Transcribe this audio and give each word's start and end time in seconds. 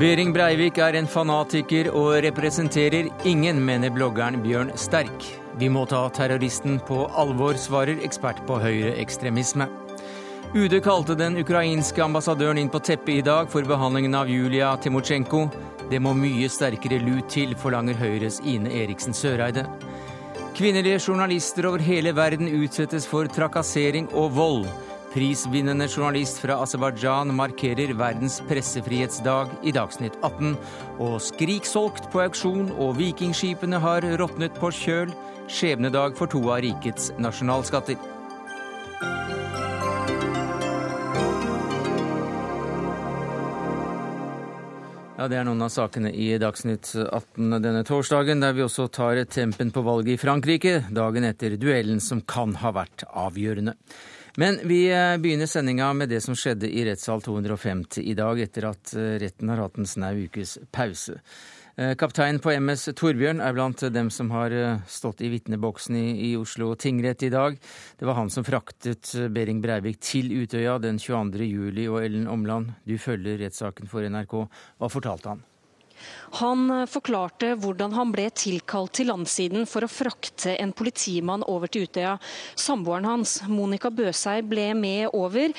Behring 0.00 0.30
Breivik 0.32 0.78
er 0.80 0.96
en 0.96 1.04
fanatiker 1.04 1.90
og 1.92 2.22
representerer 2.24 3.10
ingen, 3.28 3.58
mener 3.60 3.92
bloggeren 3.92 4.38
Bjørn 4.40 4.70
Sterk. 4.80 5.26
Vi 5.60 5.68
må 5.68 5.82
ta 5.90 6.06
terroristen 6.16 6.78
på 6.88 7.02
alvor, 7.20 7.58
svarer 7.60 8.00
ekspert 8.06 8.40
på 8.48 8.56
høyreekstremisme. 8.62 9.66
UD 10.56 10.78
kalte 10.80 11.18
den 11.20 11.36
ukrainske 11.42 12.00
ambassadøren 12.00 12.62
inn 12.62 12.72
på 12.72 12.80
teppet 12.80 13.18
i 13.18 13.26
dag 13.26 13.52
for 13.52 13.68
behandlingen 13.68 14.16
av 14.16 14.32
Julia 14.32 14.72
Timosjenko. 14.80 15.42
Det 15.92 16.00
må 16.00 16.14
mye 16.16 16.48
sterkere 16.48 17.02
lut 17.04 17.28
til, 17.28 17.52
forlanger 17.52 18.00
Høyres 18.00 18.40
Ine 18.40 18.72
Eriksen 18.80 19.12
Søreide. 19.12 19.66
Kvinnelige 20.56 21.02
journalister 21.10 21.68
over 21.68 21.84
hele 21.84 22.16
verden 22.16 22.48
utsettes 22.62 23.04
for 23.04 23.28
trakassering 23.28 24.08
og 24.16 24.32
vold. 24.38 24.64
Prisvinnende 25.10 25.88
journalist 25.90 26.38
fra 26.38 26.60
Aserbajdsjan 26.62 27.32
markerer 27.34 27.90
verdens 27.98 28.36
pressefrihetsdag 28.46 29.56
i 29.66 29.72
Dagsnytt 29.74 30.14
18. 30.22 30.52
Og 31.02 31.16
skrik 31.18 31.66
solgt 31.66 32.06
på 32.12 32.20
auksjon, 32.22 32.68
og 32.78 32.94
vikingskipene 33.00 33.80
har 33.82 34.06
råtnet 34.20 34.54
på 34.62 34.70
kjøl. 34.70 35.10
Skjebnedag 35.50 36.14
for 36.14 36.30
to 36.30 36.44
av 36.46 36.62
rikets 36.62 37.10
nasjonalskatter. 37.18 37.98
Ja, 45.18 45.26
Det 45.28 45.36
er 45.36 45.44
noen 45.44 45.66
av 45.66 45.74
sakene 45.74 46.14
i 46.14 46.30
Dagsnytt 46.38 46.94
18 46.94 47.58
denne 47.58 47.82
torsdagen, 47.84 48.40
der 48.40 48.54
vi 48.54 48.62
også 48.62 48.86
tar 48.88 49.18
tempen 49.26 49.74
på 49.74 49.82
valget 49.82 50.14
i 50.14 50.22
Frankrike, 50.22 50.78
dagen 50.94 51.26
etter 51.26 51.58
duellen 51.58 51.98
som 52.00 52.22
kan 52.22 52.54
ha 52.62 52.70
vært 52.78 53.04
avgjørende. 53.10 53.74
Men 54.40 54.60
vi 54.64 54.86
eh, 54.88 55.16
begynner 55.20 55.46
sendinga 55.46 55.92
med 55.92 56.08
det 56.08 56.22
som 56.24 56.36
skjedde 56.38 56.68
i 56.72 56.84
rettssal 56.86 57.20
250 57.20 58.00
i 58.08 58.14
dag, 58.16 58.38
etter 58.40 58.70
at 58.70 58.92
eh, 58.96 59.18
retten 59.20 59.50
har 59.52 59.60
hatt 59.60 59.76
en 59.76 59.88
snau 59.88 60.14
ukes 60.16 60.54
pause. 60.72 61.18
Eh, 61.76 61.92
kaptein 62.00 62.40
på 62.40 62.54
MS 62.56 62.86
Torbjørn 62.96 63.42
er 63.44 63.52
blant 63.52 63.84
dem 63.92 64.08
som 64.08 64.32
har 64.32 64.54
stått 64.88 65.20
i 65.20 65.28
vitneboksen 65.34 65.98
i, 66.00 66.06
i, 66.30 66.32
Oslo 66.40 66.70
tingrett 66.72 67.26
i 67.28 67.32
dag. 67.34 67.60
Det 68.00 68.08
var 68.08 68.16
han 68.16 68.32
som 68.32 68.46
fraktet 68.48 69.12
eh, 69.12 69.28
Behring 69.28 69.60
Breivik 69.60 70.00
til 70.00 70.32
Utøya 70.32 70.78
den 70.80 70.96
22. 70.96 71.44
juli. 71.44 71.84
Og 71.92 72.00
Ellen 72.06 72.24
Omland, 72.24 72.72
du 72.88 72.96
følger 72.96 73.42
rettssaken 73.44 73.92
for 73.92 74.08
NRK. 74.08 74.38
Hva 74.80 74.92
fortalte 74.96 75.34
han? 75.34 75.44
Han 76.38 76.86
forklarte 76.86 77.56
hvordan 77.58 77.94
han 77.96 78.12
ble 78.14 78.28
tilkalt 78.30 78.94
til 79.00 79.10
landsiden 79.10 79.66
for 79.66 79.82
å 79.82 79.90
frakte 79.90 80.54
en 80.62 80.70
politimann 80.76 81.42
over 81.50 81.66
til 81.66 81.88
Utøya. 81.88 82.16
Samboeren 82.54 83.08
hans, 83.08 83.40
Monica 83.50 83.90
Bøsei, 83.90 84.38
ble 84.46 84.70
med 84.78 85.10
over. 85.10 85.50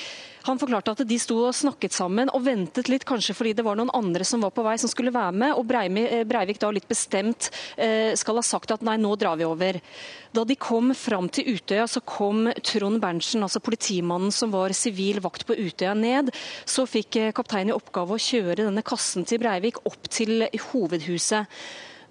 Han 0.46 0.58
forklarte 0.58 0.94
at 0.96 1.02
de 1.06 1.18
sto 1.22 1.36
og 1.44 1.54
snakket 1.54 1.94
sammen 1.94 2.30
og 2.34 2.42
ventet 2.46 2.88
litt, 2.90 3.06
kanskje 3.06 3.34
fordi 3.36 3.52
det 3.58 3.66
var 3.66 3.78
noen 3.78 3.92
andre 3.94 4.26
som 4.26 4.42
var 4.42 4.54
på 4.54 4.64
vei 4.66 4.74
som 4.80 4.90
skulle 4.90 5.14
være 5.14 5.34
med. 5.44 5.54
Og 5.54 5.70
eh, 5.76 6.24
Breivik 6.26 6.58
da 6.62 6.72
litt 6.74 6.88
bestemt 6.90 7.50
eh, 7.76 8.16
skal 8.18 8.40
ha 8.40 8.44
sagt 8.46 8.74
at 8.74 8.82
nei, 8.82 8.96
nå 8.98 9.14
drar 9.20 9.38
vi 9.38 9.46
over. 9.46 9.78
Da 10.32 10.46
de 10.48 10.56
kom 10.56 10.94
fram 10.96 11.28
til 11.28 11.54
Utøya, 11.54 11.86
så 11.86 12.00
kom 12.00 12.48
Trond 12.64 12.98
Berntsen, 13.02 13.44
altså 13.44 13.60
politimannen 13.62 14.32
som 14.34 14.50
var 14.54 14.72
sivil 14.74 15.20
vakt 15.22 15.44
på 15.46 15.54
Utøya, 15.54 15.94
ned. 15.94 16.32
Så 16.66 16.88
fikk 16.90 17.20
eh, 17.20 17.34
kapteinen 17.36 17.70
i 17.70 17.76
oppgave 17.76 18.16
å 18.16 18.22
kjøre 18.22 18.64
denne 18.64 18.82
kassen 18.86 19.28
til 19.28 19.42
Breivik 19.42 19.82
opp 19.86 20.10
til 20.10 20.48
hovedhuset. 20.62 21.46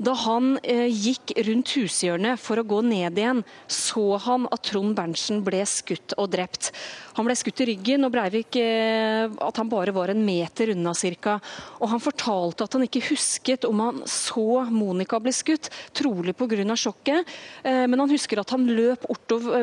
Da 0.02 0.16
han 0.18 0.56
eh, 0.66 0.88
gikk 0.90 1.36
rundt 1.46 1.76
hushjørnet 1.78 2.42
for 2.42 2.58
å 2.58 2.66
gå 2.66 2.80
ned 2.82 3.20
igjen, 3.22 3.44
så 3.70 4.18
han 4.24 4.48
at 4.50 4.64
Trond 4.66 4.96
Berntsen 4.98 5.44
ble 5.46 5.62
skutt 5.70 6.16
og 6.18 6.32
drept. 6.34 6.72
Han 7.20 7.28
ble 7.28 7.36
skutt 7.38 7.62
i 7.62 7.68
ryggen, 7.70 8.08
og 8.08 8.14
Breivik 8.16 8.58
eh, 8.58 9.28
at 9.30 9.60
han 9.62 9.70
bare 9.70 9.94
var 9.94 10.10
en 10.10 10.24
meter 10.26 10.72
unna 10.74 10.96
ca. 11.22 11.36
Og 11.78 11.92
han 11.92 12.02
fortalte 12.02 12.66
at 12.66 12.78
han 12.78 12.88
ikke 12.88 13.04
husket 13.12 13.68
om 13.70 13.84
han 13.84 14.00
så 14.10 14.64
Monica 14.74 15.20
bli 15.22 15.34
skutt, 15.36 15.70
trolig 15.94 16.34
pga. 16.40 16.50
sjokket. 16.74 17.30
Eh, 17.62 17.86
men 17.86 18.02
han 18.02 18.10
husker 18.10 18.42
at 18.42 18.56
han 18.56 18.66
løp 18.66 19.06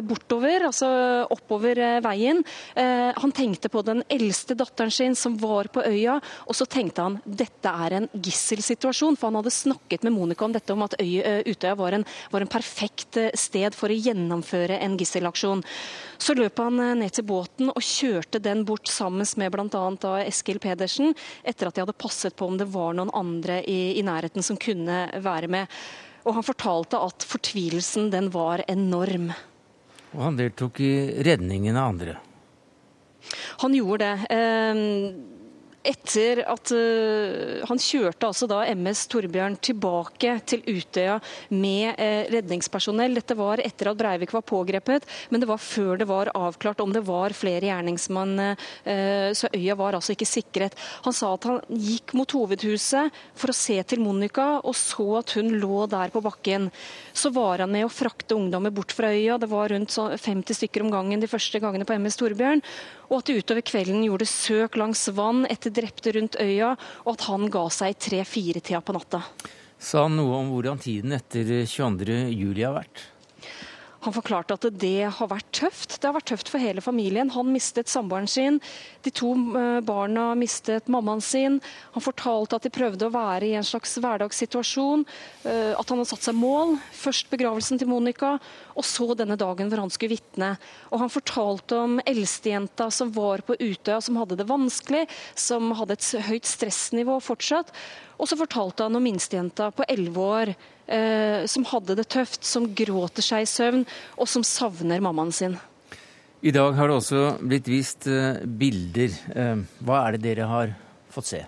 bortover, 0.07 0.69
altså 0.69 0.89
oppover 1.35 1.81
veien. 2.05 2.41
Han 2.77 3.33
tenkte 3.35 3.71
på 3.73 3.83
den 3.85 4.03
eldste 4.13 4.55
datteren 4.59 4.93
sin 4.93 5.17
som 5.19 5.35
var 5.41 5.69
på 5.73 5.83
øya, 5.83 6.19
og 6.47 6.57
så 6.57 6.67
tenkte 6.69 7.05
han 7.05 7.19
dette 7.25 7.69
er 7.69 7.97
en 7.97 8.09
gisselsituasjon, 8.15 9.17
for 9.19 9.29
han 9.29 9.41
hadde 9.41 9.55
snakket 9.55 10.05
med 10.07 10.15
Monica 10.15 10.28
om 10.37 10.53
dette, 10.53 10.73
om 10.73 10.85
at 10.85 10.99
Utøya 10.99 11.75
var 11.79 11.97
en, 11.97 12.05
var 12.31 12.45
en 12.45 12.53
perfekt 12.53 13.19
sted 13.35 13.77
for 13.77 13.89
å 13.89 13.99
gjennomføre 13.99 14.79
en 14.85 14.99
gisselaksjon. 15.01 15.65
Så 16.19 16.35
løp 16.37 16.59
han 16.61 16.81
ned 16.99 17.15
til 17.15 17.25
båten 17.29 17.39
båten 17.39 17.73
og 17.73 17.83
kjørte 17.85 18.41
den 18.43 18.65
bort 18.65 18.89
sammen 18.89 19.27
med 19.37 19.53
bl.a. 19.53 20.25
Eskil 20.27 20.59
Pedersen, 20.59 21.15
etter 21.45 21.69
at 21.69 21.75
de 21.75 21.85
hadde 21.85 21.97
passet 21.99 22.37
på 22.37 22.47
om 22.47 22.59
det 22.59 22.69
var 22.73 22.95
noen 22.95 23.13
andre 23.15 23.63
i, 23.65 23.99
i 23.99 24.03
nærheten 24.03 24.43
som 24.43 24.57
kunne 24.57 25.09
være 25.23 25.49
med. 25.49 25.67
Og 26.25 26.35
han 26.35 26.45
fortalte 26.47 26.99
at 26.99 27.25
fortvilelsen 27.25 28.11
den 28.11 28.31
var 28.31 28.65
enorm. 28.69 29.33
Og 30.15 30.23
han 30.25 30.39
deltok 30.39 30.81
i 30.81 31.23
redningen 31.25 31.77
av 31.77 31.93
andre? 31.93 32.17
Han 33.61 33.75
gjorde 33.75 34.07
det. 34.07 34.29
Eh, 34.33 35.38
etter 35.89 36.43
at 36.45 36.73
uh, 36.75 37.65
han 37.69 37.81
kjørte 37.81 38.29
altså 38.29 38.49
da 38.51 38.61
MS 38.75 39.07
Torbjørn 39.13 39.57
tilbake 39.65 40.35
til 40.49 40.65
Utøya 40.69 41.19
med 41.55 41.97
uh, 41.97 42.29
redningspersonell. 42.35 43.17
Dette 43.19 43.37
var 43.39 43.63
etter 43.65 43.91
at 43.91 43.99
Breivik 44.01 44.35
var 44.37 44.45
pågrepet, 44.49 45.07
men 45.33 45.43
det 45.43 45.49
var 45.51 45.63
før 45.63 46.01
det 46.01 46.09
var 46.11 46.33
avklart 46.37 46.83
om 46.85 46.93
det 46.95 47.05
var 47.09 47.35
flere 47.37 47.71
gjerningsmenn. 47.71 48.35
Uh, 48.85 49.31
så 49.39 49.51
øya 49.55 49.79
var 49.79 49.99
altså 49.99 50.15
ikke 50.15 50.29
sikret. 50.29 50.77
Han 51.07 51.17
sa 51.17 51.33
at 51.35 51.49
han 51.49 51.63
gikk 51.73 52.15
mot 52.19 52.37
hovedhuset 52.37 53.15
for 53.39 53.53
å 53.53 53.57
se 53.57 53.79
til 53.89 54.05
Monica, 54.05 54.59
og 54.61 54.77
så 54.77 55.09
at 55.23 55.37
hun 55.39 55.55
lå 55.57 55.87
der 55.91 56.13
på 56.15 56.23
bakken. 56.25 56.69
Så 57.17 57.33
var 57.35 57.65
han 57.65 57.73
med 57.73 57.89
å 57.89 57.93
frakte 57.93 58.37
ungdommer 58.37 58.75
bort 58.75 58.93
fra 58.95 59.13
øya. 59.15 59.41
Det 59.41 59.51
var 59.51 59.73
rundt 59.73 59.97
50 59.97 60.61
stykker 60.61 60.85
om 60.85 60.93
gangen 60.93 61.23
de 61.23 61.31
første 61.31 61.61
gangene 61.63 61.89
på 61.89 61.97
MS 61.97 62.21
Torbjørn 62.21 62.65
og 63.09 63.23
at 63.23 63.31
de 63.31 63.39
utover 63.41 63.65
kvelden 63.65 64.05
gjorde 64.05 64.29
søk 64.29 64.77
langs 64.81 65.07
vann 65.17 65.47
etter 65.49 65.73
drepte 65.79 66.15
rundt 66.19 66.41
øya, 66.43 66.75
og 67.07 67.15
at 67.15 67.29
han 67.31 67.49
ga 67.53 67.65
seg 67.73 67.97
tre-fire-tida 68.03 68.83
på 68.85 68.97
natta. 68.99 69.23
Sa 69.79 70.09
han 70.09 70.19
noe 70.19 70.43
om 70.43 70.51
hvordan 70.53 70.83
tiden 70.83 71.15
etter 71.15 71.47
22.07 71.63 72.65
har 72.65 72.75
vært? 72.81 73.05
Han 74.07 74.15
forklarte 74.15 74.55
at 74.55 74.67
det 74.79 75.09
har 75.11 75.29
vært 75.31 75.49
tøft. 75.51 75.97
Det 75.99 76.07
har 76.07 76.15
vært 76.15 76.31
tøft 76.31 76.51
for 76.53 76.63
hele 76.63 76.83
familien. 76.85 77.33
Han 77.35 77.51
mistet 77.51 77.91
samboeren 77.91 78.29
sin. 78.31 78.61
De 79.03 79.11
to 79.11 79.33
eh, 79.59 79.81
barna 79.83 80.29
mistet 80.39 80.87
mammaen 80.93 81.23
sin. 81.25 81.57
Han 81.97 82.05
fortalte 82.05 82.61
at 82.61 82.69
de 82.69 82.73
prøvde 82.75 83.09
å 83.09 83.15
være 83.15 83.49
i 83.49 83.57
en 83.59 83.67
slags 83.67 83.97
hverdagssituasjon. 83.99 85.03
Eh, 85.43 85.73
at 85.75 85.91
han 85.91 85.99
hadde 85.99 86.13
satt 86.13 86.29
seg 86.29 86.39
mål. 86.39 86.77
Først 86.95 87.33
begravelsen 87.33 87.83
til 87.83 87.91
Monica, 87.91 88.37
og 88.79 88.87
så 88.87 89.11
denne 89.19 89.39
dagen 89.41 89.73
hvor 89.73 89.83
han 89.83 89.93
skulle 89.95 90.15
vitne. 90.15 90.55
Og 90.93 91.03
han 91.03 91.13
fortalte 91.13 91.83
om 91.83 91.99
eldstejenta 92.07 92.93
som 92.95 93.11
var 93.19 93.43
på 93.43 93.59
Utøya, 93.59 93.99
som 94.05 94.23
hadde 94.23 94.39
det 94.39 94.47
vanskelig, 94.47 95.09
som 95.35 95.75
hadde 95.75 95.99
et 95.99 96.11
høyt 96.31 96.47
stressnivå 96.47 97.19
fortsatt. 97.25 97.75
Og 98.19 98.31
så 98.31 98.39
fortalte 98.39 98.87
han 98.87 98.99
om 98.99 99.03
minstejenta 99.03 99.73
på 99.75 99.91
elleve 99.91 100.33
år 100.39 100.59
som 100.89 101.67
hadde 101.69 101.99
det 101.99 102.07
tøft, 102.09 102.47
som 102.49 102.71
gråter 102.73 103.25
seg 103.25 103.45
i 103.45 103.49
søvn, 103.51 103.83
og 104.17 104.31
som 104.31 104.45
savner 104.47 105.03
mammaen 105.05 105.35
sin. 105.37 105.59
I 106.39 106.53
dag 106.55 106.77
har 106.79 106.87
det 106.87 106.99
også 107.01 107.23
blitt 107.43 107.67
vist 107.67 108.07
eh, 108.07 108.39
bilder. 108.47 109.15
Eh, 109.35 109.63
hva 109.83 110.03
er 110.05 110.15
det 110.15 110.23
dere 110.23 110.47
har 110.47 110.75
fått 111.11 111.33
se? 111.33 111.41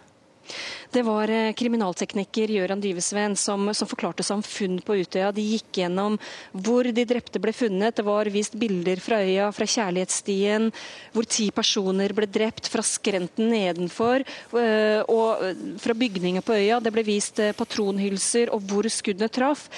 Det 0.91 1.03
var 1.07 1.31
eh, 1.31 1.53
kriminaltekniker 1.55 2.51
Gøran 2.51 2.81
Dyvesven 2.83 3.37
som, 3.39 3.69
som, 3.77 3.89
forklarte 3.91 4.25
seg 4.27 4.41
om 4.41 4.45
funn 4.45 4.81
på 4.83 4.97
Utøya. 4.99 5.31
De 5.35 5.45
gikk 5.45 5.81
gjennom 5.83 6.19
hvor 6.51 6.89
de 6.91 7.05
drepte 7.07 7.43
ble 7.43 7.55
funnet. 7.55 7.95
Det 7.97 8.07
var 8.07 8.31
vist 8.33 8.57
bilder 8.59 9.03
fra 9.03 9.21
øya, 9.23 9.51
fra 9.55 9.69
Kjærlighetsstien, 9.71 10.71
hvor 11.15 11.29
ti 11.31 11.51
personer 11.55 12.15
ble 12.17 12.27
drept, 12.31 12.71
fra 12.71 12.85
skrenten 12.87 13.53
nedenfor 13.55 14.25
eh, 14.25 15.01
og 15.07 15.47
eh, 15.47 15.65
fra 15.81 15.97
bygninger 15.97 16.45
på 16.47 16.59
øya. 16.59 16.83
Det 16.83 16.95
ble 16.95 17.07
vist 17.07 17.43
patronhylser 17.59 18.51
og 18.55 18.67
hvor 18.71 18.91
skuddene 18.91 19.31
traff. 19.31 19.69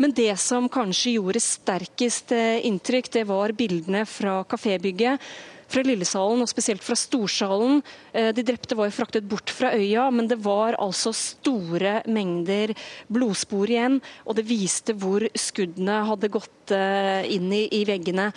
Men 0.00 0.14
det 0.16 0.32
som 0.40 0.70
kanskje 0.72 1.18
gjorde 1.18 1.42
sterkest 1.44 2.32
inntrykk, 2.32 3.10
det 3.18 3.26
var 3.28 3.52
bildene 3.56 4.06
fra 4.08 4.40
kafébygget 4.48 5.20
fra 5.70 5.84
Lillesalen, 5.86 6.42
og 6.42 6.50
spesielt 6.50 6.84
fra 6.84 6.96
Storsalen. 6.98 7.80
Eh, 8.12 8.30
de 8.36 8.44
drepte 8.46 8.76
var 8.78 8.90
jo 8.90 8.96
fraktet 8.96 9.28
bort 9.28 9.52
fra 9.54 9.72
øya, 9.76 10.08
men 10.14 10.30
det 10.30 10.40
var 10.42 10.78
altså 10.80 11.12
store 11.16 12.00
mengder 12.10 12.74
blodspor 13.12 13.70
igjen. 13.70 14.00
Og 14.26 14.38
det 14.38 14.48
viste 14.48 14.96
hvor 14.98 15.26
skuddene 15.38 16.02
hadde 16.08 16.32
gått 16.32 16.74
eh, 16.74 17.30
inn 17.36 17.52
i, 17.54 17.66
i 17.80 17.84
veggene. 17.88 18.30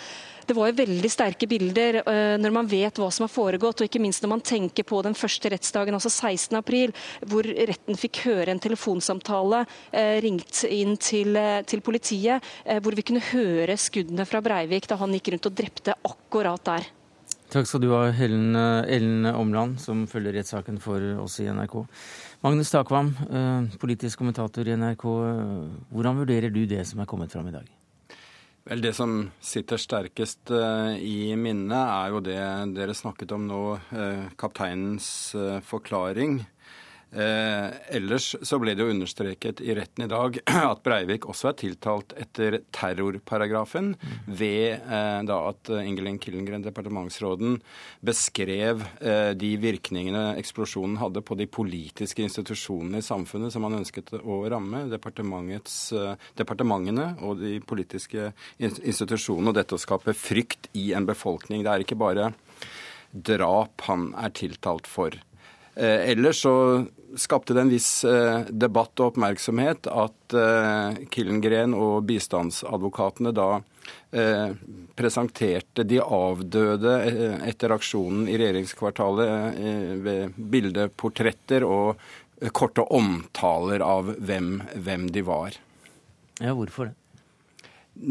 Det 0.44 0.52
var 0.52 0.68
jo 0.68 0.76
veldig 0.76 1.08
sterke 1.08 1.46
bilder 1.48 2.02
uh, 2.04 2.34
når 2.36 2.52
man 2.52 2.66
vet 2.68 2.98
hva 3.00 3.06
som 3.08 3.24
har 3.24 3.30
foregått, 3.32 3.80
og 3.80 3.86
ikke 3.88 4.02
minst 4.04 4.20
når 4.20 4.30
man 4.34 4.42
tenker 4.44 4.84
på 4.84 4.98
den 5.06 5.16
første 5.16 5.48
rettsdagen, 5.48 5.96
altså 5.96 6.10
16.4, 6.12 6.92
hvor 7.30 7.48
retten 7.48 7.96
fikk 7.96 8.20
høre 8.26 8.52
en 8.52 8.60
telefonsamtale 8.60 9.62
ringt 10.20 10.60
inn 10.68 10.98
til, 11.00 11.38
til 11.64 11.80
politiet, 11.86 12.44
hvor 12.84 12.92
vi 12.92 13.06
kunne 13.08 13.24
høre 13.30 13.78
skuddene 13.80 14.28
fra 14.28 14.42
Breivik 14.44 14.90
da 14.90 15.00
han 15.00 15.16
gikk 15.16 15.32
rundt 15.32 15.48
og 15.48 15.56
drepte 15.62 15.96
akkurat 16.12 16.68
der. 16.68 16.92
Takk 17.54 17.68
skal 17.70 17.84
du 17.84 17.92
ha, 17.92 18.08
Helen, 18.10 18.56
Ellen 18.56 19.28
Omland, 19.30 19.76
som 19.78 20.00
følger 20.10 20.34
rettssaken 20.34 20.80
for 20.82 20.98
oss 21.22 21.36
i 21.38 21.46
NRK. 21.46 21.76
Magnus 22.42 22.72
Takvam, 22.74 23.12
eh, 23.30 23.76
politisk 23.78 24.18
kommentator 24.18 24.66
i 24.66 24.74
NRK. 24.74 25.04
Hvordan 25.94 26.18
vurderer 26.18 26.50
du 26.50 26.64
det 26.66 26.82
som 26.88 26.98
er 26.98 27.06
kommet 27.06 27.30
fram 27.30 27.46
i 27.46 27.54
dag? 27.54 27.68
Vel, 28.66 28.80
Det 28.80 28.94
som 28.96 29.30
sitter 29.40 29.76
sterkest 29.76 30.50
i 30.50 31.36
minnet, 31.36 31.78
er 31.78 32.10
jo 32.10 32.20
det 32.20 32.74
dere 32.74 32.96
snakket 32.96 33.30
om 33.36 33.46
nå, 33.46 33.62
kapteinens 34.36 35.36
forklaring. 35.62 36.40
Eh, 37.14 37.96
ellers 37.96 38.32
så 38.42 38.58
ble 38.58 38.74
det 38.74 38.82
jo 38.82 38.90
understreket 38.90 39.60
i 39.62 39.74
retten 39.78 40.06
i 40.06 40.10
dag 40.10 40.38
at 40.72 40.82
Breivik 40.82 41.28
også 41.30 41.52
er 41.52 41.58
tiltalt 41.60 42.14
etter 42.18 42.56
terrorparagrafen 42.74 43.92
ved 44.26 44.80
eh, 44.82 45.20
da 45.28 45.36
at 45.52 45.70
Ingelin 45.78 46.18
Killengren, 46.18 46.64
departementsråden, 46.64 47.60
beskrev 48.04 48.82
eh, 48.98 49.30
de 49.38 49.52
virkningene 49.62 50.32
eksplosjonen 50.40 50.98
hadde 50.98 51.22
på 51.22 51.38
de 51.38 51.46
politiske 51.46 52.24
institusjonene 52.26 52.98
i 52.98 53.06
samfunnet 53.06 53.54
som 53.54 53.66
han 53.68 53.78
ønsket 53.78 54.16
å 54.18 54.40
ramme. 54.50 54.84
Eh, 54.84 56.26
departementene 56.40 57.06
og 57.22 57.38
de 57.42 57.58
politiske 57.62 58.32
institusjonene. 58.58 59.52
Og 59.52 59.58
dette 59.58 59.76
å 59.76 59.82
skape 59.82 60.16
frykt 60.18 60.70
i 60.74 60.90
en 60.96 61.06
befolkning. 61.06 61.62
Det 61.62 61.70
er 61.70 61.84
ikke 61.84 62.00
bare 62.00 62.32
drap 63.14 63.86
han 63.86 64.10
er 64.18 64.34
tiltalt 64.34 64.90
for. 64.90 65.14
Eh, 65.74 66.10
ellers 66.10 66.42
så 66.42 66.84
skapte 67.16 67.54
det 67.54 67.64
en 67.64 67.70
viss 67.72 68.04
eh, 68.06 68.46
debatt 68.50 69.00
og 69.00 69.12
oppmerksomhet 69.12 69.88
at 69.90 70.36
eh, 70.38 71.00
Killengren 71.10 71.74
og 71.74 72.04
bistandsadvokatene 72.10 73.34
da 73.34 73.54
presenterte 74.94 75.82
de 75.84 75.98
avdøde 76.00 76.92
etter 77.44 77.72
aksjonen 77.74 78.28
i 78.30 78.36
regjeringskvartalet 78.38 79.58
ved 80.06 80.36
bildeportretter 80.38 81.66
og 81.66 81.98
korte 82.54 82.86
omtaler 82.94 83.82
av 83.84 84.14
hvem, 84.14 84.62
hvem 84.86 85.08
de 85.12 85.24
var. 85.26 85.58
Ja, 86.38 86.54
hvorfor 86.54 86.92
det? 86.92 86.94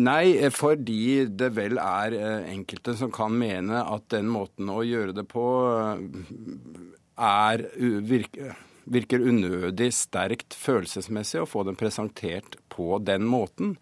Nei, 0.03 0.35
fordi 0.51 1.23
det 1.31 1.53
vel 1.55 1.79
er 1.79 2.17
enkelte 2.51 2.97
som 2.99 3.09
kan 3.15 3.33
mene 3.39 3.81
at 3.87 4.11
den 4.11 4.27
måten 4.35 4.69
å 4.69 4.83
gjøre 4.83 5.15
det 5.15 5.25
på 5.31 5.47
er 7.19 7.65
virke, 8.03 8.55
virker 8.83 9.23
unødig 9.23 9.91
sterkt 9.95 10.55
følelsesmessig 10.57 11.43
å 11.43 11.49
få 11.49 11.63
den 11.67 11.77
presentert 11.79 12.57
på 12.73 12.97
den 13.03 13.25
måten. 13.29 13.77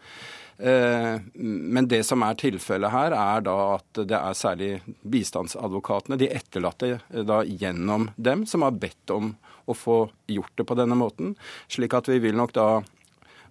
Eh, 0.61 1.17
men 1.33 1.87
det 1.89 2.03
som 2.05 2.21
er 2.21 2.37
tilfellet 2.37 2.93
her, 2.93 3.15
er 3.17 3.45
da 3.45 3.57
at 3.79 4.01
det 4.05 4.17
er 4.17 4.37
særlig 4.37 4.71
bistandsadvokatene, 5.01 6.19
de 6.21 6.29
etterlatte 6.29 6.91
eh, 6.99 7.23
da 7.25 7.41
gjennom 7.47 8.11
dem, 8.15 8.45
som 8.45 8.67
har 8.67 8.77
bedt 8.77 9.13
om 9.15 9.33
å 9.65 9.77
få 9.77 10.03
gjort 10.29 10.53
det 10.59 10.67
på 10.69 10.77
denne 10.77 10.97
måten. 10.99 11.33
Slik 11.71 11.95
at 11.97 12.11
vi 12.11 12.19
vil 12.21 12.37
nok 12.37 12.53
da 12.57 12.67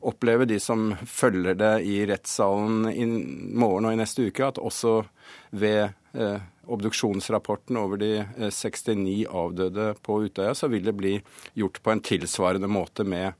oppleve 0.06 0.46
de 0.48 0.56
som 0.62 0.92
følger 1.04 1.58
det 1.60 1.72
i 1.84 1.98
rettssalen 2.08 2.86
i 2.92 3.04
morgen 3.04 3.90
og 3.90 3.96
i 3.96 4.00
neste 4.00 4.28
uke, 4.30 4.46
at 4.46 4.60
også 4.62 5.00
ved 5.50 5.90
obduksjonsrapporten 6.70 7.76
over 7.76 7.96
de 7.96 8.24
69 8.50 9.24
eh, 9.24 9.34
avdøde 9.34 9.94
på 10.02 10.22
Utøya, 10.26 10.54
så 10.54 10.68
vil 10.70 10.84
det 10.86 10.92
bli 10.98 11.22
gjort 11.58 11.82
på 11.82 11.90
en 11.92 12.00
tilsvarende 12.04 12.68
måte 12.70 13.04
med, 13.04 13.32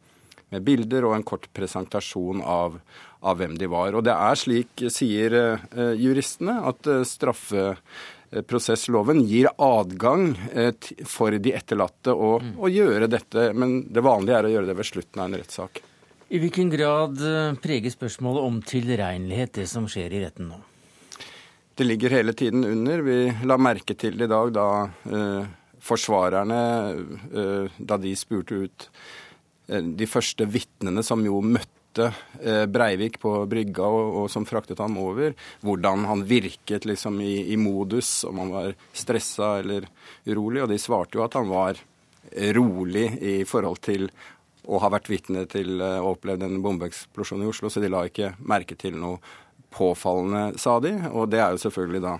med 0.51 0.63
bilder 0.67 1.05
og 1.09 1.15
en 1.17 1.23
kort 1.27 1.49
presentasjon 1.55 2.43
av, 2.43 2.81
av, 3.21 3.37
hvem 3.39 3.59
de 3.59 3.67
var. 3.71 3.95
Og 3.95 4.05
det 4.07 4.15
er 4.15 4.35
slik, 4.39 4.83
sier 4.91 5.31
uh, 5.35 5.59
juristene, 5.99 6.61
at 6.71 6.89
straffeprosessloven 7.07 9.27
gir 9.29 9.49
adgang 9.55 10.37
for 11.07 11.31
de 11.39 11.53
etterlatte 11.55 12.13
å, 12.15 12.41
mm. 12.43 12.59
å 12.59 12.69
gjøre 12.71 13.07
dette, 13.11 13.53
men 13.55 13.93
det 13.93 14.01
vanlige 14.07 14.37
er 14.39 14.45
å 14.49 14.51
gjøre 14.57 14.67
det 14.73 14.79
ved 14.81 14.87
slutten 14.91 15.21
av 15.21 15.27
en 15.29 15.39
rettssak. 15.43 15.73
I 16.31 16.39
hvilken 16.39 16.71
grad 16.71 17.19
preger 17.59 17.91
spørsmålet 17.91 18.43
om 18.47 18.63
tilregnelighet 18.63 19.53
det 19.59 19.67
som 19.67 19.89
skjer 19.91 20.15
i 20.15 20.23
retten 20.23 20.47
nå? 20.53 20.70
Det 21.81 21.85
ligger 21.85 22.11
hele 22.11 22.33
tiden 22.33 22.65
under. 22.65 22.99
Vi 22.99 23.33
la 23.49 23.57
merke 23.57 23.95
til 23.97 24.19
det 24.21 24.27
i 24.27 24.29
dag 24.29 24.51
da 24.53 24.65
eh, 24.85 25.47
forsvarerne, 25.81 26.59
eh, 27.33 27.79
da 27.79 27.97
de 27.97 28.11
spurte 28.21 28.59
ut 28.67 28.85
eh, 29.65 29.81
de 29.81 30.05
første 30.05 30.45
vitnene 30.45 31.01
som 31.01 31.25
jo 31.25 31.39
møtte 31.41 32.11
eh, 32.37 32.67
Breivik 32.69 33.17
på 33.23 33.33
brygga 33.49 33.89
og, 33.89 34.11
og, 34.11 34.27
som 34.29 34.45
fraktet 34.45 34.83
ham 34.85 34.99
over, 35.01 35.33
hvordan 35.65 36.05
han 36.11 36.27
virket 36.29 36.85
liksom 36.85 37.17
i, 37.25 37.47
i 37.55 37.57
modus, 37.57 38.27
om 38.29 38.43
han 38.45 38.53
var 38.59 38.77
stressa 38.93 39.55
eller 39.63 39.89
urolig. 40.29 40.67
Og 40.67 40.75
de 40.75 40.79
svarte 40.85 41.17
jo 41.17 41.25
at 41.25 41.39
han 41.41 41.49
var 41.49 41.81
rolig 42.61 43.07
i 43.25 43.39
forhold 43.49 43.81
til 43.89 44.11
å 44.69 44.79
ha 44.83 44.91
vært 44.93 45.09
vitne 45.11 45.47
til 45.51 45.81
eh, 45.81 45.99
å 46.01 46.13
oppleve 46.15 46.47
en 46.47 46.61
bombeeksplosjon 46.65 47.45
i 47.45 47.49
Oslo, 47.51 47.71
så 47.73 47.83
de 47.83 47.91
la 47.91 48.05
ikke 48.09 48.35
merke 48.45 48.77
til 48.79 48.99
noe 49.01 49.19
påfallende, 49.71 50.59
sa 50.59 50.79
de. 50.81 50.93
Og 51.13 51.29
det 51.31 51.41
er 51.41 51.55
jo 51.55 51.63
selvfølgelig 51.65 52.03
da 52.05 52.17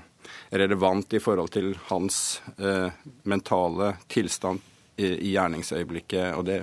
relevant 0.51 1.15
i 1.15 1.21
forhold 1.23 1.53
til 1.55 1.73
hans 1.91 2.41
eh, 2.59 2.91
mentale 3.23 3.95
tilstand 4.11 4.61
i, 4.97 5.07
i, 5.07 5.33
gjerningsøyeblikket. 5.35 6.35
Og 6.37 6.45
det 6.47 6.61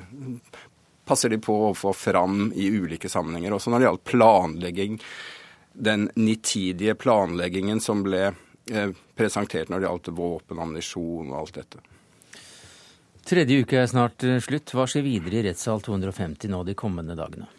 passer 1.08 1.32
de 1.32 1.40
på 1.42 1.56
å 1.70 1.74
få 1.76 1.94
fram 1.96 2.52
i 2.56 2.70
ulike 2.72 3.10
sammenhenger. 3.10 3.56
Også 3.56 3.72
når 3.72 3.80
det 3.80 3.90
gjaldt 3.90 4.08
planlegging, 4.12 4.98
den 5.74 6.10
nitidige 6.16 6.98
planleggingen 7.00 7.82
som 7.84 8.04
ble 8.06 8.24
eh, 8.30 8.96
presentert 9.16 9.70
når 9.70 9.80
det 9.80 9.90
gjaldt 9.90 10.12
våpen, 10.18 10.60
ammunisjon 10.60 11.32
og 11.32 11.40
alt 11.42 11.62
dette. 11.62 11.84
Tredje 13.28 13.64
uke 13.64 13.82
er 13.82 13.88
snart 13.92 14.24
eh, 14.24 14.40
slutt. 14.44 14.72
Hva 14.76 14.88
skjer 14.88 15.04
videre 15.06 15.42
i 15.42 15.48
rettssal 15.50 15.84
250 15.84 16.52
nå 16.52 16.64
de 16.68 16.76
kommende 16.80 17.16
dagene? 17.20 17.50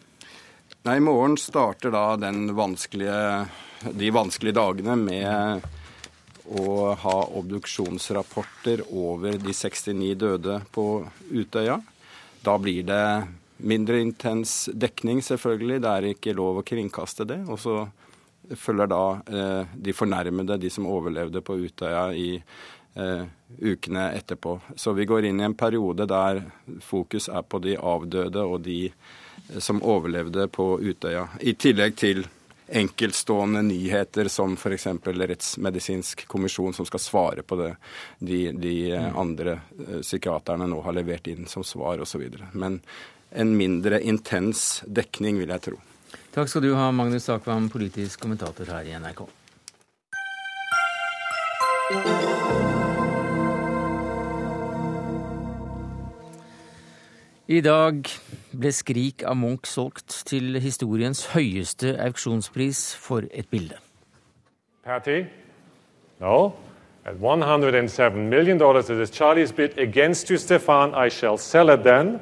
Nei, 0.81 0.97
I 0.97 0.99
morgen 0.99 1.37
starter 1.37 1.91
da 1.91 2.15
vanskelige, 2.55 3.47
de 3.91 4.11
vanskelige 4.15 4.55
dagene 4.55 4.95
med 4.95 5.65
å 6.55 6.93
ha 6.95 7.15
obduksjonsrapporter 7.35 8.85
over 8.87 9.35
de 9.43 9.51
69 9.51 10.13
døde 10.15 10.61
på 10.71 10.85
Utøya. 11.35 11.81
Da 12.39 12.55
blir 12.63 12.87
det 12.87 13.03
mindre 13.57 13.99
intens 13.99 14.69
dekning, 14.71 15.19
selvfølgelig. 15.19 15.81
Det 15.83 15.91
er 15.91 16.09
ikke 16.13 16.37
lov 16.39 16.61
å 16.61 16.65
kringkaste 16.71 17.27
det. 17.27 17.41
Og 17.51 17.59
så 17.59 17.77
følger 18.55 18.87
da 18.87 19.03
eh, 19.27 19.75
de 19.75 19.91
fornærmede, 19.91 20.61
de 20.63 20.71
som 20.71 20.87
overlevde 20.87 21.43
på 21.43 21.59
Utøya 21.59 22.07
i 22.15 22.37
eh, 22.39 23.25
ukene 23.59 24.13
etterpå. 24.15 24.61
Så 24.79 24.95
vi 24.95 25.11
går 25.11 25.27
inn 25.27 25.43
i 25.43 25.51
en 25.51 25.59
periode 25.59 26.07
der 26.07 26.45
fokus 26.79 27.27
er 27.27 27.43
på 27.43 27.59
de 27.67 27.75
avdøde 27.75 28.47
og 28.47 28.61
de 28.63 28.85
som 29.57 29.83
overlevde 29.83 30.47
på 30.47 30.81
Utøya. 30.81 31.27
I 31.39 31.53
tillegg 31.53 31.95
til 31.97 32.27
enkeltstående 32.69 33.61
nyheter 33.61 34.27
som 34.27 34.53
f.eks. 34.53 34.87
Rettsmedisinsk 35.03 36.27
kommisjon 36.27 36.73
som 36.73 36.85
skal 36.85 36.99
svare 36.99 37.41
på 37.41 37.55
det 37.55 37.75
de, 38.19 38.51
de 38.51 38.75
mm. 38.93 39.17
andre 39.17 39.59
eh, 39.87 40.01
psykiaterne 40.01 40.67
nå 40.69 40.81
har 40.85 40.93
levert 40.93 41.27
inn 41.27 41.47
som 41.49 41.63
svar 41.63 42.01
osv. 42.05 42.27
Men 42.53 42.79
en 43.29 43.57
mindre 43.57 44.01
intens 44.01 44.83
dekning, 44.85 45.39
vil 45.41 45.49
jeg 45.53 45.65
tro. 45.65 45.77
Takk 46.33 46.49
skal 46.49 46.65
du 46.65 46.73
ha, 46.77 46.91
Magnus 46.93 47.25
Takvam, 47.29 47.69
politisk 47.73 48.21
kommentator 48.21 48.69
her 48.69 48.85
i 48.85 48.97
NRK. 48.97 49.25
I 57.49 57.61
dag 57.65 58.05
ble 58.53 58.69
'Skrik' 58.69 59.23
av 59.25 59.33
Munch 59.33 59.65
solgt 59.65 60.19
til 60.29 60.59
historiens 60.61 61.23
høyeste 61.33 61.95
auksjonspris 61.97 62.93
for 62.93 63.25
et 63.33 63.47
bilde. 63.49 63.73
Patty? 64.85 65.23
No. 66.21 66.53
At 67.05 67.15
107 67.17 68.13
million 68.29 68.59
dollars, 68.59 68.91
it 68.91 68.99
is 69.01 69.09
Charlie's 69.09 69.51
bid 69.51 69.79
against 69.79 70.29
you, 70.29 70.37
Stefan. 70.37 70.93
I 70.93 71.09
shall 71.09 71.37
sell 71.39 71.73
it 71.73 71.83
then 71.83 72.19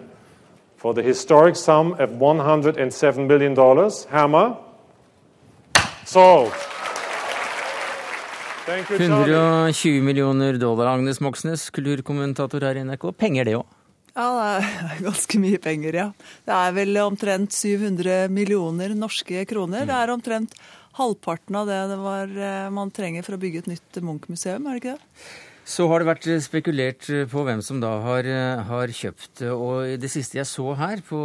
for 0.78 0.94
the 0.94 1.04
historic 1.04 1.58
sum 1.58 1.92
of 2.00 2.10
107 2.22 3.28
million 3.28 3.54
dollars. 3.54 4.08
Hammer. 4.10 4.56
Sold. 6.06 6.54
120 8.66 10.02
millioner 10.02 10.58
dollar, 10.58 10.88
Agnes 10.88 11.20
Moxnes, 11.20 11.70
kulturkommentator 11.70 12.64
her 12.64 12.76
i 12.76 12.84
NRK. 12.84 13.12
Penger, 13.12 13.44
det 13.44 13.56
òg? 13.56 13.77
Ja, 14.18 14.28
det 14.34 14.46
er 14.50 15.02
ganske 15.12 15.40
mye 15.42 15.60
penger, 15.62 16.00
ja. 16.00 16.08
Det 16.48 16.56
er 16.58 16.74
vel 16.74 17.02
omtrent 17.04 17.54
700 17.54 18.32
millioner 18.34 18.96
norske 18.98 19.44
kroner. 19.50 19.86
Det 19.86 19.94
er 19.94 20.14
omtrent 20.14 20.56
halvparten 20.98 21.60
av 21.60 21.68
det, 21.70 21.82
det 21.92 21.98
var, 22.02 22.32
eh, 22.50 22.70
man 22.74 22.90
trenger 22.94 23.26
for 23.26 23.38
å 23.38 23.42
bygge 23.42 23.62
et 23.62 23.70
nytt 23.76 24.00
Munch-museum, 24.02 24.66
er 24.66 24.78
det 24.78 24.82
ikke 24.82 24.96
det? 24.96 25.28
Så 25.68 25.84
har 25.92 26.00
det 26.00 26.08
vært 26.08 26.26
spekulert 26.46 27.08
på 27.28 27.42
hvem 27.44 27.60
som 27.66 27.82
da 27.84 27.90
har, 28.06 28.28
har 28.70 28.92
kjøpt. 28.96 29.42
Og 29.52 29.98
det 30.00 30.08
siste 30.12 30.40
jeg 30.40 30.48
så 30.48 30.72
her 30.80 31.02
på, 31.04 31.20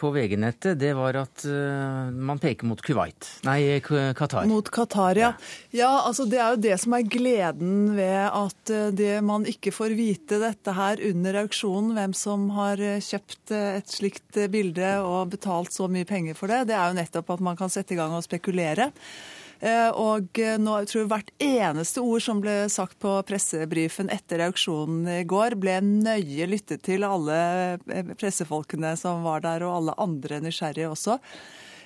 på 0.00 0.12
VG-nettet, 0.14 0.78
det 0.80 0.94
var 0.96 1.18
at 1.20 1.44
uh, 1.44 2.08
man 2.08 2.40
peker 2.40 2.70
mot 2.70 2.80
Kuwait. 2.80 3.28
Nei, 3.44 3.82
Qatar. 3.84 4.48
Mot 4.48 4.70
Qatar, 4.72 5.20
ja. 5.20 5.34
Ja, 5.76 5.90
altså 6.06 6.24
Det 6.24 6.40
er 6.40 6.54
jo 6.54 6.62
det 6.64 6.78
som 6.80 6.96
er 6.96 7.04
gleden 7.04 7.92
ved 7.98 8.30
at 8.30 8.72
eh, 8.72 8.88
det, 8.96 9.10
man 9.28 9.44
ikke 9.48 9.74
får 9.74 9.92
vite 9.98 10.40
dette 10.40 10.72
her 10.76 11.02
under 11.10 11.42
auksjonen, 11.42 11.92
hvem 11.98 12.16
som 12.16 12.48
har 12.56 12.80
kjøpt 12.80 13.52
et 13.58 13.92
slikt 13.92 14.40
bilde 14.52 14.94
og 15.04 15.36
betalt 15.36 15.74
så 15.76 15.90
mye 15.92 16.08
penger 16.08 16.38
for 16.38 16.48
det. 16.48 16.64
Det 16.72 16.78
er 16.78 16.88
jo 16.88 16.98
nettopp 17.02 17.36
at 17.36 17.44
man 17.44 17.60
kan 17.60 17.72
sette 17.72 17.92
i 17.92 18.00
gang 18.00 18.16
og 18.16 18.24
spekulere. 18.24 18.88
Eh, 19.62 19.90
og 19.94 20.34
nå 20.34 20.58
nå 20.58 20.76
jeg 20.82 20.88
tror 20.90 21.08
hvert 21.12 21.28
eneste 21.38 22.02
ord 22.02 22.22
som 22.24 22.40
ble 22.42 22.64
sagt 22.72 22.96
på 23.02 23.14
pressebrifen 23.28 24.10
etter 24.10 24.42
auksjonen 24.48 25.06
i 25.20 25.22
går, 25.28 25.54
ble 25.62 25.76
nøye 25.86 26.48
lyttet 26.50 26.82
til 26.88 27.06
alle 27.06 27.36
eh, 27.86 28.14
pressefolkene 28.18 28.96
som 28.98 29.22
var 29.26 29.44
der, 29.46 29.62
og 29.68 29.76
alle 29.78 29.98
andre 30.02 30.42
nysgjerrige 30.42 30.90
også. 30.90 31.20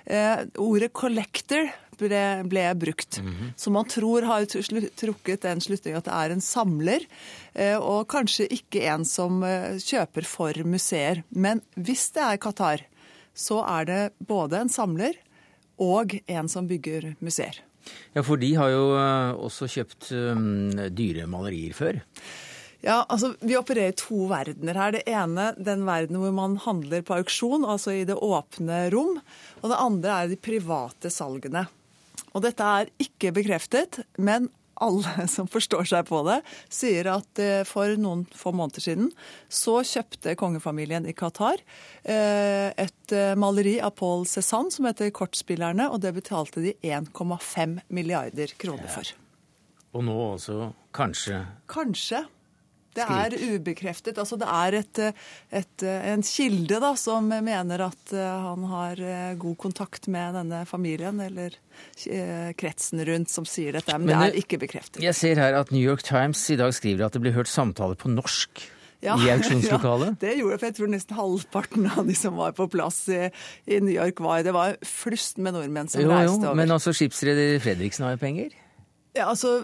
Ordet 0.07 0.93
'collector' 0.95 1.67
ble, 1.99 2.21
ble 2.47 2.65
brukt. 2.79 3.19
Mm 3.19 3.33
-hmm. 3.35 3.49
Så 3.57 3.71
man 3.71 3.85
tror 3.85 4.23
har 4.23 4.45
trukket 4.97 5.43
den 5.43 5.61
slutningen 5.61 5.99
at 5.99 6.05
det 6.05 6.15
er 6.15 6.31
en 6.31 6.41
samler, 6.41 7.01
og 7.81 8.07
kanskje 8.07 8.47
ikke 8.47 8.87
en 8.87 9.05
som 9.05 9.43
kjøper 9.83 10.23
for 10.23 10.53
museer. 10.65 11.25
Men 11.31 11.61
hvis 11.75 12.13
det 12.15 12.23
er 12.23 12.39
Qatar, 12.39 12.87
så 13.35 13.65
er 13.81 13.85
det 13.85 14.13
både 14.19 14.61
en 14.61 14.69
samler 14.69 15.15
og 15.77 16.15
en 16.27 16.49
som 16.49 16.69
bygger 16.69 17.17
museer. 17.21 17.66
Ja, 18.17 18.25
for 18.27 18.41
de 18.41 18.53
har 18.59 18.73
jo 18.73 18.85
eh, 18.99 19.39
også 19.49 19.69
kjøpt 19.71 20.11
um, 20.17 20.75
dyre 20.97 21.27
malerier 21.31 21.77
før. 21.77 22.03
Ja, 22.85 23.01
altså 23.09 23.33
Vi 23.41 23.57
opererer 23.59 23.95
i 23.95 23.99
to 23.99 24.27
verdener 24.31 24.79
her. 24.79 24.95
Det 24.95 25.07
ene 25.11 25.49
den 25.59 25.87
verden 25.89 26.21
hvor 26.23 26.35
man 26.37 26.59
handler 26.63 27.03
på 27.07 27.17
auksjon, 27.19 27.67
altså 27.67 27.97
i 27.97 28.05
det 28.09 28.19
åpne 28.19 28.87
rom. 28.95 29.17
Og 29.63 29.73
det 29.73 29.81
andre 29.81 30.21
er 30.21 30.31
de 30.31 30.39
private 30.39 31.11
salgene. 31.13 31.67
Og 32.37 32.45
dette 32.45 32.63
er 32.63 32.93
ikke 33.01 33.33
bekreftet, 33.37 34.03
men 34.21 34.51
alle 34.85 35.27
som 35.35 35.49
forstår 35.51 35.89
seg 35.91 36.07
på 36.11 36.23
det, 36.29 36.41
sier 36.73 37.11
at 37.15 37.43
eh, 37.43 37.63
for 37.69 37.97
noen 38.01 38.27
få 38.37 38.53
måneder 38.57 38.85
siden 38.85 39.11
så 39.49 39.79
kjøpte 39.87 40.37
kongefamilien 40.39 41.09
i 41.09 41.15
Qatar 41.17 41.63
eh, 42.05 42.71
et 42.77 43.15
eh, 43.15 43.35
maleri 43.39 43.79
av 43.81 43.97
Paul 43.99 44.27
Cézanne 44.29 44.73
som 44.75 44.89
heter 44.89 45.11
'Kortspillerne', 45.11 45.89
og 45.91 46.01
det 46.05 46.15
betalte 46.17 46.63
de 46.65 46.77
1,5 46.83 47.81
milliarder 47.89 48.53
kroner 48.59 48.89
for. 48.91 49.13
Og 49.97 50.05
nå 50.05 50.17
også 50.37 50.73
kanskje 50.97 51.45
Kanskje. 51.71 52.27
Det 52.97 53.07
er 53.07 53.37
ubekreftet. 53.57 54.19
Altså 54.19 54.39
det 54.41 54.49
er 54.49 54.79
et, 54.81 55.01
et, 55.61 55.87
en 55.87 56.25
kilde 56.27 56.81
da, 56.83 56.93
som 56.99 57.29
mener 57.31 57.87
at 57.89 58.15
eh, 58.15 58.47
han 58.47 58.67
har 58.71 59.03
eh, 59.03 59.35
god 59.41 59.57
kontakt 59.61 60.09
med 60.13 60.39
denne 60.41 60.63
familien, 60.69 61.21
eller 61.23 61.57
eh, 62.09 62.53
kretsen 62.59 63.05
rundt, 63.09 63.33
som 63.33 63.49
sier 63.49 63.77
dette. 63.77 63.99
Men, 63.99 64.09
Men 64.11 64.25
det 64.25 64.31
er 64.33 64.41
ikke 64.45 64.61
bekreftet. 64.65 65.03
Jeg 65.05 65.19
ser 65.19 65.43
her 65.43 65.59
at 65.61 65.75
New 65.75 65.83
York 65.83 66.05
Times 66.07 66.43
i 66.53 66.59
dag 66.61 66.75
skriver 66.77 67.09
at 67.09 67.17
det 67.17 67.23
blir 67.25 67.37
hørt 67.37 67.53
samtaler 67.53 67.99
på 68.01 68.13
norsk. 68.13 68.67
Ja, 69.05 69.15
i 69.21 69.29
auksjonslokalet? 69.31 70.15
Ja, 70.17 70.21
det 70.23 70.35
gjorde 70.39 70.55
det, 70.55 70.61
for 70.61 70.67
jeg 70.71 70.77
tror 70.79 70.91
nesten 70.91 71.17
halvparten 71.19 71.89
av 71.93 72.07
de 72.09 72.15
som 72.17 72.39
var 72.41 72.55
på 72.57 72.65
plass 72.73 73.03
i, 73.13 73.27
i 73.69 73.81
New 73.85 73.93
York, 73.93 74.23
var 74.25 74.45
Det 74.47 74.55
var 74.57 74.79
flust 74.89 75.37
med 75.37 75.55
nordmenn 75.57 75.91
som 75.93 76.01
jo, 76.01 76.09
reiste 76.11 76.41
over. 76.41 76.49
Jo, 76.49 76.55
men 76.63 76.73
altså 76.75 76.95
skipsreder 76.97 77.59
Fredriksen 77.63 78.07
har 78.07 78.17
jo 78.17 78.23
penger? 78.25 78.57
Ja, 79.17 79.29
altså 79.29 79.59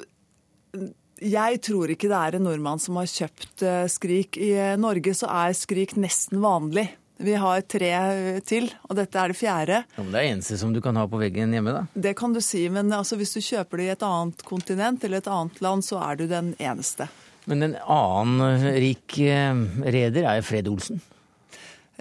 jeg 1.23 1.61
tror 1.63 1.93
ikke 1.93 2.11
det 2.11 2.19
er 2.19 2.39
en 2.39 2.47
nordmann 2.49 2.81
som 2.83 2.99
har 3.01 3.09
kjøpt 3.11 3.63
eh, 3.67 3.85
Skrik. 3.91 4.39
I 4.41 4.51
eh, 4.57 4.75
Norge 4.81 5.15
så 5.17 5.31
er 5.31 5.55
Skrik 5.57 5.95
nesten 6.01 6.43
vanlig. 6.43 6.89
Vi 7.23 7.37
har 7.39 7.63
tre 7.71 7.91
eh, 7.93 8.41
til, 8.47 8.69
og 8.89 8.99
dette 8.99 9.21
er 9.21 9.33
det 9.33 9.39
fjerde. 9.39 9.83
Ja, 9.97 10.05
Det 10.05 10.21
er 10.21 10.31
eneste 10.33 10.59
som 10.61 10.75
du 10.75 10.81
kan 10.85 10.99
ha 10.99 11.07
på 11.11 11.21
veggen 11.21 11.55
hjemme, 11.55 11.77
da? 11.77 11.85
Det 11.95 12.17
kan 12.19 12.35
du 12.35 12.41
si, 12.43 12.65
men 12.73 12.93
altså, 12.93 13.19
hvis 13.21 13.37
du 13.37 13.41
kjøper 13.41 13.83
det 13.83 13.87
i 13.87 13.95
et 13.95 14.07
annet 14.07 14.43
kontinent 14.49 15.05
eller 15.05 15.23
et 15.23 15.31
annet 15.31 15.63
land, 15.65 15.87
så 15.87 16.03
er 16.03 16.19
du 16.19 16.27
den 16.31 16.55
eneste. 16.59 17.09
Men 17.51 17.67
en 17.67 17.79
annen 17.91 18.69
rik 18.79 19.17
reder 19.19 20.29
er 20.31 20.45
Fred 20.47 20.69
Olsen? 20.71 21.03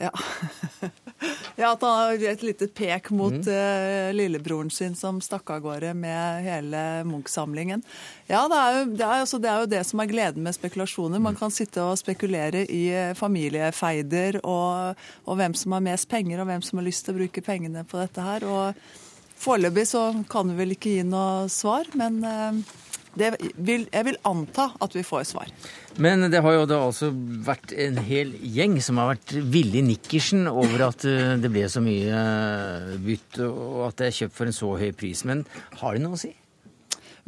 Ja. 0.01 0.11
ja, 1.55 1.71
at 1.71 1.81
han 1.81 1.91
har 1.91 2.23
et 2.31 2.43
lite 2.43 2.67
pek 2.67 3.11
mot 3.13 3.35
mm. 3.35 3.49
uh, 3.53 4.13
lillebroren 4.15 4.71
sin 4.73 4.95
som 4.97 5.19
stakk 5.21 5.51
av 5.53 5.61
gårde 5.61 5.93
med 5.93 6.41
hele 6.45 6.81
Munch-samlingen. 7.05 7.83
Ja, 8.25 8.47
det 8.49 8.57
er, 8.57 8.79
jo, 8.79 8.87
det, 8.95 9.05
er 9.05 9.25
altså, 9.25 9.41
det 9.43 9.51
er, 9.51 9.61
jo, 9.61 9.69
det 9.75 9.83
som 9.85 10.01
er 10.01 10.09
gleden 10.09 10.47
med 10.47 10.57
spekulasjoner. 10.57 11.21
Man 11.21 11.37
mm. 11.37 11.41
kan 11.43 11.53
sitte 11.53 11.85
og 11.85 11.99
spekulere 12.01 12.65
i 12.65 12.83
eh, 12.95 13.13
familiefeider 13.17 14.41
og, 14.41 14.97
og, 15.27 15.33
hvem 15.37 15.55
som 15.57 15.77
har 15.77 15.85
mest 15.85 16.09
penger, 16.09 16.41
og 16.41 16.49
hvem 16.49 16.65
som 16.65 16.81
har 16.81 16.89
lyst 16.89 17.05
til 17.05 17.13
å 17.13 17.21
bruke 17.21 17.45
pengene 17.45 17.85
på 17.85 18.01
dette 18.01 18.25
her. 18.25 18.47
Og 18.49 19.37
foreløpig 19.41 19.85
så 19.91 20.07
kan 20.31 20.49
vi 20.49 20.57
vel 20.63 20.77
ikke 20.77 20.97
gi 20.97 21.05
noe 21.05 21.45
svar, 21.53 21.93
men 21.99 22.23
uh, 22.25 22.79
vil, 23.15 23.87
jeg 23.91 24.07
vil 24.07 24.17
anta 24.27 24.69
at 24.81 24.95
vi 24.95 25.03
får 25.05 25.25
svar. 25.31 25.51
Men 26.01 26.27
det 26.31 26.41
har 26.43 26.55
jo 26.55 26.67
da 26.69 26.79
altså 26.87 27.11
vært 27.45 27.73
en 27.75 27.99
hel 28.05 28.33
gjeng 28.39 28.77
som 28.83 29.01
har 29.01 29.13
vært 29.13 29.35
villig 29.53 29.83
nikkersen 29.89 30.47
over 30.51 30.87
at 30.87 31.05
eh, 31.09 31.35
det 31.41 31.51
ble 31.51 31.67
så 31.71 31.83
mye 31.83 32.21
bytt 33.03 33.41
og 33.47 33.89
at 33.89 33.99
det 33.99 34.09
er 34.09 34.19
kjøpt 34.21 34.37
for 34.37 34.51
en 34.51 34.55
så 34.55 34.71
høy 34.79 34.91
pris. 34.95 35.25
Men 35.27 35.43
har 35.81 35.97
det 35.97 36.05
noe 36.05 36.19
å 36.19 36.21
si? 36.21 36.31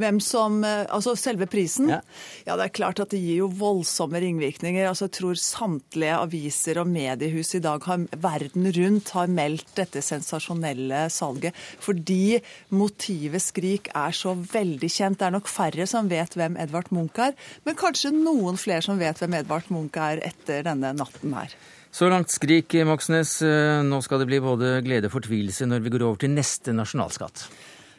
Hvem 0.01 0.19
som 0.23 0.61
eh, 0.65 0.85
Altså 0.93 1.15
selve 1.19 1.47
prisen. 1.49 1.89
Ja. 1.91 1.99
ja. 2.47 2.57
det 2.59 2.67
er 2.67 2.73
klart 2.75 3.01
at 3.03 3.13
det 3.13 3.21
gir 3.21 3.43
jo 3.43 3.49
voldsomme 3.49 4.19
ringvirkninger. 4.23 4.87
Altså 4.89 5.07
jeg 5.07 5.15
tror 5.19 5.39
samtlige 5.39 6.17
aviser 6.17 6.79
og 6.81 6.89
mediehus 6.91 7.53
i 7.57 7.63
dag 7.63 7.83
har, 7.87 8.05
verden 8.23 8.69
rundt 8.77 9.13
har 9.17 9.31
meldt 9.31 9.73
dette 9.77 10.03
sensasjonelle 10.05 11.05
salget. 11.13 11.57
Fordi 11.83 12.39
motivet 12.73 13.43
Skrik 13.43 13.91
er 13.93 14.15
så 14.15 14.35
veldig 14.37 14.89
kjent. 14.89 15.19
Det 15.19 15.29
er 15.29 15.37
nok 15.37 15.51
færre 15.51 15.87
som 15.89 16.09
vet 16.11 16.37
hvem 16.37 16.57
Edvard 16.61 16.91
Munch 16.93 17.19
er, 17.21 17.37
men 17.65 17.77
kanskje 17.79 18.13
noen 18.15 18.59
flere 18.59 18.83
som 18.85 18.99
vet 19.01 19.19
hvem 19.21 19.39
Edvard 19.41 19.69
Munch 19.73 19.97
er 19.99 20.21
etter 20.25 20.65
denne 20.65 20.93
natten 20.97 21.35
her. 21.37 21.53
Så 21.93 22.07
langt 22.09 22.31
Skrik, 22.33 22.73
Moxnes. 22.89 23.35
Eh, 23.45 23.83
nå 23.85 23.99
skal 24.01 24.23
det 24.23 24.29
bli 24.31 24.39
både 24.41 24.79
glede 24.85 25.11
og 25.11 25.13
fortvilelse 25.19 25.67
når 25.69 25.83
vi 25.85 25.93
går 25.93 26.07
over 26.07 26.23
til 26.23 26.33
neste 26.33 26.73
nasjonalskatt. 26.73 27.45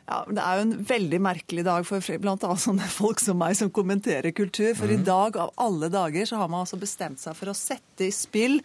Ja, 0.05 0.25
Det 0.29 0.43
er 0.43 0.59
jo 0.59 0.65
en 0.67 0.75
veldig 0.85 1.21
merkelig 1.25 1.65
dag 1.65 1.87
for 1.89 2.19
bl.a. 2.21 2.57
sånne 2.61 2.89
folk 3.01 3.23
som 3.23 3.41
meg 3.41 3.57
som 3.57 3.73
kommenterer 3.73 4.35
kultur. 4.37 4.75
For 4.77 4.91
mm. 4.91 4.93
i 4.93 4.99
mhm. 4.99 5.07
dag, 5.09 5.39
av 5.47 5.55
alle 5.57 5.89
dager, 5.93 6.29
så 6.29 6.43
har 6.43 6.53
man 6.53 6.65
altså 6.67 6.81
bestemt 6.81 7.23
seg 7.23 7.37
for 7.39 7.53
å 7.53 7.57
sette 7.57 8.09
i 8.09 8.13
spill 8.15 8.61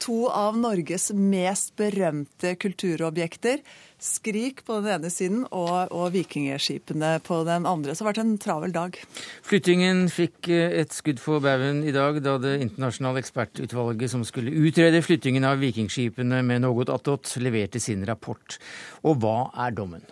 to 0.00 0.24
av 0.32 0.56
Norges 0.56 1.10
mest 1.12 1.74
berømte 1.78 2.54
kulturobjekter. 2.60 3.60
Skrik 4.00 4.62
på 4.64 4.78
den 4.80 4.94
ene 4.94 5.10
siden 5.12 5.42
og, 5.52 5.92
og 5.92 6.14
vikingskipene 6.14 7.18
på 7.26 7.42
den 7.44 7.66
andre. 7.68 7.92
Så 7.92 8.00
det 8.00 8.06
har 8.06 8.08
vært 8.14 8.22
en 8.22 8.38
travel 8.40 8.72
dag. 8.72 8.96
Flyttingen 9.44 10.06
fikk 10.12 10.48
eh, 10.48 10.78
et 10.80 10.96
skudd 10.96 11.20
for 11.20 11.44
baugen 11.44 11.82
i 11.84 11.92
dag 11.92 12.22
da 12.24 12.38
det 12.40 12.56
internasjonale 12.64 13.20
ekspertutvalget 13.20 14.14
som 14.14 14.24
skulle 14.24 14.56
utrede 14.56 15.04
flyttingen 15.04 15.44
av 15.44 15.60
vikingskipene 15.60 16.40
med 16.48 16.64
noe 16.64 16.88
attåt, 16.88 17.36
leverte 17.44 17.82
sin 17.82 18.06
rapport. 18.08 18.56
Og 19.04 19.20
hva 19.20 19.50
er 19.66 19.76
dommen? 19.76 20.06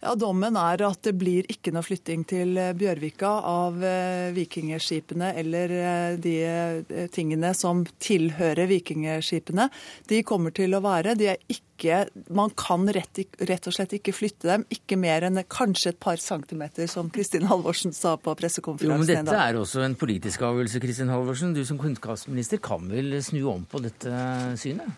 Ja, 0.00 0.14
Dommen 0.16 0.56
er 0.56 0.80
at 0.86 1.02
det 1.04 1.12
blir 1.20 1.44
ikke 1.52 1.74
noe 1.76 1.84
flytting 1.84 2.22
til 2.28 2.56
eh, 2.56 2.72
Bjørvika 2.76 3.34
av 3.44 3.82
eh, 3.84 4.30
vikingskipene 4.32 5.34
eller 5.36 5.74
eh, 5.76 6.14
de 6.16 6.36
tingene 7.12 7.50
som 7.56 7.82
tilhører 8.00 8.70
vikingskipene. 8.70 9.68
De 10.08 10.22
kommer 10.24 10.56
til 10.56 10.72
å 10.72 10.80
være. 10.84 11.18
De 11.20 11.28
er 11.34 11.42
ikke 11.52 12.06
man 12.32 12.52
kan 12.60 12.88
rett, 12.92 13.22
rett, 13.48 13.68
og 13.68 13.72
slett 13.76 13.94
ikke 13.96 14.12
flytte 14.12 14.48
dem, 14.50 14.64
ikke 14.72 14.98
mer 15.00 15.24
enn 15.28 15.40
kanskje 15.48 15.94
et 15.94 16.00
par 16.00 16.20
centimeter, 16.20 16.88
som 16.92 17.08
Kristin 17.12 17.48
Halvorsen 17.48 17.94
sa 17.96 18.16
på 18.20 18.34
pressekonferansen. 18.36 19.00
Jo, 19.00 19.20
men 19.20 19.28
Dette 19.28 19.44
er 19.44 19.60
også 19.60 19.84
en 19.84 19.96
politisk 20.00 20.44
avgjørelse, 20.48 20.80
Kristin 20.84 21.12
Halvorsen. 21.12 21.54
Du 21.56 21.62
som 21.68 21.80
kunnskapsminister 21.80 22.60
kan 22.64 22.88
vel 22.92 23.16
snu 23.24 23.42
om 23.52 23.64
på 23.68 23.80
dette 23.84 24.12
synet? 24.60 24.92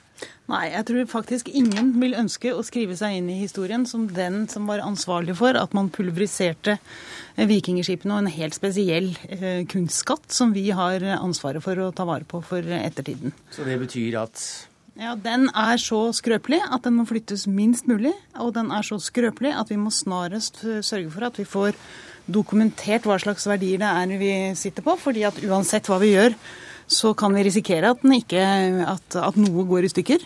Nei, 0.50 0.66
jeg 0.72 0.84
tror 0.88 1.06
faktisk 1.08 1.48
ingen 1.48 1.92
vil 2.02 2.16
ønske 2.18 2.50
å 2.52 2.64
skrive 2.66 2.96
seg 2.98 3.18
inn 3.18 3.30
i 3.32 3.38
historien 3.40 3.86
som 3.88 4.08
den 4.10 4.44
som 4.52 4.66
var 4.68 4.82
ansvarlig 4.84 5.36
for 5.38 5.56
at 5.58 5.72
man 5.76 5.90
pulveriserte 5.94 6.76
eh, 6.76 7.46
vikingskipene 7.48 8.16
og 8.16 8.24
en 8.24 8.34
helt 8.34 8.58
spesiell 8.58 9.12
eh, 9.30 9.62
kunstskatt 9.70 10.34
som 10.34 10.52
vi 10.56 10.68
har 10.74 11.04
ansvaret 11.16 11.64
for 11.64 11.78
å 11.78 11.92
ta 11.96 12.06
vare 12.08 12.28
på 12.28 12.42
for 12.44 12.66
ettertiden. 12.78 13.32
Så 13.54 13.64
det 13.68 13.78
betyr 13.80 14.18
at 14.24 14.44
ja, 15.00 15.14
Den 15.16 15.48
er 15.56 15.78
så 15.80 16.10
skrøpelig 16.12 16.60
at 16.68 16.84
den 16.84 16.98
må 16.98 17.06
flyttes 17.08 17.46
minst 17.48 17.86
mulig. 17.88 18.12
Og 18.36 18.52
den 18.58 18.68
er 18.74 18.84
så 18.84 18.98
skrøpelig 19.00 19.54
at 19.56 19.72
vi 19.72 19.78
må 19.80 19.88
snarest 19.94 20.60
sørge 20.60 21.08
for 21.14 21.24
at 21.30 21.38
vi 21.40 21.48
får 21.48 21.78
dokumentert 22.28 23.06
hva 23.08 23.16
slags 23.20 23.48
verdier 23.48 23.80
det 23.80 23.88
er 23.88 24.20
vi 24.20 24.34
sitter 24.58 24.84
på. 24.84 24.96
fordi 25.00 25.24
at 25.26 25.40
uansett 25.42 25.88
hva 25.88 25.98
vi 26.02 26.12
gjør, 26.12 26.36
så 26.92 27.14
kan 27.18 27.34
vi 27.36 27.46
risikere 27.48 27.94
at, 27.94 28.04
ikke, 28.04 28.44
at, 28.86 29.18
at 29.18 29.40
noe 29.40 29.66
går 29.68 29.88
i 29.88 29.92
stykker. 29.92 30.24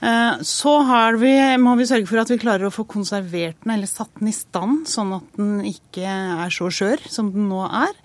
Eh, 0.00 0.42
så 0.44 0.74
vi, 1.16 1.32
må 1.56 1.74
vi 1.78 1.88
sørge 1.88 2.08
for 2.10 2.20
at 2.20 2.30
vi 2.30 2.40
klarer 2.40 2.68
å 2.68 2.74
få 2.74 2.84
konservert 2.88 3.62
den 3.64 3.76
eller 3.78 3.88
satt 3.88 4.12
den 4.20 4.30
i 4.30 4.36
stand, 4.36 4.84
sånn 4.90 5.14
at 5.16 5.38
den 5.38 5.64
ikke 5.72 6.04
er 6.04 6.52
så 6.52 6.68
skjør 6.68 7.06
som 7.08 7.32
den 7.32 7.48
nå 7.50 7.64
er. 7.66 7.96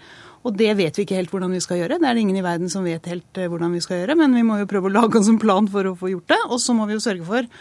Og 0.42 0.56
det 0.58 0.72
vet 0.80 0.98
vi 0.98 1.06
ikke 1.06 1.20
helt 1.20 1.34
hvordan 1.34 1.54
vi 1.54 1.62
skal 1.62 1.84
gjøre. 1.84 2.00
Det 2.02 2.08
er 2.08 2.18
det 2.18 2.24
ingen 2.24 2.40
i 2.40 2.46
verden 2.46 2.72
som 2.72 2.88
vet 2.88 3.12
helt 3.12 3.38
eh, 3.38 3.52
hvordan 3.52 3.76
vi 3.76 3.84
skal 3.84 4.02
gjøre, 4.02 4.18
men 4.24 4.40
vi 4.40 4.48
må 4.48 4.62
jo 4.62 4.72
prøve 4.72 4.90
å 4.90 4.96
lage 4.96 5.20
oss 5.20 5.30
en 5.32 5.42
plan 5.42 5.68
for 5.70 5.92
å 5.92 5.98
få 6.00 6.16
gjort 6.16 6.32
det. 6.32 6.42
Og 6.50 6.58
så 6.64 6.76
må 6.78 6.88
vi 6.90 6.98
jo 6.98 7.04
sørge 7.04 7.28
for 7.28 7.52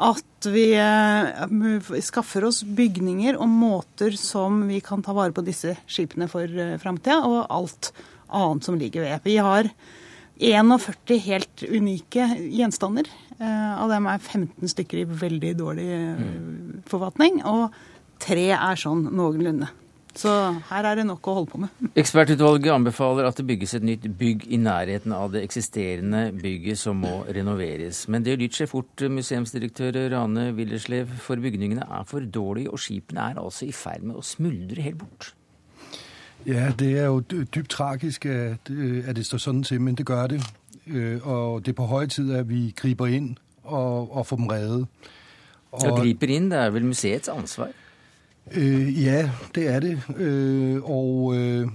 at 0.00 0.46
vi 0.48 0.68
eh, 0.80 1.98
skaffer 2.04 2.46
oss 2.48 2.62
bygninger 2.64 3.40
og 3.40 3.50
måter 3.50 4.14
som 4.16 4.62
vi 4.68 4.78
kan 4.84 5.02
ta 5.04 5.16
vare 5.16 5.34
på 5.36 5.44
disse 5.44 5.74
skipene 5.90 6.28
for 6.30 6.78
framtida, 6.80 7.22
og 7.26 7.48
alt 7.48 7.92
annet 8.30 8.66
som 8.66 8.78
ligger 8.78 9.06
ved. 9.06 9.26
Vi 9.26 9.36
har 9.42 9.70
41 10.40 11.18
helt 11.26 11.64
unike 11.68 12.26
gjenstander. 12.48 13.10
Av 13.40 13.88
dem 13.92 14.08
er 14.08 14.20
15 14.20 14.72
stykker 14.72 15.02
i 15.02 15.08
veldig 15.08 15.52
dårlig 15.56 15.90
forfatning, 16.88 17.42
og 17.48 17.76
tre 18.20 18.50
er 18.56 18.80
sånn 18.80 19.06
noenlunde. 19.16 19.68
Så 20.16 20.30
her 20.70 20.86
er 20.88 20.98
det 20.98 21.06
nok 21.06 21.28
å 21.30 21.34
holde 21.38 21.52
på 21.52 21.60
med. 21.62 21.82
Ekspertutvalget 22.00 22.72
anbefaler 22.74 23.28
at 23.28 23.38
det 23.38 23.46
bygges 23.46 23.76
et 23.78 23.86
nytt 23.86 24.06
bygg 24.18 24.46
i 24.50 24.58
nærheten 24.60 25.14
av 25.14 25.30
det 25.34 25.44
eksisterende 25.46 26.26
bygget 26.34 26.80
som 26.80 26.98
må 27.04 27.20
renoveres. 27.30 28.06
Men 28.10 28.26
det 28.26 28.38
lyder 28.40 28.62
seg 28.62 28.72
fort, 28.72 29.06
museumsdirektør 29.06 30.00
Rane 30.12 30.50
Willerslev, 30.56 31.12
for 31.22 31.40
bygningene 31.42 31.86
er 31.86 32.08
for 32.10 32.26
dårlige, 32.26 32.72
og 32.72 32.82
skipene 32.82 33.30
er 33.30 33.42
altså 33.42 33.68
i 33.68 33.76
ferd 33.76 34.06
med 34.08 34.18
å 34.18 34.26
smuldre 34.26 34.88
helt 34.88 35.00
bort. 35.04 35.30
Ja, 36.46 36.72
det 36.78 36.98
er 36.98 37.04
jo 37.04 37.20
dypt 37.54 37.70
tragisk 37.70 38.26
at, 38.26 38.70
at 39.04 39.16
det 39.16 39.26
står 39.26 39.38
sånn 39.38 39.62
til, 39.62 39.80
men 39.80 39.94
det 39.94 40.06
gjør 40.06 40.26
det. 40.26 40.42
Øh, 40.86 41.26
og 41.26 41.66
det 41.66 41.72
er 41.72 41.76
på 41.76 41.86
høy 41.86 42.06
tid 42.06 42.32
at 42.34 42.48
vi 42.48 42.74
griper 42.76 43.06
inn 43.06 43.38
og, 43.62 44.16
og 44.16 44.26
får 44.26 44.36
dem 44.36 44.46
reddet. 44.46 44.86
Og, 45.72 45.82
og 45.82 45.98
griper 45.98 46.26
inn, 46.26 46.50
det 46.50 46.58
er 46.58 46.70
vel 46.70 46.84
museets 46.84 47.28
ansvar? 47.28 47.68
Øh, 48.52 49.04
ja, 49.04 49.30
det 49.54 49.68
er 49.68 49.80
det. 49.80 50.02
Øh, 50.16 50.82
og 50.82 51.36
øh, 51.36 51.68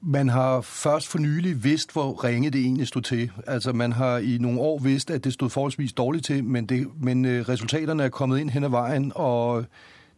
man 0.00 0.28
har 0.28 0.60
først 0.60 1.08
for 1.08 1.18
nylig 1.18 1.64
visst 1.64 1.92
hvor 1.92 2.24
ringe 2.24 2.50
det 2.50 2.60
egentlig 2.60 2.86
stod 2.86 3.02
til. 3.02 3.30
Altså 3.46 3.72
Man 3.72 3.92
har 3.92 4.18
i 4.18 4.38
noen 4.38 4.58
år 4.58 4.78
visst 4.78 5.10
at 5.10 5.24
det 5.24 5.32
stod 5.32 5.50
forholdsvis 5.50 5.92
dårlig 5.92 6.22
til, 6.22 6.44
men, 6.44 6.66
det, 6.66 6.86
men 7.00 7.24
øh, 7.24 7.48
resultatene 7.48 8.02
er 8.02 8.08
kommet 8.08 8.38
inn 8.38 8.50
hen 8.50 8.64
ad 8.64 8.70
veien. 8.70 9.12
Og 9.14 9.64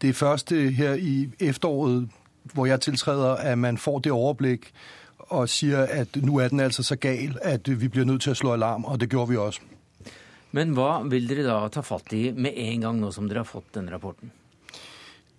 det 0.03 0.11
er 0.11 0.15
først 0.15 0.53
øh, 0.53 0.73
her 0.73 0.95
i 0.95 1.29
efteråret 1.41 2.09
hvor 2.53 2.67
jeg 2.67 2.81
tiltræder 2.81 3.35
at 3.35 3.59
man 3.59 3.79
får 3.79 3.99
det 3.99 4.13
overblikk 4.13 4.73
og 5.19 5.49
sier 5.49 5.89
at 5.89 6.17
nå 6.21 6.39
er 6.39 6.49
den 6.49 6.61
altså 6.61 6.83
så 6.83 6.97
gal 6.97 7.39
at 7.43 7.81
vi 7.81 7.89
blir 7.89 8.05
nødt 8.05 8.23
til 8.23 8.35
å 8.35 8.39
slå 8.39 8.53
alarm. 8.53 8.85
Og 8.85 9.01
det 9.01 9.11
gjorde 9.11 9.31
vi 9.31 9.37
også. 9.37 9.61
Men 10.55 10.75
hva 10.77 11.03
vil 11.11 11.27
dere 11.29 11.47
da 11.49 11.59
ta 11.73 11.83
fatt 11.83 12.13
i 12.15 12.29
med 12.31 12.55
en 12.55 12.81
gang 12.81 13.01
nå 13.03 13.11
som 13.15 13.29
dere 13.29 13.43
har 13.43 13.49
fått 13.49 13.73
denne 13.75 13.95
rapporten? 13.95 14.31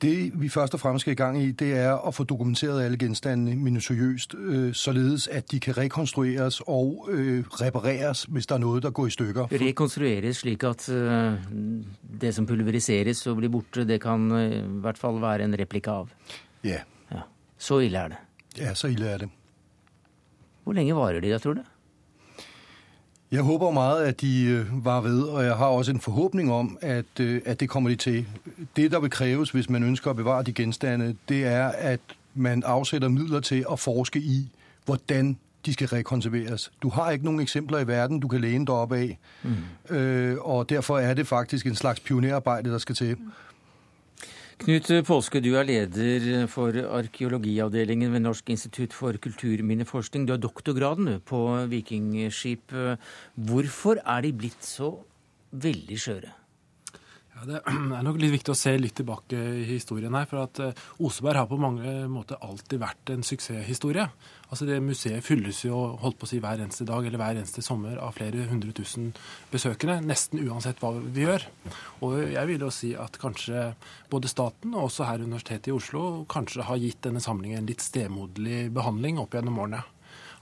Det 0.02 0.32
vi 0.36 0.50
først 0.50 0.74
og 0.76 0.80
fremst 0.80 1.06
skal 1.06 1.14
i 1.14 1.16
gang 1.16 1.38
i, 1.40 1.52
det 1.56 1.70
er 1.80 1.94
å 1.96 2.12
få 2.12 2.26
dokumentert 2.28 2.82
alle 2.84 2.98
gjenstandene 3.00 3.56
minutiøst, 3.56 4.36
øh, 4.36 4.74
således 4.76 5.30
at 5.32 5.48
de 5.52 5.60
kan 5.64 5.78
rekonstrueres 5.78 6.60
og 6.68 7.08
øh, 7.10 7.46
repareres 7.62 8.26
hvis 8.28 8.50
det 8.50 8.58
er 8.58 8.60
noe 8.60 8.82
der 8.84 8.92
går 8.92 9.08
i 9.08 9.14
stykker. 9.16 9.56
Rekonstrueres 9.62 10.44
slik 10.44 10.66
at 10.68 10.90
øh, 10.90 11.40
det 12.22 12.34
som 12.36 12.46
pulveriseres 12.46 13.24
og 13.32 13.40
blir 13.40 13.54
borte, 13.54 13.88
det 13.88 14.02
kan 14.04 14.28
i 14.36 14.60
hvert 14.84 15.00
fall 15.00 15.22
være 15.22 15.48
en 15.48 15.56
replika 15.60 15.96
av? 16.04 16.12
Ja. 16.64 16.84
Så 17.58 17.80
ille 17.80 17.98
er 17.98 18.08
det? 18.08 18.18
Ja, 18.58 18.74
så 18.74 18.88
ille 18.88 19.08
er 19.08 19.18
det. 19.18 19.30
Hvor 20.64 20.74
lenge 20.74 20.96
varer 20.96 21.20
de 21.20 21.32
da, 21.32 21.38
tror 21.38 21.54
du? 21.54 21.62
Jeg 23.32 23.44
håper 23.44 23.72
meget, 23.72 24.06
at 24.06 24.22
de 24.22 24.46
øh, 24.46 24.86
var 24.86 25.02
ved, 25.02 25.22
og 25.24 25.44
jeg 25.44 25.56
har 25.56 25.66
også 25.66 25.92
en 25.92 26.00
forhåpning 26.00 26.52
om, 26.52 26.78
at, 26.82 27.20
øh, 27.20 27.42
at 27.46 27.60
det 27.60 27.70
kommer 27.70 27.90
de 27.90 27.96
til. 27.96 28.28
Det, 28.76 28.92
der 28.92 29.00
vil 29.00 29.10
kreves, 29.10 29.52
hvis 29.52 29.70
man 29.70 29.84
ønsker 29.84 30.12
å 30.12 30.14
bevare 30.14 30.44
de 30.44 30.54
genstande, 30.54 31.16
det 31.30 31.46
er, 31.46 31.68
at 31.68 32.00
man 32.34 32.64
avsetter 32.66 33.08
midler 33.08 33.40
til 33.40 33.66
å 33.68 33.76
forske 33.76 34.20
i, 34.20 34.50
hvordan 34.86 35.38
de 35.66 35.74
skal 35.74 35.88
rekonserveres. 35.88 36.72
Du 36.82 36.90
har 36.90 37.12
ikke 37.12 37.26
noen 37.26 37.40
eksempler 37.40 37.80
i 37.80 37.88
verden, 37.88 38.20
du 38.20 38.28
kan 38.28 38.42
læne 38.42 38.66
deg 38.66 38.76
opp 38.76 38.92
av, 38.94 39.16
mm. 39.44 39.96
øh, 39.96 40.38
og 40.40 40.70
derfor 40.70 41.00
er 41.00 41.14
det 41.14 41.28
faktisk 41.28 41.66
en 41.66 41.76
slags 41.76 42.00
pionerarbeid, 42.00 42.64
der 42.64 42.78
skal 42.78 42.96
til. 42.96 43.18
Knut 44.56 44.88
Påske, 45.04 45.42
du 45.44 45.50
er 45.60 45.68
leder 45.68 46.46
for 46.48 46.72
arkeologiavdelingen 46.72 48.14
ved 48.14 48.24
Norsk 48.24 48.54
institutt 48.54 48.96
for 48.96 49.18
kulturminneforskning. 49.20 50.24
Du 50.24 50.32
har 50.32 50.40
doktorgraden 50.40 51.20
på 51.28 51.42
vikingskip. 51.68 52.72
Hvorfor 53.36 54.00
er 54.00 54.24
de 54.24 54.32
blitt 54.32 54.64
så 54.64 54.94
veldig 55.52 56.00
skjøre? 56.00 56.32
Ja, 57.36 57.44
det 57.50 57.60
er 57.98 58.06
nok 58.06 58.18
litt 58.22 58.34
viktig 58.38 58.54
å 58.54 58.58
se 58.58 58.72
litt 58.80 58.96
tilbake 58.96 59.36
i 59.36 59.66
historien 59.68 60.16
her. 60.16 60.28
For 60.30 60.46
at 60.46 60.62
eh, 60.64 60.84
Oseberg 61.04 61.42
har 61.42 61.50
på 61.50 61.60
mange 61.60 61.96
måter 62.12 62.40
alltid 62.46 62.80
vært 62.82 63.12
en 63.12 63.26
suksesshistorie. 63.28 64.08
Altså 64.46 64.68
det 64.70 64.78
Museet 64.86 65.26
fylles 65.26 65.64
jo 65.66 65.76
holdt 66.00 66.20
på 66.22 66.28
å 66.28 66.30
si 66.30 66.40
hver 66.40 66.62
eneste 66.64 66.88
dag 66.88 67.04
eller 67.04 67.20
hver 67.20 67.40
eneste 67.42 67.64
sommer 67.66 67.98
av 68.00 68.16
flere 68.16 68.46
hundre 68.48 68.72
tusen 68.78 69.10
besøkende. 69.52 69.98
Nesten 70.06 70.44
uansett 70.46 70.80
hva 70.84 70.94
vi 71.02 71.26
gjør. 71.26 71.48
Og 72.06 72.22
jeg 72.24 72.52
vil 72.52 72.68
jo 72.68 72.72
si 72.74 72.94
at 72.96 73.20
kanskje 73.20 73.72
både 74.12 74.32
staten 74.32 74.78
og 74.78 74.88
også 74.88 75.10
her 75.10 75.26
Universitetet 75.26 75.74
i 75.74 75.76
Oslo 75.76 76.06
kanskje 76.32 76.70
har 76.70 76.80
gitt 76.80 77.04
denne 77.04 77.24
samlingen 77.24 77.64
en 77.64 77.68
litt 77.68 77.84
stemoderlig 77.84 78.70
behandling 78.76 79.20
opp 79.20 79.36
gjennom 79.36 79.60
årene. 79.66 79.84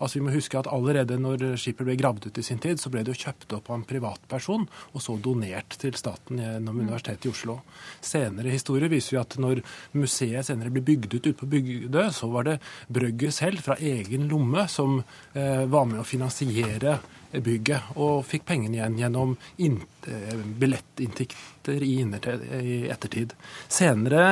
Altså 0.03 0.19
Vi 0.19 0.25
må 0.25 0.33
huske 0.35 0.59
at 0.59 0.67
allerede 0.67 1.15
når 1.21 1.55
skipet 1.59 1.87
ble 1.87 1.95
gravd 1.99 2.27
ut 2.27 2.39
i 2.39 2.43
sin 2.45 2.59
tid, 2.61 2.81
så 2.81 2.91
ble 2.91 3.05
det 3.05 3.15
jo 3.15 3.21
kjøpt 3.23 3.55
opp 3.55 3.71
av 3.71 3.79
en 3.79 3.87
privatperson 3.87 4.67
og 4.67 5.03
så 5.03 5.15
donert 5.23 5.77
til 5.79 5.95
staten 5.99 6.41
gjennom 6.43 6.81
Universitetet 6.83 7.29
i 7.29 7.31
Oslo. 7.31 7.59
Senere 8.03 8.51
historie 8.51 8.91
viser 8.91 9.17
jo 9.17 9.23
at 9.23 9.37
når 9.39 9.63
museet 9.95 10.49
senere 10.49 10.73
ble 10.73 10.83
bygd 10.83 11.15
ut 11.15 11.23
ute 11.23 11.35
på 11.39 11.49
Bygdø, 11.49 12.07
så 12.11 12.27
var 12.33 12.49
det 12.49 12.59
Brøgger 12.93 13.31
selv 13.31 13.63
fra 13.63 13.79
egen 13.79 14.27
lomme 14.31 14.67
som 14.71 14.99
eh, 14.99 15.63
var 15.71 15.87
med 15.89 16.03
å 16.03 16.07
finansiere 16.07 16.99
bygget, 17.41 17.95
og 17.97 18.25
fikk 18.27 18.45
pengene 18.49 18.77
igjen 18.77 18.97
gjennom 18.99 19.35
eh, 19.57 20.43
billettinntekter 20.61 21.85
i, 21.85 21.95
i, 22.03 22.77
ettertid. 22.93 23.33
Senere 23.71 24.25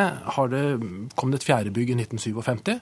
det, 0.52 0.64
kom 1.16 1.32
det 1.32 1.42
et 1.42 1.48
fjerde 1.48 1.74
bygg 1.74 1.94
i 1.94 1.98
1957 2.04 2.74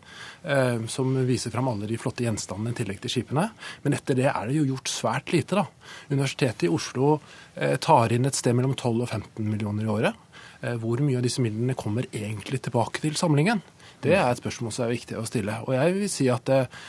eh, 0.44 0.86
som 0.92 1.16
viser 1.28 1.54
fram 1.54 1.72
alle 1.72 1.90
de 1.90 2.00
flotte 2.02 2.26
gjenstandene 2.26 2.76
i 2.76 2.80
tillegg 2.82 3.02
til 3.04 3.16
skipene. 3.16 3.50
Men 3.86 3.98
etter 3.98 4.18
det 4.20 4.30
er 4.32 4.50
det 4.50 4.60
jo 4.60 4.68
gjort 4.74 4.92
svært 4.92 5.34
lite. 5.36 5.62
da. 5.62 5.68
Universitetet 6.12 6.68
i 6.68 6.74
Oslo 6.74 7.20
eh, 7.56 7.78
tar 7.82 8.16
inn 8.16 8.28
et 8.28 8.38
sted 8.38 8.58
mellom 8.58 8.76
12 8.76 9.06
og 9.06 9.10
15 9.10 9.46
millioner 9.46 9.88
i 9.88 9.94
året. 10.00 10.26
Eh, 10.62 10.76
hvor 10.80 11.00
mye 11.04 11.20
av 11.20 11.26
disse 11.26 11.44
midlene 11.44 11.78
kommer 11.80 12.08
egentlig 12.12 12.64
tilbake 12.66 13.04
til 13.04 13.16
samlingen? 13.20 13.62
Det 14.04 14.16
er 14.16 14.30
et 14.30 14.40
spørsmål 14.40 14.72
som 14.72 14.86
er 14.86 14.96
viktig 14.96 15.18
å 15.20 15.28
stille. 15.28 15.56
Og 15.68 15.76
jeg 15.76 15.96
vil 15.96 16.12
si 16.12 16.28
at 16.32 16.52
eh, 16.56 16.82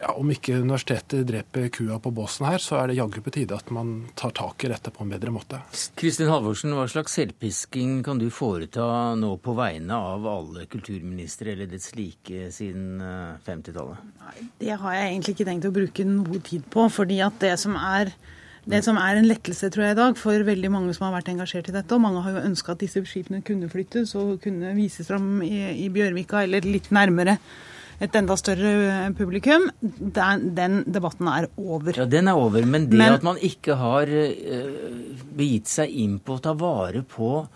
ja, 0.00 0.12
Om 0.12 0.30
ikke 0.34 0.58
universitetet 0.60 1.26
dreper 1.28 1.68
kua 1.74 1.98
på 2.02 2.12
båsen 2.14 2.46
her, 2.48 2.62
så 2.62 2.78
er 2.80 2.90
det 2.90 2.98
jaggu 2.98 3.20
på 3.24 3.32
tide 3.34 3.56
at 3.56 3.70
man 3.74 4.08
tar 4.18 4.34
tak 4.36 4.64
i 4.64 4.70
dette 4.72 4.92
på 4.94 5.04
en 5.04 5.12
bedre 5.12 5.32
måte. 5.34 5.60
Kristin 5.98 6.30
Halvorsen, 6.30 6.74
hva 6.76 6.86
slags 6.90 7.16
selvpisking 7.18 8.00
kan 8.06 8.20
du 8.20 8.28
foreta 8.34 9.14
nå 9.18 9.34
på 9.42 9.54
vegne 9.58 9.98
av 10.12 10.26
alle 10.28 10.66
kulturministre 10.70 11.54
eller 11.54 11.70
dets 11.70 11.94
like 11.98 12.50
siden 12.54 13.02
50-tallet? 13.46 14.08
Eh, 14.28 14.42
det 14.64 14.74
har 14.82 14.98
jeg 14.98 15.12
egentlig 15.12 15.36
ikke 15.36 15.48
tenkt 15.52 15.70
å 15.70 15.76
bruke 15.80 16.08
noe 16.08 16.42
tid 16.44 16.66
på. 16.72 16.88
fordi 16.92 17.22
at 17.24 17.40
det 17.42 17.54
som 17.60 17.76
er 17.78 18.12
det 18.68 18.82
som 18.84 18.98
er 19.00 19.16
en 19.16 19.24
lettelse 19.24 19.70
tror 19.72 19.86
jeg 19.86 19.94
i 19.94 19.98
dag 19.98 20.18
for 20.20 20.44
veldig 20.44 20.70
mange 20.72 20.92
som 20.96 21.06
har 21.06 21.14
vært 21.16 21.30
engasjert 21.32 21.70
i 21.70 21.72
dette, 21.72 21.94
og 21.94 22.02
mange 22.04 22.20
har 22.24 22.34
jo 22.36 22.44
ønska 22.50 22.74
at 22.74 22.82
disse 22.82 23.00
skipene 23.08 23.40
kunne 23.46 23.70
flyttes 23.72 24.12
og 24.18 24.42
kunne 24.44 24.74
vises 24.76 25.08
fram 25.08 25.38
i, 25.40 25.54
i 25.72 25.88
Bjørvika 25.92 26.42
eller 26.44 26.68
litt 26.68 26.90
nærmere 26.92 27.38
et 27.98 28.18
enda 28.18 28.36
større 28.38 28.72
eh, 28.88 29.06
publikum. 29.18 29.68
Den, 29.80 30.50
den, 30.56 30.82
debatten 30.86 31.30
er 31.30 31.48
over. 31.56 31.94
Ja, 31.96 32.06
Den 32.06 32.28
er 32.28 32.38
over. 32.38 32.64
Men 32.64 32.90
det 32.90 32.98
men, 32.98 33.12
at 33.18 33.26
man 33.26 33.40
ikke 33.42 33.78
har 33.80 34.10
uh, 34.10 35.16
begitt 35.38 35.70
seg 35.70 35.90
inn 35.90 36.18
på 36.22 36.38
å 36.38 36.44
ta 36.44 36.54
vare 36.58 37.02
på 37.02 37.46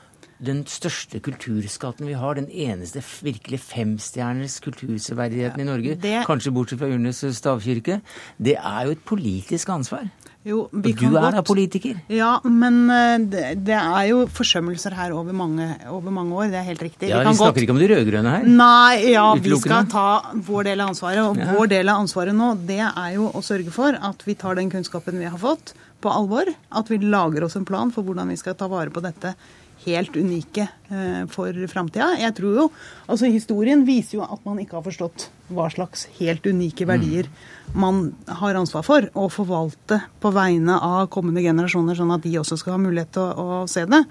den 0.42 0.64
største 0.66 1.20
kulturskatten 1.22 2.08
vi 2.08 2.16
har, 2.18 2.34
den 2.34 2.48
eneste 2.50 3.02
virkelig 3.22 3.60
femstjerners 3.62 4.58
kulturseverdigheten 4.64 5.62
ja, 5.62 5.66
i 5.66 5.68
Norge, 5.68 5.94
det, 6.02 6.16
kanskje 6.26 6.50
bortsett 6.54 6.82
fra 6.82 6.90
Urnes 6.90 7.22
stavkirke, 7.38 8.00
det 8.42 8.56
er 8.58 8.88
jo 8.88 8.96
et 8.96 9.04
politisk 9.06 9.70
ansvar. 9.70 10.08
Jo, 10.42 10.64
og 10.66 10.86
du 10.98 11.16
er 11.20 11.36
da 11.36 11.42
politiker? 11.46 12.00
Ja, 12.10 12.32
men 12.42 12.80
eh, 12.90 13.12
det, 13.30 13.42
det, 13.62 13.76
er 13.78 14.08
jo 14.08 14.24
forsømmelser 14.26 14.96
her 14.98 15.14
over 15.14 15.36
mange, 15.36 15.68
over 15.86 16.10
mange, 16.10 16.34
år. 16.34 16.50
Det 16.50 16.58
er 16.58 16.66
helt 16.66 16.82
riktig. 16.82 17.12
Ja, 17.12 17.20
Vi, 17.20 17.28
vi 17.28 17.36
snakker 17.38 17.52
godt... 17.52 17.62
ikke 17.62 17.76
om 17.76 17.78
de 17.78 17.90
rød-grønne 17.92 18.32
her? 18.34 18.48
Nei, 18.50 19.12
ja, 19.12 19.28
vi 19.38 19.54
skal 19.62 19.86
ta 19.92 20.08
vår 20.34 20.66
del 20.72 20.82
av 20.82 20.90
ansvaret. 20.90 21.22
Og 21.22 21.38
ja. 21.38 21.46
vår 21.54 21.70
del 21.76 21.92
av 21.92 22.02
ansvaret 22.02 22.34
nå, 22.34 22.52
det 22.66 22.80
er 22.82 23.14
jo 23.14 23.30
å 23.30 23.44
sørge 23.46 23.70
for 23.74 23.94
at 24.10 24.26
vi 24.26 24.34
tar 24.40 24.58
den 24.58 24.72
kunnskapen 24.72 25.22
vi 25.22 25.30
har 25.30 25.38
fått, 25.38 25.76
på 26.02 26.10
alvor. 26.10 26.50
At 26.74 26.90
vi 26.90 26.98
lager 26.98 27.46
oss 27.46 27.54
en 27.60 27.68
plan 27.68 27.94
for 27.94 28.02
hvordan 28.02 28.34
vi 28.34 28.40
skal 28.40 28.58
ta 28.58 28.66
vare 28.72 28.90
på 28.90 29.04
dette 29.04 29.36
helt 29.84 30.16
unike 30.16 30.66
eh, 30.90 31.22
for 31.32 31.56
framtida. 31.70 32.12
Jeg 32.20 32.36
tror 32.38 32.58
jo, 32.60 32.68
altså 33.06 33.30
Historien 33.32 33.84
viser 33.88 34.18
jo 34.20 34.26
at 34.26 34.44
man 34.48 34.60
ikke 34.62 34.78
har 34.78 34.86
forstått 34.86 35.28
hva 35.52 35.68
slags 35.72 36.06
helt 36.18 36.46
unike 36.48 36.86
verdier 36.88 37.28
man 37.72 38.14
har 38.28 38.56
ansvar 38.58 38.84
for 38.84 39.06
å 39.16 39.28
forvalte 39.32 39.98
på 40.20 40.32
vegne 40.34 40.76
av 40.76 41.08
kommende 41.12 41.42
generasjoner, 41.44 41.96
sånn 41.96 42.12
at 42.14 42.24
de 42.24 42.34
også 42.40 42.58
skal 42.60 42.76
ha 42.76 42.80
mulighet 42.82 43.12
til 43.16 43.24
å, 43.24 43.46
å 43.62 43.68
se 43.70 43.84
det. 43.88 44.02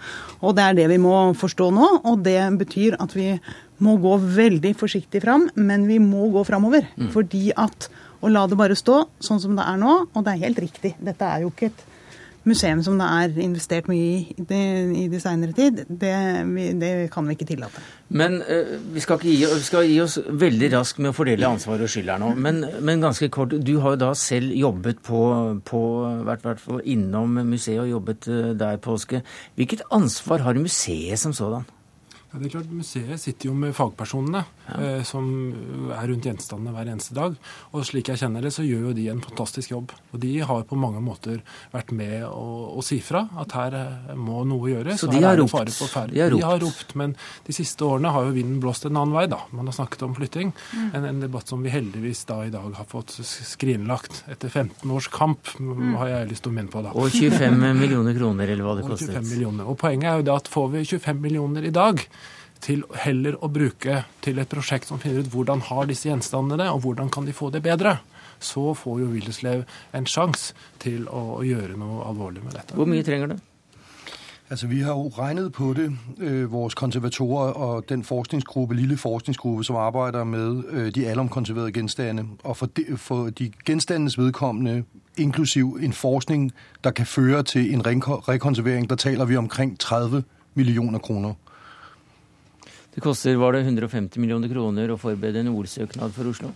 Og 0.42 0.56
det 0.58 0.66
er 0.66 0.78
det 0.80 0.88
vi 0.92 1.02
må 1.02 1.16
forstå 1.38 1.70
nå. 1.76 1.90
Og 2.10 2.24
det 2.26 2.40
betyr 2.62 2.98
at 3.02 3.14
vi 3.18 3.36
må 3.82 3.98
gå 4.02 4.16
veldig 4.22 4.74
forsiktig 4.78 5.24
fram, 5.24 5.48
men 5.58 5.88
vi 5.90 6.00
må 6.02 6.30
gå 6.34 6.44
framover. 6.48 6.90
Mm. 6.98 7.12
Fordi 7.14 7.50
at 7.58 7.90
å 8.22 8.30
la 8.30 8.46
det 8.50 8.58
bare 8.58 8.78
stå 8.78 9.04
sånn 9.24 9.42
som 9.42 9.56
det 9.58 9.66
er 9.66 9.80
nå, 9.82 9.96
og 10.14 10.26
det 10.26 10.36
er 10.36 10.46
helt 10.46 10.62
riktig, 10.62 10.94
dette 11.02 11.26
er 11.26 11.46
jo 11.46 11.54
ikke 11.54 11.72
et 11.72 11.88
museum 12.48 12.82
som 12.84 12.98
det 13.00 13.08
er 13.08 13.42
investert 13.44 13.90
mye 13.92 14.06
i 14.12 14.46
det, 14.50 14.62
i 14.98 15.08
de 15.12 15.20
seinere 15.22 15.56
tid, 15.58 15.84
det, 15.88 16.14
det, 16.82 16.92
kan 17.14 17.28
vi 17.28 17.36
ikke 17.38 17.48
tillate. 17.52 17.84
Men 18.10 18.40
uh, 18.42 18.78
vi, 18.94 19.04
skal 19.04 19.22
gi, 19.24 19.36
vi, 19.46 19.66
skal 19.66 19.88
gi, 19.88 20.00
oss 20.04 20.18
veldig 20.28 20.72
raskt 20.76 21.02
med 21.02 21.14
å 21.14 21.18
fordele 21.18 21.50
ansvar 21.50 21.84
og 21.84 21.92
skyld 21.92 22.14
her 22.14 22.22
nå. 22.22 22.34
Men, 22.36 22.64
men, 22.82 23.04
ganske 23.04 23.30
kort, 23.34 23.54
du 23.54 23.76
har 23.84 23.96
jo 23.96 24.02
da 24.06 24.14
selv 24.18 24.56
jobbet 24.58 25.04
på, 25.06 25.22
på 25.68 25.84
vært, 26.28 26.48
vært 26.48 26.88
innom 26.90 27.42
museet 27.46 27.84
og 27.84 27.92
jobbet 27.94 28.32
uh, 28.32 28.40
der 28.58 28.82
påske. 28.82 29.22
Hvilket 29.60 29.86
ansvar 29.94 30.48
har 30.48 30.60
museet 30.62 31.22
som 31.22 31.36
sådan? 31.36 31.68
Ja, 32.32 32.40
det 32.40 32.48
er 32.48 32.54
klart 32.54 32.70
Museet 32.72 33.20
sitter 33.20 33.50
jo 33.50 33.54
med 33.60 33.74
fagpersonene 33.76 34.46
ja. 34.70 34.76
eh, 34.80 35.02
som 35.04 35.26
er 35.92 36.08
rundt 36.08 36.28
gjenstandene 36.30 36.72
hver 36.72 36.88
eneste 36.94 37.16
dag. 37.18 37.34
Og 37.76 37.84
slik 37.88 38.08
jeg 38.08 38.22
kjenner 38.22 38.46
det, 38.46 38.54
så 38.56 38.64
gjør 38.64 38.86
jo 38.88 38.94
de 38.96 39.10
en 39.12 39.20
fantastisk 39.26 39.74
jobb. 39.74 39.92
Og 40.16 40.22
de 40.24 40.32
har 40.48 40.64
på 40.70 40.78
mange 40.80 41.02
måter 41.04 41.42
vært 41.74 41.92
med 41.92 42.24
å, 42.30 42.46
å 42.80 42.84
si 42.88 43.02
fra 43.04 43.26
at 43.42 43.56
her 43.58 43.76
eh, 43.76 44.14
må 44.16 44.46
noe 44.48 44.72
gjøres. 44.72 45.02
Så 45.04 45.10
de 45.12 45.20
har, 45.20 45.36
ropt. 45.42 45.74
de 45.76 45.76
har 45.92 46.08
ropt? 46.08 46.38
De 46.38 46.46
har 46.46 46.64
ropt. 46.64 46.96
Men 47.02 47.18
de 47.50 47.58
siste 47.58 47.84
årene 47.84 48.14
har 48.16 48.30
jo 48.30 48.36
vinden 48.38 48.62
blåst 48.64 48.88
en 48.88 48.96
annen 48.96 49.18
vei, 49.18 49.26
da. 49.32 49.42
Man 49.52 49.68
har 49.68 49.76
snakket 49.76 50.08
om 50.08 50.16
flytting. 50.16 50.56
Mm. 50.72 50.88
En, 50.88 51.10
en, 51.12 51.22
debatt 51.26 51.52
som 51.52 51.68
vi 51.68 51.76
heldigvis 51.76 52.24
da 52.32 52.40
i 52.48 52.54
dag 52.56 52.72
har 52.80 52.88
fått 52.88 53.18
skrinlagt. 53.28 54.24
Etter 54.32 54.48
15 54.48 54.88
års 54.96 55.12
kamp, 55.12 55.52
mm. 55.60 55.98
har 56.00 56.14
jeg 56.16 56.32
lyst 56.32 56.48
til 56.48 56.56
å 56.56 56.60
minne 56.62 56.72
på 56.72 56.86
da. 56.88 56.96
Og 56.96 57.12
25 57.12 57.60
millioner 57.76 58.16
kroner, 58.16 58.56
eller 58.56 58.70
hva 58.70 58.80
det 58.80 58.88
kostet. 58.88 59.12
Og 59.12 59.20
25 59.20 59.30
millioner. 59.36 59.68
Og 59.68 59.80
poenget 59.84 60.14
er 60.14 60.24
jo 60.24 60.30
det 60.32 60.38
at 60.40 60.52
får 60.56 60.74
vi 60.78 60.88
25 60.96 61.24
millioner 61.28 61.68
i 61.68 61.76
dag, 61.76 62.00
til 62.62 62.84
heller 63.04 63.38
å 63.42 63.50
bruke 63.52 64.04
til 64.22 64.40
et 64.42 64.50
prosjekt 64.50 64.90
som 64.90 65.02
finner 65.02 65.24
ut 65.24 65.32
hvordan 65.34 65.64
har 65.70 65.90
disse 65.90 66.10
gjenstandene 66.10 66.64
det, 66.64 66.70
og 66.72 66.84
hvordan 66.86 67.10
kan 67.14 67.28
de 67.28 67.36
få 67.36 67.50
det 67.54 67.64
bedre. 67.66 67.98
Så 68.42 68.74
får 68.74 69.00
jo 69.04 69.12
Willerslev 69.14 69.64
en 69.94 70.10
sjanse 70.10 70.56
til 70.82 71.08
å 71.10 71.42
gjøre 71.46 71.78
noe 71.78 72.06
alvorlig 72.10 72.44
med 72.46 72.58
dette. 72.58 72.78
Hvor 72.78 72.90
mye 72.90 73.06
trenger 73.06 73.34
du? 73.34 73.40
Altså, 74.52 74.68
Vi 74.68 74.80
har 74.80 74.92
jo 74.92 75.08
regnet 75.08 75.54
på 75.54 75.74
det, 75.74 75.98
øh, 76.20 76.52
vores 76.52 76.74
konservatorer 76.76 77.54
og 77.54 77.90
den 77.90 78.04
forskningsgruppe, 78.04 78.76
lille 78.76 78.98
forskningsgruppe, 78.98 79.64
som 79.64 79.76
arbeider 79.76 80.24
med 80.24 80.64
øh, 80.68 80.96
de 80.96 81.08
alomkonserverede 81.08 81.72
gjenstandene. 81.72 82.28
Og 82.44 82.58
for 82.58 82.66
de, 82.66 82.86
for 82.98 83.30
de 83.30 83.52
gjenstandenes 83.66 84.18
vedkommende, 84.18 84.84
inklusiv 85.18 85.78
en 85.82 85.94
forskning, 85.94 86.52
der 86.84 86.92
kan 86.92 87.06
føre 87.06 87.44
til 87.44 87.74
en 87.74 87.86
rekonservering, 87.86 88.90
der 88.90 88.96
taler 88.96 89.26
vi 89.26 89.36
omkring 89.36 89.80
30 89.80 90.24
millioner 90.54 91.00
kroner. 91.00 91.34
Det 92.92 93.02
koster 93.04 93.36
var 93.40 93.56
det 93.56 93.64
150 93.64 94.20
millioner 94.20 94.52
kroner 94.52 94.92
å 94.92 95.00
forberede 95.00 95.46
en 95.46 95.54
ordsøknad 95.54 96.12
for 96.12 96.28
Oslo. 96.28 96.50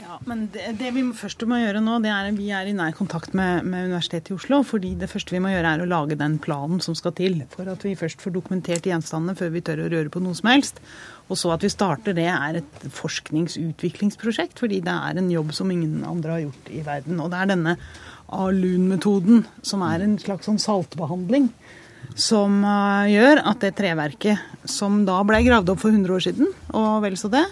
Ja, 0.00 0.16
men 0.24 0.46
det, 0.54 0.62
det, 0.78 0.88
vi 0.96 1.02
først 1.14 1.44
må 1.48 1.58
gjøre 1.60 1.82
nå, 1.84 1.98
det 2.00 2.08
er 2.08 2.30
at 2.30 2.38
vi 2.38 2.46
er 2.56 2.70
i 2.70 2.72
nær 2.76 2.94
kontakt 2.96 3.34
med, 3.36 3.66
med, 3.68 3.90
Universitetet 3.90 4.32
i 4.32 4.36
Oslo. 4.38 4.62
fordi 4.64 4.94
det 4.98 5.10
første 5.12 5.36
vi 5.36 5.42
må 5.44 5.52
gjøre, 5.52 5.74
er 5.76 5.84
å 5.84 5.88
lage 5.90 6.16
den 6.18 6.38
planen 6.40 6.80
som 6.80 6.96
skal 6.96 7.12
til 7.18 7.42
for 7.52 7.68
at 7.68 7.84
vi 7.84 7.92
først 8.00 8.24
får 8.24 8.32
dokumentert 8.38 8.88
gjenstandene 8.88 9.36
før 9.36 9.52
vi 9.52 9.62
tør 9.66 9.84
å 9.84 9.90
røre 9.92 10.12
på 10.12 10.24
noe 10.24 10.38
som 10.38 10.48
helst. 10.50 10.80
Og 11.28 11.38
så 11.38 11.52
at 11.52 11.66
vi 11.66 11.70
starter 11.70 12.16
det, 12.16 12.26
er 12.32 12.62
et 12.62 12.86
forskningsutviklingsprosjekt, 12.96 14.56
fordi 14.58 14.80
det 14.88 14.96
er 14.96 15.20
en 15.20 15.28
jobb 15.30 15.52
som 15.54 15.70
ingen 15.70 16.00
andre 16.08 16.38
har 16.38 16.46
gjort 16.46 16.72
i 16.72 16.80
verden. 16.88 17.20
Og 17.20 17.28
det 17.30 17.42
er 17.42 17.52
denne 17.52 17.76
ALUN-metoden, 18.40 19.44
som 19.62 19.84
er 19.84 20.00
en 20.06 20.16
slags 20.22 20.48
sånn 20.48 20.62
saltbehandling 20.62 21.52
som 22.18 22.62
eh, 22.64 23.12
gjør 23.14 23.42
at 23.50 23.60
det 23.64 23.76
treverket 23.78 24.66
som 24.68 25.04
da 25.06 25.20
ble 25.26 25.42
gravd 25.46 25.74
opp 25.74 25.82
for 25.82 25.92
100 25.92 26.16
år 26.16 26.24
siden, 26.24 26.50
og 26.76 27.04
vel 27.04 27.16
så 27.18 27.30
det, 27.32 27.44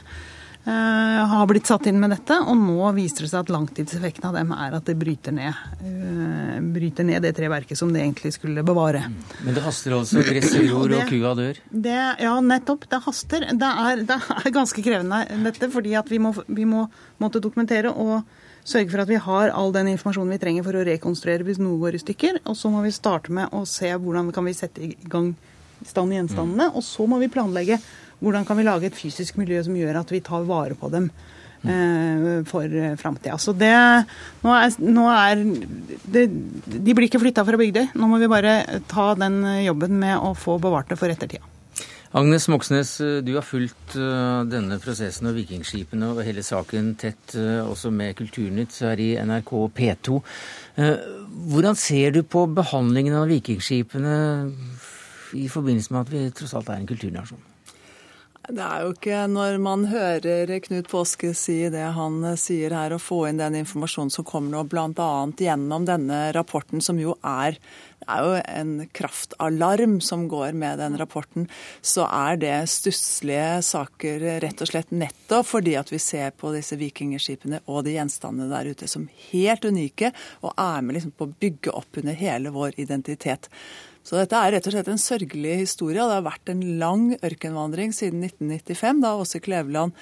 eh, 0.69 1.21
har 1.33 1.47
blitt 1.51 1.69
satt 1.69 1.89
inn 1.91 2.01
med 2.01 2.13
dette, 2.15 2.37
og 2.39 2.59
nå 2.61 2.91
viser 2.97 3.25
det 3.25 3.31
seg 3.33 3.47
at 3.47 3.53
langtidseffekten 3.55 4.29
av 4.31 4.39
dem 4.39 4.53
er 4.57 4.77
at 4.79 4.89
det 4.89 4.97
bryter 5.01 5.35
ned, 5.35 5.63
uh, 5.83 6.59
bryter 6.75 7.07
ned 7.09 7.25
det 7.25 7.35
treverket 7.39 7.79
som 7.79 7.93
det 7.95 8.03
egentlig 8.03 8.35
skulle 8.37 8.65
bevare. 8.67 9.05
Men 9.45 9.57
det 9.57 9.65
haster 9.65 9.97
altså? 9.97 10.25
Gresset 10.27 10.69
gror 10.69 10.97
og 10.99 11.07
kua 11.11 11.37
dør? 11.39 11.63
Det, 11.71 12.01
ja, 12.25 12.35
nettopp. 12.45 12.89
Det 12.91 13.03
haster. 13.07 13.49
Det 13.59 13.73
er, 13.87 14.05
det 14.09 14.19
er 14.39 14.53
ganske 14.59 14.85
krevende 14.85 15.25
dette, 15.47 15.71
fordi 15.73 15.97
at 15.99 16.11
vi 16.13 16.21
må, 16.23 16.35
vi 16.47 16.69
må 16.69 16.89
måtte 17.23 17.43
dokumentere. 17.43 17.95
og 17.95 18.23
sørge 18.69 18.93
for 18.93 19.03
at 19.03 19.11
vi 19.11 19.21
har 19.25 19.53
all 19.57 19.73
den 19.75 19.91
informasjonen 19.95 20.35
vi 20.37 20.41
trenger 20.43 20.67
for 20.67 20.77
å 20.77 20.85
rekonstruere 20.87 21.47
hvis 21.47 21.61
noe 21.63 21.79
går 21.81 21.97
i 21.97 22.03
stykker. 22.03 22.43
Og 22.49 22.59
så 22.59 22.71
må 22.73 22.83
vi 22.85 22.95
starte 22.95 23.33
med 23.35 23.55
å 23.57 23.65
se 23.69 23.91
hvordan 23.95 24.31
kan 24.35 24.47
vi 24.49 24.57
sette 24.57 24.85
i 24.85 24.93
gang 25.09 25.33
stand 25.87 26.15
gjenstandene. 26.15 26.71
Og 26.75 26.85
så 26.85 27.07
må 27.09 27.21
vi 27.23 27.33
planlegge 27.33 27.81
hvordan 28.23 28.47
kan 28.47 28.59
vi 28.59 28.67
lage 28.67 28.91
et 28.91 28.99
fysisk 28.99 29.39
miljø 29.41 29.63
som 29.67 29.77
gjør 29.79 30.01
at 30.01 30.13
vi 30.13 30.23
tar 30.27 30.47
vare 30.49 30.75
på 30.79 30.91
dem 30.93 31.11
eh, 31.63 32.41
for 32.49 32.79
framtida. 32.99 33.39
Så 33.39 33.55
det 33.57 33.75
Nå 34.43 34.55
er, 34.55 34.75
nå 34.83 35.05
er 35.13 35.45
det, 36.05 36.27
De 36.67 36.95
blir 36.95 37.07
ikke 37.09 37.23
flytta 37.23 37.47
fra 37.47 37.61
Bygdøy. 37.61 37.93
Nå 37.95 38.11
må 38.11 38.19
vi 38.23 38.31
bare 38.31 38.59
ta 38.91 39.13
den 39.19 39.41
jobben 39.65 40.01
med 40.03 40.19
å 40.19 40.35
få 40.39 40.59
bevart 40.63 40.91
det 40.91 40.99
for 41.01 41.15
ettertida. 41.15 41.58
Agnes 42.17 42.49
Moxnes, 42.49 43.01
eh, 43.01 43.19
du 43.21 43.35
har 43.37 43.45
fulgt 43.45 43.97
eh, 44.01 44.45
denne 44.49 44.79
prosessen 44.81 45.29
og 45.29 45.37
vikingskipene 45.37 46.09
og 46.15 46.23
hele 46.25 46.41
saken 46.41 46.95
tett, 46.97 47.35
eh, 47.37 47.61
også 47.61 47.93
med 47.93 48.17
Kulturnytt 48.17 48.79
her 48.81 49.03
i 49.03 49.11
NRK 49.21 49.53
P2. 49.77 50.23
Hvordan 51.53 51.77
ser 51.77 52.15
du 52.17 52.23
på 52.23 52.47
behandlingen 52.55 53.19
av 53.19 53.29
vikingskipene 53.29 54.17
i 55.37 55.49
forbindelse 55.53 55.93
med 55.93 56.01
at 56.01 56.13
vi 56.15 56.25
tross 56.33 56.57
alt 56.57 56.73
er 56.73 56.81
en 56.81 56.89
kulturnasjon? 56.89 57.48
Det 58.49 58.65
er 58.65 58.81
jo 58.81 58.93
ikke 58.95 59.17
når 59.29 59.59
man 59.61 59.83
hører 59.91 60.49
Knut 60.65 60.87
Påske 60.89 61.35
si 61.37 61.59
det 61.69 61.85
han 61.93 62.23
sier 62.41 62.73
her, 62.73 62.95
og 62.97 63.03
få 63.05 63.19
inn 63.29 63.41
den 63.41 63.59
informasjonen 63.61 64.13
som 64.15 64.25
kommer 64.25 64.55
nå, 64.55 64.63
bl.a. 64.73 65.09
gjennom 65.37 65.85
denne 65.85 66.21
rapporten, 66.33 66.81
som 66.81 66.97
jo 66.97 67.13
er, 67.21 67.59
er 68.09 68.25
jo 68.25 68.39
en 68.41 68.71
kraftalarm 68.97 69.99
som 70.01 70.25
går 70.33 70.57
med 70.57 70.81
den 70.81 70.97
rapporten, 70.97 71.45
så 71.85 72.07
er 72.09 72.41
det 72.41 72.55
stusslige 72.73 73.61
saker 73.69 74.25
rett 74.41 74.65
og 74.65 74.73
slett 74.73 74.97
nettopp 74.97 75.51
fordi 75.51 75.77
at 75.77 75.93
vi 75.93 76.01
ser 76.01 76.33
på 76.33 76.55
disse 76.57 76.81
vikingskipene 76.81 77.61
og 77.67 77.85
de 77.85 77.99
gjenstandene 77.99 78.49
der 78.55 78.73
ute 78.73 78.89
som 78.89 79.11
helt 79.29 79.69
unike, 79.69 80.15
og 80.41 80.57
er 80.57 80.81
med 80.81 80.97
liksom 80.97 81.13
på 81.13 81.29
å 81.29 81.37
bygge 81.45 81.77
opp 81.77 82.01
under 82.01 82.17
hele 82.17 82.57
vår 82.57 82.81
identitet. 82.81 83.53
Så 84.09 84.17
dette 84.17 84.39
er 84.41 84.55
rett 84.55 84.65
og 84.65 84.73
slett 84.73 84.89
en 84.89 85.01
sørgelig 85.01 85.59
historie. 85.67 86.01
Det 86.01 86.15
har 86.17 86.25
vært 86.25 86.49
en 86.49 86.63
lang 86.81 87.11
ørkenvandring 87.19 87.93
siden 87.93 88.23
1995, 88.25 89.03
da 89.05 89.11
Åse 89.21 89.41
Kleveland 89.45 89.93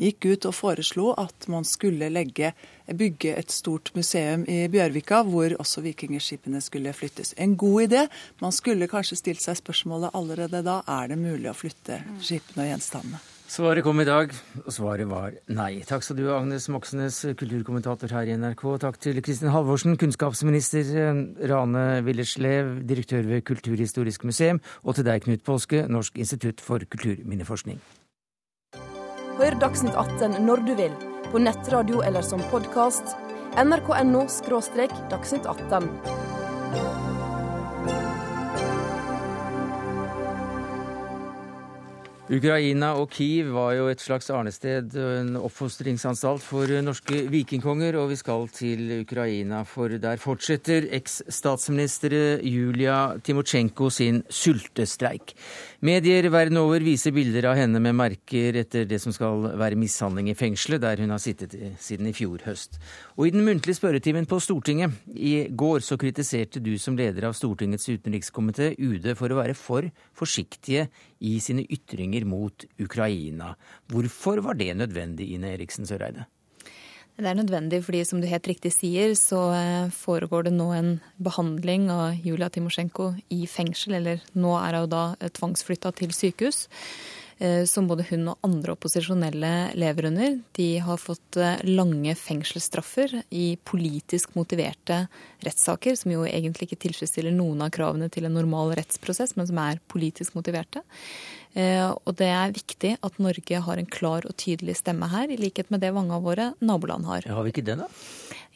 gikk 0.00 0.24
ut 0.30 0.46
og 0.48 0.54
foreslo 0.56 1.10
at 1.20 1.44
man 1.52 1.66
skulle 1.68 2.08
legge, 2.08 2.54
bygge 2.88 3.34
et 3.36 3.52
stort 3.52 3.90
museum 3.92 4.46
i 4.48 4.62
Bjørvika, 4.72 5.20
hvor 5.28 5.52
også 5.60 5.84
vikingskipene 5.84 6.62
skulle 6.64 6.94
flyttes. 6.96 7.34
En 7.36 7.58
god 7.60 7.90
idé. 7.90 8.06
Man 8.40 8.56
skulle 8.56 8.88
kanskje 8.88 9.20
stilt 9.20 9.44
seg 9.44 9.60
spørsmålet 9.60 10.16
allerede 10.16 10.64
da 10.64 10.80
er 10.88 11.12
det 11.12 11.20
mulig 11.20 11.52
å 11.52 11.58
flytte 11.58 12.00
skipene 12.24 12.64
og 12.64 12.72
gjenstandene. 12.72 13.20
Svaret 13.50 13.82
kom 13.82 13.98
i 13.98 14.04
dag, 14.06 14.30
og 14.62 14.70
svaret 14.70 15.08
var 15.10 15.32
nei. 15.50 15.80
Takk 15.82 16.04
skal 16.06 16.20
du 16.20 16.28
ha, 16.28 16.36
Agnes 16.38 16.68
Moxnes, 16.70 17.16
kulturkommentator 17.34 18.12
her 18.14 18.30
i 18.30 18.36
NRK. 18.38 18.62
Takk 18.84 19.00
til 19.02 19.18
Kristin 19.26 19.50
Halvorsen, 19.50 19.96
kunnskapsminister, 19.98 20.92
Rane 21.50 21.82
Willerslev, 22.06 22.76
direktør 22.86 23.26
ved 23.26 23.42
Kulturhistorisk 23.50 24.28
museum, 24.28 24.62
og 24.86 24.94
til 24.94 25.08
deg, 25.10 25.26
Knut 25.26 25.42
Påske, 25.42 25.82
Norsk 25.90 26.22
institutt 26.22 26.62
for 26.62 26.86
kulturminneforskning. 26.94 27.82
Hør 29.40 29.58
Dagsnytt 29.66 29.98
18 29.98 30.44
når 30.46 30.66
du 30.70 30.74
vil, 30.78 30.94
på 31.32 31.42
nettradio 31.42 32.06
eller 32.06 32.22
som 32.22 32.46
podkast. 32.54 33.16
nrk.no– 33.58 34.28
dagsnytt 35.10 35.50
18. 35.50 37.09
Ukraina 42.30 42.92
og 42.94 43.08
Kiev 43.10 43.48
var 43.56 43.72
jo 43.74 43.88
et 43.90 43.98
slags 43.98 44.28
arnested, 44.30 44.94
en 44.94 45.32
oppfostringsanstalt 45.34 46.44
for 46.46 46.70
norske 46.86 47.24
vikingkonger. 47.26 47.98
Og 47.98 48.12
vi 48.12 48.18
skal 48.20 48.46
til 48.54 48.84
Ukraina, 49.00 49.64
for 49.66 49.90
der 49.98 50.20
fortsetter 50.22 50.86
eks-statsminister 50.94 52.14
Julia 52.46 53.18
Timosjenko 53.18 53.90
sin 53.90 54.22
sultestreik. 54.30 55.34
Medier 55.80 56.26
verden 56.28 56.58
over 56.60 56.82
viser 56.84 57.14
bilder 57.16 57.46
av 57.48 57.54
henne 57.56 57.80
med 57.80 57.94
merker 57.96 58.58
etter 58.60 58.82
det 58.84 58.98
som 59.00 59.14
skal 59.16 59.46
være 59.56 59.78
mishandling 59.80 60.26
i 60.28 60.34
fengselet, 60.36 60.82
der 60.82 61.00
hun 61.00 61.14
har 61.14 61.22
sittet 61.24 61.54
siden 61.80 62.10
i 62.10 62.12
fjor 62.12 62.42
høst. 62.44 62.76
Og 63.16 63.24
i 63.24 63.32
den 63.32 63.46
muntlige 63.46 63.78
spørretimen 63.78 64.28
på 64.28 64.36
Stortinget 64.44 64.92
i 65.16 65.46
går 65.48 65.80
så 65.86 65.96
kritiserte 65.96 66.60
du 66.60 66.74
som 66.76 66.98
leder 67.00 67.24
av 67.30 67.36
Stortingets 67.38 67.88
utenrikskomité 67.88 68.74
UD 68.76 69.08
for 69.16 69.32
å 69.32 69.38
være 69.40 69.56
for 69.56 69.88
forsiktige 70.20 70.90
i 71.24 71.38
sine 71.40 71.64
ytringer 71.64 72.28
mot 72.28 72.68
Ukraina. 72.76 73.54
Hvorfor 73.88 74.44
var 74.44 74.60
det 74.60 74.74
nødvendig, 74.76 75.32
Ine 75.32 75.54
Eriksen 75.54 75.88
Søreide? 75.88 76.28
Det 77.20 77.28
er 77.28 77.36
nødvendig 77.36 77.82
fordi, 77.84 78.00
som 78.08 78.20
du 78.20 78.28
helt 78.30 78.48
riktig 78.48 78.72
sier, 78.72 79.12
så 79.18 79.50
eh, 79.52 79.92
foregår 79.92 80.46
det 80.46 80.54
nå 80.56 80.70
en 80.72 80.90
behandling 81.20 81.90
av 81.92 82.16
Julia 82.24 82.48
Timosjenko 82.48 83.10
i 83.36 83.44
fengsel. 83.50 83.98
Eller 83.98 84.22
nå 84.32 84.54
er 84.56 84.78
hun 84.80 84.92
da 84.92 85.02
eh, 85.18 85.32
tvangsflytta 85.36 85.92
til 86.00 86.14
sykehus. 86.16 86.66
som 87.64 87.86
både 87.88 88.04
hun 88.10 88.26
og 88.28 88.42
andre 88.44 88.74
opposisjonelle 88.74 89.72
lever 89.80 90.10
under. 90.10 90.34
De 90.52 90.66
har 90.84 90.98
fått 91.00 91.38
lange 91.64 92.12
fengselsstraffer 92.12 93.14
i 93.32 93.56
politisk 93.64 94.34
motiverte 94.36 95.06
rettssaker, 95.40 95.96
som 95.96 96.12
jo 96.12 96.26
egentlig 96.28 96.68
ikke 96.68 96.82
tilfredsstiller 96.84 97.32
noen 97.32 97.64
av 97.64 97.72
kravene 97.72 98.10
til 98.12 98.28
en 98.28 98.36
normal 98.36 98.74
rettsprosess, 98.76 99.38
men 99.40 99.48
som 99.48 99.62
er 99.64 99.80
politisk 99.88 100.36
motiverte. 100.36 100.84
Og 101.56 102.12
det 102.20 102.28
er 102.30 102.52
viktig 102.54 102.92
at 103.02 103.16
Norge 103.18 103.60
har 103.66 103.80
en 103.80 103.88
klar 103.90 104.26
og 104.28 104.36
tydelig 104.38 104.76
stemme 104.78 105.08
her, 105.10 105.26
i 105.30 105.38
likhet 105.40 105.70
med 105.74 105.82
det 105.82 105.90
mange 105.96 106.14
av 106.14 106.22
våre 106.22 106.52
naboland 106.62 107.08
har. 107.10 107.26
Har 107.26 107.42
vi 107.42 107.50
ikke 107.50 107.66
det, 107.66 107.80
da? 107.80 107.88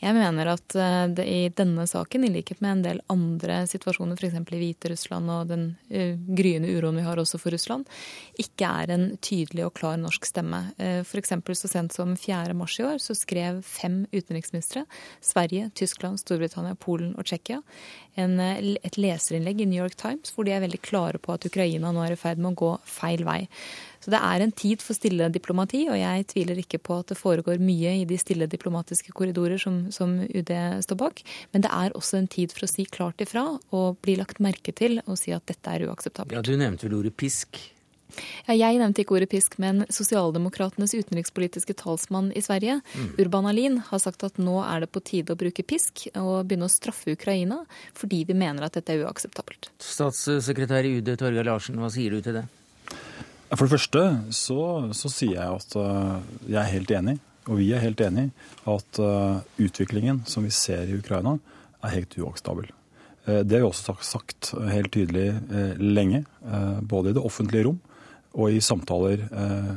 Jeg 0.02 0.12
mener 0.16 0.50
at 0.52 0.74
eh, 0.76 1.06
det 1.16 1.24
i 1.30 1.40
denne 1.54 1.86
saken, 1.88 2.26
i 2.26 2.32
likhet 2.34 2.60
med 2.64 2.72
en 2.72 2.82
del 2.84 3.00
andre 3.12 3.62
situasjoner, 3.70 4.18
f.eks. 4.18 4.36
i 4.42 4.60
Hviterussland 4.60 5.30
og 5.32 5.52
den 5.52 5.64
uh, 5.94 6.18
gryende 6.36 6.72
uroen 6.74 6.98
vi 6.98 7.04
har 7.06 7.20
også 7.20 7.38
for 7.40 7.54
Russland, 7.54 7.88
ikke 8.40 8.68
er 8.82 8.92
en 8.94 9.06
tydelig 9.24 9.64
og 9.68 9.74
klar 9.78 9.96
norsk 10.00 10.26
stemme. 10.28 10.60
Uh, 10.80 11.00
F.eks. 11.06 11.32
så 11.60 11.70
sent 11.70 11.96
som 11.96 12.16
4. 12.20 12.56
mars 12.58 12.76
i 12.80 12.86
år 12.88 13.00
så 13.02 13.16
skrev 13.16 13.62
fem 13.64 14.02
utenriksministre, 14.12 14.84
Sverige, 15.24 15.70
Tyskland, 15.78 16.20
Storbritannia, 16.20 16.74
Polen 16.74 17.14
og 17.16 17.28
Tsjekkia, 17.28 17.62
et 18.14 18.98
leserinnlegg 19.00 19.64
i 19.64 19.66
New 19.66 19.80
York 19.80 19.96
Times 19.98 20.30
hvor 20.30 20.46
de 20.46 20.52
er 20.54 20.62
veldig 20.62 20.78
klare 20.86 21.18
på 21.18 21.32
at 21.34 21.48
Ukraina 21.48 21.90
nå 21.90 22.04
er 22.04 22.14
i 22.14 22.18
ferd 22.20 22.38
med 22.38 22.52
å 22.52 22.60
gå 22.60 22.70
feil 22.86 23.24
vei. 23.26 23.40
Så 24.04 24.12
det 24.12 24.20
er 24.20 24.44
en 24.44 24.52
tid 24.52 24.82
for 24.84 24.96
stille 24.96 25.30
diplomati, 25.32 25.86
og 25.88 25.96
jeg 25.96 26.26
tviler 26.34 26.58
ikke 26.60 26.82
på 26.84 26.98
at 27.00 27.12
det 27.14 27.16
foregår 27.16 27.62
mye 27.64 27.94
i 28.02 28.06
de 28.08 28.18
stille 28.20 28.48
diplomatiske 28.52 29.14
korridorer 29.16 29.60
som, 29.60 29.86
som 29.94 30.18
UD 30.28 30.52
står 30.84 31.00
bak. 31.00 31.22
Men 31.56 31.64
det 31.64 31.72
er 31.72 31.96
også 31.96 32.20
en 32.20 32.28
tid 32.28 32.52
for 32.52 32.66
å 32.66 32.70
si 32.70 32.84
klart 32.84 33.24
ifra 33.24 33.46
og 33.72 34.00
bli 34.04 34.18
lagt 34.20 34.42
merke 34.44 34.74
til 34.76 35.00
og 35.06 35.16
si 35.20 35.32
at 35.32 35.46
dette 35.48 35.72
er 35.72 35.86
uakseptabelt. 35.88 36.36
Ja, 36.36 36.44
Du 36.44 36.52
nevnte 36.60 36.84
vel 36.84 36.98
ordet 37.00 37.16
pisk? 37.16 37.56
Ja, 38.44 38.54
jeg 38.54 38.78
nevnte 38.78 39.02
ikke 39.02 39.16
ordet 39.16 39.30
pisk, 39.32 39.56
men 39.62 39.86
sosialdemokratenes 39.92 40.94
utenrikspolitiske 40.94 41.74
talsmann 41.80 42.28
i 42.36 42.42
Sverige, 42.44 42.76
mm. 42.94 43.14
Urban 43.24 43.48
Alin, 43.50 43.80
har 43.88 44.02
sagt 44.02 44.22
at 44.26 44.38
nå 44.38 44.60
er 44.62 44.84
det 44.84 44.90
på 44.94 45.02
tide 45.02 45.34
å 45.34 45.40
bruke 45.40 45.64
pisk 45.66 46.06
og 46.12 46.44
begynne 46.44 46.68
å 46.68 46.72
straffe 46.72 47.16
Ukraina 47.16 47.62
fordi 47.96 48.24
vi 48.28 48.36
mener 48.38 48.66
at 48.68 48.76
dette 48.76 48.94
er 48.94 49.06
uakseptabelt. 49.08 49.72
Statssekretær 49.82 50.86
i 50.86 50.98
UD 51.00 51.16
Torgeir 51.18 51.48
Larsen, 51.48 51.80
hva 51.80 51.90
sier 51.92 52.14
du 52.14 52.22
til 52.22 52.38
det? 52.38 52.44
For 53.54 53.68
det 53.68 53.76
første 53.76 54.02
så, 54.34 54.60
så 54.96 55.10
sier 55.12 55.36
jeg 55.36 55.58
at 55.60 55.74
uh, 55.78 56.22
jeg 56.48 56.58
er 56.58 56.72
helt 56.72 56.92
enig, 56.96 57.18
og 57.46 57.58
vi 57.60 57.68
er 57.74 57.82
helt 57.84 58.00
enig, 58.02 58.30
at 58.66 59.00
uh, 59.02 59.44
utviklingen 59.62 60.22
som 60.26 60.46
vi 60.46 60.50
ser 60.54 60.88
i 60.88 60.96
Ukraina, 60.98 61.36
er 61.84 61.92
helt 61.92 62.16
uakseptabel. 62.18 62.70
Uh, 63.28 63.42
det 63.46 63.58
har 63.58 63.62
vi 63.62 63.68
også 63.68 63.94
sagt 64.02 64.50
helt 64.72 64.90
tydelig 64.94 65.28
lenge, 65.78 66.24
både 66.82 67.12
i 67.12 67.16
det 67.16 67.22
offentlige 67.24 67.68
rom 67.68 67.80
og 68.34 68.50
i 68.50 68.58
samtaler 68.58 69.20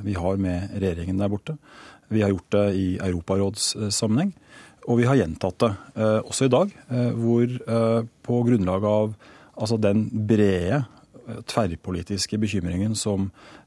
vi 0.02 0.16
har 0.18 0.40
med 0.42 0.72
regjeringen 0.82 1.20
der 1.22 1.30
borte. 1.30 1.54
Vi 2.10 2.24
har 2.24 2.32
gjort 2.32 2.56
det 2.56 2.63
i 2.74 2.86
Europarådssammenheng, 3.06 4.32
og 4.90 4.98
vi 4.98 5.06
har 5.06 5.20
gjentatt 5.20 5.60
det 5.62 5.70
også 6.26 6.48
i 6.48 6.54
dag, 6.56 6.74
hvor 7.20 7.54
på 8.26 8.40
grunnlag 8.48 8.88
av 8.90 9.13
altså 9.54 9.78
den 9.78 10.08
brede 10.10 10.82
tverrpolitiske 11.48 12.38
bekymringen 12.38 12.96
som, 12.96 13.32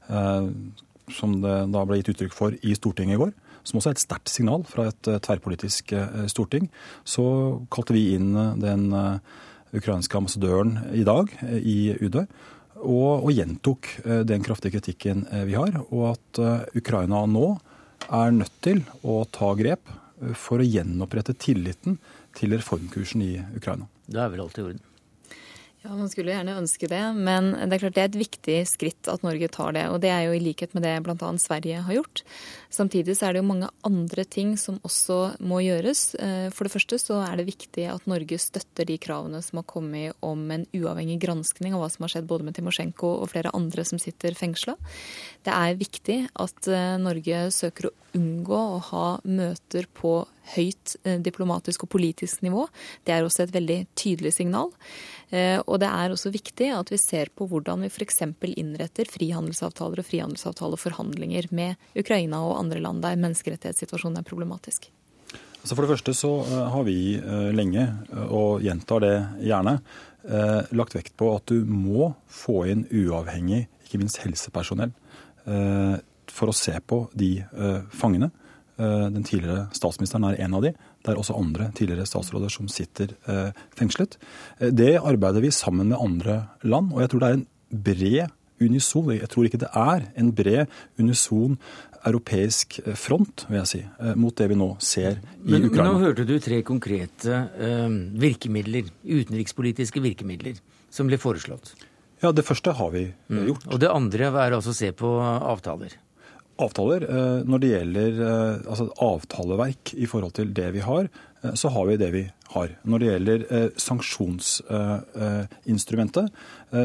som 1.11 1.37
det 1.43 1.55
da 1.73 1.85
ble 1.87 1.99
gitt 1.99 2.13
uttrykk 2.13 2.35
for 2.35 2.55
i 2.55 2.75
Stortinget 2.77 3.17
i 3.17 3.21
går, 3.21 3.31
som 3.67 3.79
også 3.79 3.91
er 3.91 3.97
et 3.97 4.03
sterkt 4.03 4.31
signal 4.31 4.63
fra 4.67 4.87
et 4.89 5.09
eh, 5.09 5.19
tverrpolitisk 5.21 5.93
eh, 5.97 6.25
storting, 6.31 6.69
så 7.05 7.25
kalte 7.73 7.95
vi 7.95 8.15
inn 8.15 8.33
den 8.61 8.87
ukrainske 9.71 10.17
ambassadøren 10.17 10.77
i 10.97 11.05
dag 11.07 11.31
i 11.59 11.93
UD. 12.01 12.23
Og, 12.81 13.27
og 13.27 13.29
gjentok 13.31 13.87
den 14.25 14.41
kraftige 14.43 14.79
kritikken 14.79 15.21
vi 15.45 15.53
har, 15.53 15.75
og 15.93 16.15
at 16.15 16.39
Ukraina 16.75 17.21
nå 17.29 17.51
er 18.09 18.33
nødt 18.33 18.55
til 18.65 18.81
å 19.05 19.21
ta 19.29 19.51
grep 19.59 19.91
for 20.37 20.61
å 20.61 20.65
gjenopprette 20.65 21.37
tilliten 21.37 21.99
til 22.37 22.57
reformkursen 22.57 23.23
i 23.25 23.35
Ukraina. 23.57 23.87
Det 24.09 24.19
er 24.21 24.33
vel 24.33 24.43
alt 24.43 24.57
i 24.57 24.65
orden? 24.65 24.81
Ja, 25.81 25.95
Man 25.97 26.09
skulle 26.11 26.33
gjerne 26.33 26.59
ønske 26.59 26.85
det, 26.89 27.01
men 27.17 27.53
det 27.57 27.77
er 27.77 27.81
klart 27.81 27.95
det 27.95 28.03
er 28.03 28.09
et 28.11 28.19
viktig 28.21 28.57
skritt 28.69 29.09
at 29.09 29.23
Norge 29.25 29.47
tar 29.49 29.73
det. 29.73 29.87
Og 29.89 30.01
det 30.03 30.11
er 30.13 30.27
jo 30.27 30.35
i 30.37 30.43
likhet 30.43 30.75
med 30.77 30.85
det 30.85 30.93
bl.a. 31.05 31.31
Sverige 31.41 31.81
har 31.87 31.97
gjort. 31.97 32.21
Samtidig 32.71 33.17
så 33.19 33.27
er 33.27 33.35
det 33.35 33.41
jo 33.41 33.49
mange 33.49 33.67
andre 33.87 34.23
ting 34.23 34.53
som 34.59 34.77
også 34.87 35.17
må 35.43 35.59
gjøres. 35.65 36.13
Eh, 36.15 36.47
for 36.55 36.67
det 36.67 36.71
første 36.71 36.99
så 37.01 37.19
er 37.25 37.41
det 37.41 37.49
viktig 37.49 37.83
at 37.91 38.07
Norge 38.07 38.39
støtter 38.39 38.87
de 38.87 38.95
kravene 39.01 39.41
som 39.43 39.59
har 39.59 39.67
kommet 39.67 40.15
om 40.23 40.45
en 40.55 40.63
uavhengig 40.71 41.19
granskning 41.21 41.75
av 41.75 41.83
hva 41.83 41.91
som 41.91 42.07
har 42.07 42.15
skjedd 42.15 42.29
både 42.31 42.47
med 42.47 42.55
Timosjenko 42.55 43.17
og 43.19 43.31
flere 43.33 43.51
andre 43.57 43.83
som 43.87 43.99
sitter 43.99 44.37
fengsla. 44.39 44.77
Det 45.43 45.51
er 45.51 45.79
viktig 45.81 46.19
at 46.31 46.71
eh, 46.71 46.95
Norge 47.01 47.49
søker 47.51 47.89
å 47.89 47.95
unngå 48.15 48.59
å 48.59 48.79
ha 48.91 49.07
møter 49.27 49.87
på 49.95 50.21
høyt 50.55 50.95
eh, 51.03 51.19
diplomatisk 51.23 51.83
og 51.85 51.91
politisk 51.97 52.39
nivå. 52.45 52.69
Det 53.03 53.17
er 53.17 53.27
også 53.27 53.43
et 53.45 53.55
veldig 53.55 53.81
tydelig 53.99 54.37
signal. 54.39 54.71
Og 55.31 55.77
det 55.79 55.87
er 55.87 56.11
også 56.11 56.27
viktig 56.27 56.65
at 56.75 56.89
vi 56.91 56.97
ser 56.99 57.29
på 57.31 57.45
hvordan 57.47 57.85
vi 57.85 57.87
f.eks. 57.87 58.17
innretter 58.51 59.07
frihandelsavtaler 59.07 60.01
og 60.01 60.07
frihandelsavtaleforhandlinger 60.09 61.47
med 61.55 61.79
Ukraina 61.95 62.41
og 62.43 62.57
andre 62.57 62.60
land 62.69 63.01
der 63.01 63.17
menneskerettighetssituasjonen 63.17 64.21
er 64.21 64.27
problematisk. 64.27 64.89
Altså 65.61 65.75
for 65.75 65.85
det 65.85 65.91
første 65.93 66.13
så 66.17 66.31
eh, 66.45 66.63
har 66.73 66.85
vi 66.85 66.97
lenge, 67.57 67.87
og 68.29 68.61
gjentar 68.65 69.03
det 69.03 69.15
gjerne, 69.41 69.79
lagt 70.77 70.93
vekt 70.93 71.15
på 71.17 71.31
at 71.33 71.49
du 71.49 71.65
må 71.65 72.11
få 72.29 72.59
inn 72.69 72.83
uavhengig, 72.93 73.63
ikke 73.87 73.97
minst 73.97 74.19
helsepersonell, 74.21 74.91
for 76.29 76.51
å 76.51 76.53
se 76.53 76.75
på 76.85 76.99
de 77.17 77.31
fangene 77.89 78.29
Eh, 78.81 79.07
den 79.13 79.23
tidligere 79.23 79.67
statsministeren 79.75 80.25
er 80.29 80.39
en 80.41 80.55
av 80.57 80.65
de. 80.65 80.73
Det 81.03 81.13
er 81.13 81.19
også 81.19 81.37
andre 81.37 81.69
tidligere 81.77 82.07
statsråder 82.09 82.51
som 82.53 82.69
sitter 82.71 83.13
eh, 83.29 83.49
fengslet. 83.77 84.17
Eh, 84.59 84.71
det 84.73 84.95
arbeider 84.97 85.43
vi 85.43 85.51
sammen 85.53 85.91
med 85.91 85.99
andre 86.01 86.37
land, 86.63 86.93
og 86.93 87.03
jeg 87.03 87.11
tror 87.11 87.21
det 87.23 87.29
er 87.29 87.39
en 87.39 87.49
bred 87.71 88.37
unison 88.61 89.07
Jeg 89.09 89.25
tror 89.33 89.47
ikke 89.47 89.57
det 89.57 89.71
er 89.73 90.03
en 90.21 90.27
bred 90.37 90.69
unison 90.99 91.55
europeisk 92.07 92.79
front, 92.97 93.45
vil 93.49 93.61
jeg 93.61 93.69
si, 93.69 93.81
mot 94.17 94.35
det 94.37 94.47
vi 94.51 94.57
nå 94.57 94.71
ser 94.81 95.19
i 95.19 95.53
men, 95.53 95.67
Ukraina. 95.69 95.83
Men 95.83 95.91
nå 95.91 96.05
hørte 96.05 96.25
du 96.25 96.35
tre 96.41 96.61
konkrete 96.65 97.41
uh, 97.55 97.97
virkemidler, 98.21 98.89
utenrikspolitiske 99.05 100.01
virkemidler, 100.03 100.61
som 100.93 101.11
ble 101.11 101.21
foreslått. 101.21 101.75
Ja, 102.21 102.33
det 102.33 102.45
første 102.45 102.73
har 102.77 102.93
vi 102.93 103.07
mm. 103.29 103.43
gjort. 103.49 103.67
Og 103.69 103.81
det 103.81 103.91
andre 103.91 104.31
er 104.31 104.57
altså 104.57 104.73
å 104.73 104.77
se 104.77 104.91
på 104.97 105.13
avtaler 105.21 105.97
avtaler. 106.61 107.01
Eh, 107.09 107.39
når 107.47 107.59
det 107.61 107.69
gjelder 107.71 108.11
eh, 108.27 108.55
altså 108.69 108.85
avtaleverk 109.01 109.93
i 109.97 110.05
forhold 110.09 110.33
til 110.37 110.53
det 110.55 110.69
vi 110.75 110.81
har, 110.85 111.03
eh, 111.41 111.53
så 111.57 111.67
har 111.73 111.85
vi 111.89 112.01
det 112.01 112.11
vi 112.13 112.23
har. 112.51 112.67
Når 112.83 112.97
det 112.99 113.07
gjelder 113.07 113.39
sanksjonsinstrumentet, 113.79 116.27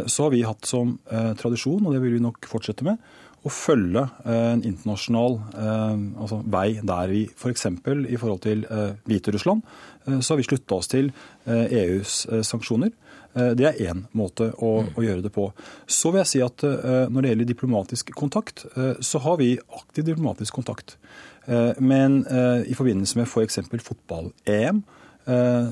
så 0.07 0.19
har 0.23 0.31
vi 0.31 0.47
hatt 0.47 0.63
som 0.63 1.03
tradisjon, 1.41 1.83
og 1.83 1.91
det 1.91 1.99
vil 2.05 2.15
vi 2.15 2.23
nok 2.23 2.39
fortsette 2.47 2.87
med, 2.87 2.95
å 3.47 3.51
følge 3.53 4.03
en 4.27 4.65
internasjonal 4.67 5.37
altså 5.55 6.41
vei 6.51 6.81
der 6.83 7.13
vi 7.13 7.23
f.eks. 7.31 7.69
For 7.85 8.03
i 8.03 8.19
forhold 8.19 8.43
til 8.43 8.65
Hviterussland, 9.07 9.63
så 10.19 10.33
har 10.33 10.41
vi 10.41 10.47
slutta 10.49 10.81
oss 10.81 10.91
til 10.91 11.13
EUs 11.47 12.19
e 12.35 12.43
sanksjoner. 12.47 12.91
Eh, 13.37 13.53
det 13.57 13.69
er 13.69 13.81
én 13.91 14.05
måte 14.17 14.51
å, 14.55 14.73
mm. 14.83 14.93
å, 14.97 15.05
gjøre 15.05 15.25
det 15.27 15.33
på. 15.35 15.47
Så 15.87 16.13
vil 16.13 16.23
jeg 16.23 16.33
si 16.33 16.43
at 16.45 16.65
eh, 16.67 17.07
når 17.13 17.23
det 17.23 17.33
gjelder 17.33 17.51
diplomatisk 17.53 18.13
kontakt, 18.17 18.65
eh, 18.75 18.95
så 19.05 19.21
har 19.27 19.41
vi 19.43 19.55
aktiv 19.61 20.07
diplomatisk 20.13 20.63
kontakt. 20.63 20.99
Men 21.47 22.25
i 22.67 22.75
forbindelse 22.75 23.21
med 23.21 23.29
f.eks. 23.29 23.61
For 23.71 23.83
fotball-EM, 23.93 24.81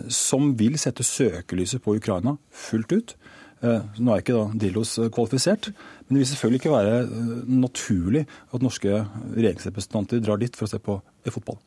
som 0.06 0.52
vil 0.54 0.76
sette 0.78 1.02
søkelyset 1.02 1.82
på 1.82 1.96
Ukraina 1.98 2.37
fullt 2.54 2.94
ut, 2.94 3.14
nå 3.98 4.12
er 4.14 4.22
ikke 4.22 4.37
da 4.37 4.44
Dillos 4.62 4.92
kvalifisert, 5.16 5.72
men 6.05 6.17
det 6.17 6.23
vil 6.23 6.33
selvfølgelig 6.33 6.61
ikke 6.61 6.75
være 6.75 6.97
naturlig 7.49 8.27
at 8.53 8.64
norske 8.64 9.05
regjeringsrepresentanter 9.37 10.21
drar 10.25 10.43
dit 10.43 10.57
for 10.57 10.69
å 10.69 10.75
se 10.75 10.83
på 10.83 10.99
fotball. 11.33 11.61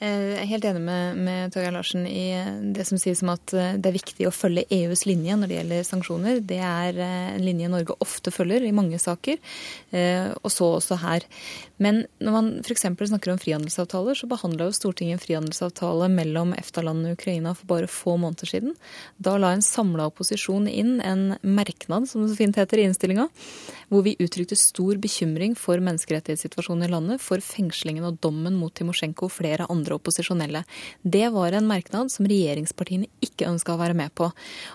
Eh, 0.00 0.30
jeg 0.32 0.36
er 0.40 0.48
helt 0.48 0.64
enig 0.64 0.80
med, 0.80 1.18
med 1.26 1.52
Torgeir 1.52 1.74
Larsen 1.76 2.06
i 2.08 2.32
det 2.72 2.86
som 2.88 2.96
sies 3.00 3.20
om 3.20 3.34
at 3.34 3.52
eh, 3.52 3.74
det 3.76 3.90
er 3.90 3.98
viktig 3.98 4.28
å 4.28 4.32
følge 4.32 4.64
EUs 4.72 5.04
linje 5.04 5.36
når 5.36 5.50
det 5.50 5.58
gjelder 5.58 5.88
sanksjoner. 5.88 6.40
Det 6.40 6.60
er 6.64 7.00
eh, 7.04 7.26
en 7.34 7.44
linje 7.44 7.68
Norge 7.68 7.98
ofte 8.00 8.32
følger 8.32 8.64
i 8.64 8.72
mange 8.72 8.96
saker, 9.00 9.36
og 10.40 10.48
så 10.52 10.70
også 10.78 10.96
her. 11.02 11.26
Men 11.80 12.02
når 12.20 12.34
man 12.34 12.48
f.eks. 12.60 12.84
snakker 12.84 13.32
om 13.32 13.40
frihandelsavtaler, 13.40 14.18
så 14.18 14.28
behandla 14.28 14.68
jo 14.68 14.76
Stortinget 14.76 15.16
en 15.16 15.22
frihandelsavtale 15.22 16.10
mellom 16.12 16.52
EFTA-landene 16.58 17.14
og 17.14 17.16
Ukraina 17.16 17.54
for 17.56 17.70
bare 17.70 17.88
få 17.88 18.18
måneder 18.20 18.50
siden. 18.50 18.74
Da 19.16 19.38
la 19.40 19.54
en 19.54 19.64
samla 19.64 20.10
opposisjon 20.10 20.68
inn 20.68 20.98
en 21.00 21.38
merknad, 21.40 22.08
som 22.10 22.20
det 22.20 22.34
så 22.34 22.38
fint 22.42 22.58
heter 22.60 22.82
i 22.82 22.84
innstillinga, 22.88 23.30
hvor 23.88 24.04
vi 24.04 24.12
uttrykte 24.20 24.58
stor 24.60 25.00
bekymring 25.00 25.56
for 25.56 25.80
menneskerettighetssituasjonen 25.86 26.84
i 26.84 26.90
landet, 26.92 27.24
for 27.24 27.40
fengslingen 27.40 28.04
og 28.06 28.20
dommen 28.20 28.58
mot 28.60 28.74
Timosjenko 28.76 29.30
og 29.30 29.34
flere 29.38 29.68
andre 29.72 29.96
opposisjonelle. 29.96 30.62
Det 31.00 31.24
var 31.32 31.56
en 31.56 31.68
merknad 31.70 32.12
som 32.12 32.28
regjeringspartiene 32.28 33.08
ikke 33.24 33.48
ønska 33.48 33.72
å 33.74 33.80
være 33.80 33.96
med 33.96 34.12
på. 34.20 34.28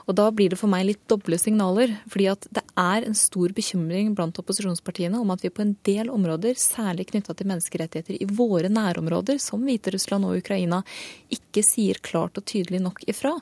Og 0.10 0.18
da 0.18 0.32
blir 0.34 0.56
det 0.56 0.60
for 0.62 0.74
meg 0.74 0.90
litt 0.90 1.06
doble 1.12 1.38
signaler. 1.38 1.94
fordi 2.10 2.28
at 2.32 2.48
det 2.52 2.64
er 2.80 3.06
en 3.06 3.16
stor 3.16 3.52
bekymring 3.54 4.16
blant 4.16 4.38
opposisjonspartiene 4.42 5.20
om 5.20 5.32
at 5.32 5.44
vi 5.44 5.54
på 5.54 5.62
en 5.62 5.76
del 5.86 6.10
områder, 6.10 6.56
særlig 6.58 6.95
knytta 7.04 7.36
til 7.36 7.50
menneskerettigheter 7.52 8.16
i 8.22 8.28
våre 8.32 8.72
nærområder, 8.72 9.42
som 9.44 9.66
Hviterussland 9.68 10.30
og 10.30 10.40
Ukraina, 10.40 10.84
ikke 11.28 11.66
sier 11.68 12.00
klart 12.00 12.40
og 12.40 12.46
tydelig 12.48 12.80
nok 12.86 13.04
ifra. 13.12 13.36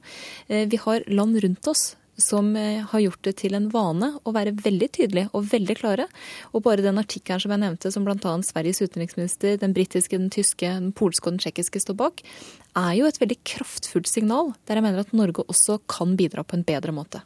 Eh, 0.48 0.66
vi 0.72 0.82
har 0.82 1.06
land 1.14 1.38
rundt 1.44 1.70
oss 1.70 1.92
som 2.18 2.56
eh, 2.56 2.86
har 2.86 3.00
gjort 3.00 3.24
det 3.26 3.34
til 3.42 3.58
en 3.58 3.70
vane 3.74 4.12
å 4.24 4.34
være 4.36 4.54
veldig 4.64 4.90
tydelige 4.94 5.32
og 5.34 5.48
veldig 5.50 5.76
klare. 5.80 6.08
Og 6.54 6.64
bare 6.66 6.86
den 6.86 7.02
artikkelen 7.02 7.42
som 7.42 7.54
jeg 7.54 7.64
nevnte, 7.64 7.92
som 7.94 8.06
bl.a. 8.06 8.36
Sveriges 8.46 8.84
utenriksminister, 8.84 9.58
den 9.62 9.74
britiske, 9.74 10.18
den 10.18 10.32
tyske, 10.34 10.70
den 10.70 10.94
polske 10.96 11.30
og 11.30 11.38
den 11.38 11.44
tsjekkiske 11.44 11.84
står 11.84 11.98
bak, 12.00 12.24
er 12.78 12.94
jo 13.00 13.10
et 13.10 13.20
veldig 13.22 13.40
kraftfullt 13.48 14.10
signal, 14.10 14.54
der 14.68 14.80
jeg 14.80 14.86
mener 14.86 15.04
at 15.04 15.14
Norge 15.14 15.46
også 15.48 15.80
kan 15.90 16.18
bidra 16.20 16.46
på 16.46 16.60
en 16.60 16.66
bedre 16.68 16.96
måte. 16.96 17.24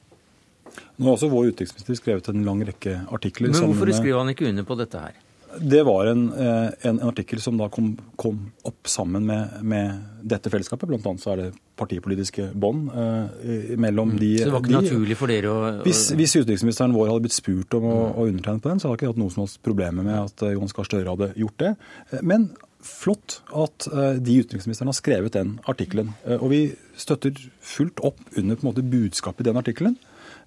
Nå 0.97 1.07
har 1.07 1.15
også 1.15 1.29
vår 1.31 1.51
utenriksminister 1.51 1.97
skrevet 1.97 2.27
en 2.31 2.43
lang 2.45 2.61
rekke 2.67 2.99
artikler. 3.13 3.51
Men 3.51 3.71
hvorfor 3.71 3.91
skriver 3.95 4.21
han 4.21 4.33
ikke 4.33 4.49
under 4.49 4.67
på 4.67 4.77
dette 4.79 5.01
her? 5.01 5.23
Det 5.61 5.83
var 5.83 6.05
en, 6.05 6.33
eh, 6.33 6.69
en, 6.89 6.99
artikkel 7.01 7.41
som 7.41 7.57
da 7.57 7.69
kom, 7.69 7.97
kom 8.15 8.39
opp 8.67 8.89
sammen 8.89 9.25
med, 9.25 9.59
med, 9.61 10.03
dette 10.27 10.51
fellesskapet. 10.51 10.89
Blant 10.89 11.05
annet 11.07 11.23
så 11.23 11.33
er 11.33 11.41
det 11.41 11.47
partipolitiske 11.79 12.49
bånd 12.57 12.89
eh, 12.91 13.73
mellom 13.79 14.15
de 14.19 14.33
Så 14.39 14.47
det 14.49 14.55
var 14.55 14.63
ikke 14.63 14.73
de, 14.73 14.79
naturlig 14.81 15.17
for 15.19 15.31
dere 15.31 15.51
å, 15.53 15.71
hvis, 15.85 16.07
hvis, 16.17 16.35
utenriksministeren 16.39 16.95
vår 16.95 17.11
hadde 17.11 17.25
blitt 17.27 17.37
spurt 17.37 17.77
om 17.77 17.85
å, 17.87 17.97
å 18.11 18.27
undertegne 18.27 18.63
på 18.63 18.71
den, 18.71 18.81
så 18.81 18.89
hadde 18.89 18.97
jeg 18.97 19.03
ikke 19.03 19.13
hatt 19.13 19.21
noe 19.23 19.35
som 19.35 19.45
helst 19.45 19.61
problemer 19.65 20.07
med 20.07 20.17
at 20.19 20.45
eh, 20.45 20.55
Johan 20.55 20.73
Gahr 20.79 20.89
Støre 20.89 21.13
hadde 21.13 21.31
gjort 21.39 21.63
det. 21.63 21.75
Eh, 22.11 22.25
men 22.33 22.49
flott 22.87 23.39
at 23.57 23.87
de 24.23 24.35
utenriksministrene 24.37 24.93
har 24.93 24.95
skrevet 24.95 25.33
den 25.33 25.55
artikkelen. 25.67 26.13
Og 26.37 26.45
vi 26.53 26.59
støtter 26.95 27.35
fullt 27.59 27.99
opp 28.05 28.21
under 28.37 28.55
på 28.55 28.63
en 28.63 28.69
måte 28.69 28.85
budskapet 28.85 29.43
i 29.43 29.47
den 29.49 29.59
artikkelen. 29.59 29.97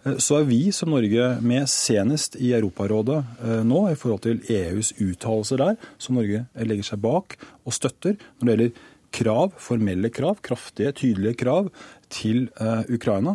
Eh, 0.05 0.17
så 0.17 0.41
er 0.41 0.49
vi 0.49 0.61
som 0.75 0.93
Norge 0.95 1.27
med 1.45 1.69
senest 1.71 2.39
i 2.41 2.53
Europarådet 2.57 3.19
eh, 3.45 3.63
nå 3.67 3.85
i 3.91 3.99
forhold 3.99 4.25
til 4.27 4.41
EUs 4.49 4.95
uttalelser 4.99 5.61
der, 5.61 5.77
som 6.01 6.17
Norge 6.19 6.47
legger 6.57 6.93
seg 6.93 7.03
bak 7.05 7.37
og 7.65 7.77
støtter 7.77 8.17
når 8.41 8.47
det 8.47 8.55
gjelder 8.55 8.87
krav, 9.11 9.57
formelle 9.59 10.11
krav, 10.15 10.39
kraftige, 10.47 10.93
tydelige 10.95 11.35
krav 11.41 11.73
til 12.15 12.45
uh, 12.61 12.87
Ukraina. 12.87 13.33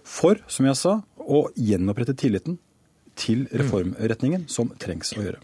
For, 0.00 0.40
som 0.48 0.64
jeg 0.64 0.78
sa, 0.80 0.94
å 1.20 1.42
gjenopprette 1.52 2.14
tilliten 2.16 2.56
til 3.18 3.44
reformretningen 3.52 4.46
som 4.48 4.72
trengs 4.80 5.12
å 5.18 5.26
gjøre. 5.26 5.42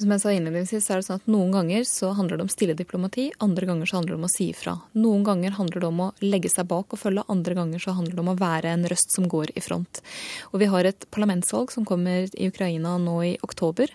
Som 0.00 0.10
jeg 0.10 0.22
sa 0.22 0.30
innledningsvis, 0.32 0.86
er 0.90 0.98
det 0.98 1.06
sånn 1.06 1.20
at 1.20 1.28
Noen 1.30 1.52
ganger 1.52 1.84
så 1.86 2.10
handler 2.16 2.40
det 2.40 2.46
om 2.46 2.50
stille 2.50 2.74
diplomati, 2.74 3.26
andre 3.44 3.68
ganger 3.68 3.86
så 3.86 3.98
handler 3.98 4.14
det 4.14 4.20
om 4.22 4.26
å 4.26 4.32
si 4.32 4.48
ifra. 4.50 4.74
Noen 4.98 5.22
ganger 5.26 5.54
handler 5.58 5.84
det 5.84 5.90
om 5.90 6.00
å 6.06 6.08
legge 6.24 6.50
seg 6.50 6.66
bak 6.70 6.96
og 6.96 6.98
følge, 6.98 7.26
andre 7.30 7.56
ganger 7.58 7.82
så 7.84 7.94
handler 7.98 8.16
det 8.16 8.24
om 8.24 8.32
å 8.32 8.36
være 8.40 8.72
en 8.72 8.88
røst 8.90 9.12
som 9.14 9.28
går 9.30 9.52
i 9.54 9.62
front. 9.62 10.00
Og 10.50 10.62
Vi 10.64 10.70
har 10.72 10.88
et 10.88 11.06
parlamentsvalg 11.12 11.70
som 11.76 11.86
kommer 11.86 12.24
i 12.32 12.48
Ukraina 12.48 12.96
nå 12.98 13.16
i 13.28 13.32
oktober. 13.44 13.92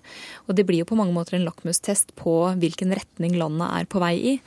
og 0.47 0.55
Det 0.55 0.65
blir 0.65 0.85
jo 0.85 0.89
på 0.93 0.99
mange 0.99 1.17
måter 1.17 1.35
en 1.35 1.47
lakmustest 1.49 2.15
på 2.15 2.55
hvilken 2.55 2.93
retning 2.93 3.35
landet 3.35 3.67
er 3.67 3.85
på 3.89 3.99
vei 3.99 4.15
i. 4.37 4.39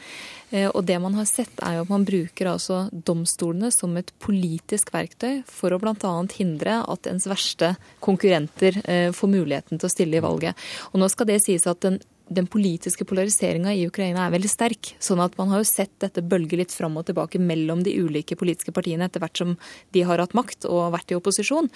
Eh, 0.51 0.69
og 0.69 0.85
det 0.87 0.99
man 1.03 1.15
har 1.19 1.29
sett, 1.31 1.53
er 1.63 1.79
jo 1.79 1.87
at 1.87 1.93
man 1.93 2.07
bruker 2.07 2.53
altså 2.53 2.83
domstolene 2.93 3.71
som 3.75 3.97
et 4.01 4.13
politisk 4.23 4.93
verktøy 4.95 5.43
for 5.49 5.75
å 5.75 5.81
bl.a. 5.83 6.15
hindre 6.37 6.81
at 6.91 7.11
ens 7.11 7.29
verste 7.31 7.75
konkurrenter 8.03 8.81
eh, 8.85 9.11
får 9.15 9.31
muligheten 9.31 9.79
til 9.79 9.89
å 9.89 9.93
stille 9.93 10.19
i 10.19 10.25
valget. 10.25 10.59
Og 10.91 11.03
nå 11.03 11.11
skal 11.13 11.31
det 11.31 11.41
sies 11.45 11.69
at 11.71 11.83
den 11.87 12.01
den 12.31 12.47
politiske 12.47 13.05
polariseringa 13.09 13.73
i 13.75 13.87
Ukraina 13.89 14.27
er 14.27 14.35
veldig 14.37 14.51
sterk. 14.51 14.93
sånn 15.03 15.21
at 15.23 15.37
man 15.39 15.51
har 15.51 15.63
jo 15.63 15.67
sett 15.67 15.93
dette 15.99 16.23
bølge 16.23 16.57
litt 16.61 16.73
fram 16.73 16.97
og 16.97 17.07
tilbake 17.09 17.41
mellom 17.43 17.83
de 17.83 17.97
ulike 17.99 18.37
politiske 18.39 18.73
partiene 18.73 19.09
etter 19.09 19.21
hvert 19.23 19.37
som 19.37 19.57
de 19.91 20.05
har 20.07 20.23
hatt 20.23 20.37
makt 20.39 20.69
og 20.71 20.93
vært 20.95 21.11
i 21.11 21.19
opposisjon. 21.19 21.69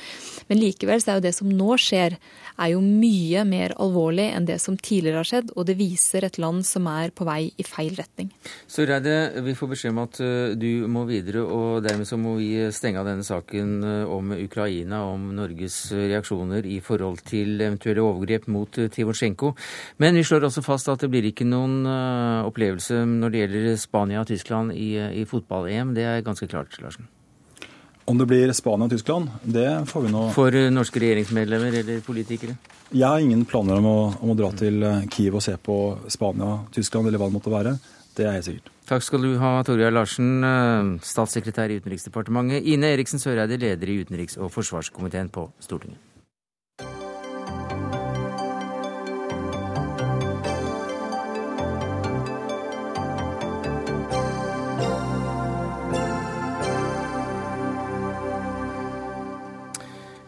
Men 0.49 0.61
likevel 0.61 1.03
så 1.03 1.13
er 1.13 1.19
jo 1.19 1.25
det 1.27 1.35
som 1.35 1.51
nå 1.51 1.75
skjer, 1.81 2.17
er 2.55 2.71
jo 2.71 2.81
mye 2.85 3.43
mer 3.49 3.75
alvorlig 3.83 4.29
enn 4.31 4.47
det 4.47 4.61
som 4.63 4.77
tidligere 4.79 5.23
har 5.23 5.31
skjedd, 5.31 5.51
og 5.57 5.67
det 5.67 5.77
viser 5.79 6.25
et 6.25 6.39
land 6.39 6.63
som 6.67 6.87
er 6.91 7.11
på 7.11 7.27
vei 7.27 7.51
i 7.51 7.67
feil 7.67 7.97
retning. 7.99 8.31
Så 8.71 8.87
Reide, 8.87 9.43
vi 9.43 9.57
får 9.59 9.73
beskjed 9.75 9.95
om 9.95 10.03
at 10.05 10.21
eh, 10.23 10.55
du 10.55 10.87
må 10.91 11.05
videre, 11.09 11.43
og 11.43 11.83
dermed 11.87 12.07
så 12.07 12.19
må 12.21 12.37
vi 12.39 12.53
stenge 12.75 13.03
av 13.03 13.11
denne 13.11 13.27
saken 13.27 13.75
eh, 13.83 14.15
om 14.15 14.31
Ukraina, 14.37 15.03
om 15.11 15.33
Norges 15.35 15.81
reaksjoner 15.95 16.69
i 16.71 16.79
forhold 16.85 17.25
til 17.27 17.57
eventuelle 17.59 18.05
overgrep 18.05 18.47
mot 18.55 18.79
Tivosjenko. 18.95 19.55
Men 19.99 20.15
vi 20.19 20.25
slår 20.27 20.44
slår 20.45 20.53
også 20.53 20.65
fast 20.65 20.89
at 20.93 21.01
det 21.01 21.09
blir 21.13 21.25
ikke 21.25 21.47
noen 21.49 21.87
uh, 21.89 22.45
opplevelse 22.45 23.05
når 23.09 23.33
det 23.33 23.41
gjelder 23.41 23.77
Spania 23.81 24.21
og 24.21 24.29
Tyskland 24.29 24.75
i, 24.77 24.97
i 25.23 25.25
fotball-EM. 25.25 25.95
Det 25.97 26.05
er 26.05 26.25
ganske 26.25 26.49
klart, 26.51 26.75
Larsen. 26.83 27.09
Om 28.05 28.21
det 28.21 28.27
blir 28.29 28.53
Spania 28.53 28.85
og 28.85 28.93
Tyskland, 28.93 29.31
det 29.43 29.89
får 29.89 30.05
vi 30.05 30.13
nå 30.13 30.27
For 30.37 30.53
uh, 30.53 30.69
norske 30.73 31.01
regjeringsmedlemmer 31.01 31.81
eller 31.81 32.05
politikere? 32.05 32.59
Jeg 32.93 33.09
har 33.09 33.25
ingen 33.25 33.47
planer 33.49 33.81
om 33.81 33.89
å, 33.89 33.99
om 34.21 34.35
å 34.35 34.37
dra 34.39 34.53
til 34.55 34.85
eh, 34.85 35.07
Kiev 35.11 35.41
og 35.41 35.43
se 35.43 35.57
på 35.57 35.79
Spania, 36.13 36.61
Tyskland 36.75 37.09
eller 37.09 37.19
hva 37.19 37.31
det 37.31 37.39
måtte 37.39 37.51
være. 37.51 37.73
Det 38.15 38.29
er 38.29 38.37
helt 38.37 38.47
sikkert. 38.47 38.71
Takk 38.87 39.03
skal 39.03 39.25
du 39.25 39.33
ha, 39.41 39.57
Torgeir 39.65 39.95
Larsen, 39.97 40.45
statssekretær 41.03 41.73
i 41.73 41.81
Utenriksdepartementet. 41.81 42.69
Ine 42.71 42.93
Eriksen 42.93 43.23
Søreide, 43.23 43.57
leder 43.59 43.91
i 43.91 44.03
utenriks- 44.05 44.37
og 44.37 44.53
forsvarskomiteen 44.55 45.33
på 45.35 45.49
Stortinget. 45.65 46.04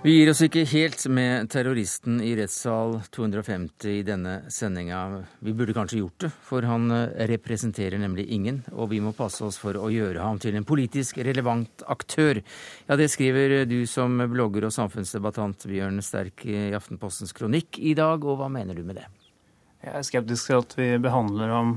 Vi 0.07 0.13
gir 0.13 0.29
oss 0.31 0.39
ikke 0.45 0.63
helt 0.71 1.01
med 1.11 1.49
terroristen 1.51 2.21
i 2.23 2.29
rettssal 2.39 2.93
250 3.11 3.89
i 3.91 4.05
denne 4.07 4.37
sendinga. 4.55 5.01
Vi 5.43 5.51
burde 5.51 5.75
kanskje 5.75 5.99
gjort 5.99 6.21
det, 6.23 6.29
for 6.47 6.63
han 6.63 6.85
eh, 6.95 7.25
representerer 7.27 7.99
nemlig 7.99 8.29
ingen, 8.37 8.61
og 8.71 8.93
vi 8.93 9.01
må 9.03 9.11
passe 9.19 9.43
oss 9.43 9.59
for 9.59 9.75
å 9.75 9.89
gjøre 9.91 10.23
ham 10.23 10.39
til 10.39 10.55
en 10.55 10.67
politisk 10.69 11.19
relevant 11.27 11.83
aktør. 11.91 12.39
Ja, 12.87 12.95
det 13.01 13.09
skriver 13.11 13.65
du 13.67 13.81
som 13.91 14.15
blogger 14.31 14.69
og 14.69 14.77
samfunnsdebattant 14.77 15.67
Bjørn 15.67 15.99
Sterk 16.07 16.47
i 16.47 16.69
Aftenpostens 16.79 17.35
kronikk 17.35 17.83
i 17.83 17.97
dag, 17.99 18.23
og 18.23 18.39
hva 18.39 18.47
mener 18.61 18.79
du 18.79 18.85
med 18.87 19.01
det? 19.01 19.09
Jeg 19.83 19.91
er 19.91 20.07
skeptisk 20.07 20.53
til 20.53 20.63
at 20.63 20.79
vi 20.79 20.89
behandler 21.03 21.51
ham 21.57 21.75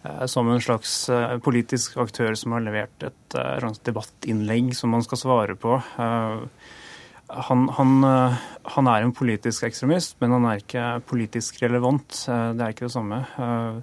eh, 0.00 0.24
som 0.32 0.48
en 0.48 0.64
slags 0.64 0.96
eh, 1.12 1.36
politisk 1.44 2.00
aktør 2.06 2.40
som 2.40 2.56
har 2.56 2.64
levert 2.70 3.10
et 3.12 3.38
debattinnlegg 3.84 4.72
som 4.80 4.96
man 4.96 5.04
skal 5.04 5.24
svare 5.26 5.60
på 5.60 5.76
han, 7.28 7.68
han, 7.68 8.04
eh, 8.04 8.36
han, 8.76 8.90
er 8.90 9.04
en 9.04 9.14
politisk 9.14 9.66
ekstremist, 9.66 10.16
men 10.22 10.36
han 10.36 10.46
er 10.46 10.60
ikke 10.62 10.84
politisk 11.08 11.58
relevant. 11.64 12.20
Eh, 12.30 12.52
det 12.54 12.62
er 12.62 12.74
ikke 12.74 12.86
det 12.86 12.94
samme. 12.94 13.22
Eh, 13.42 13.80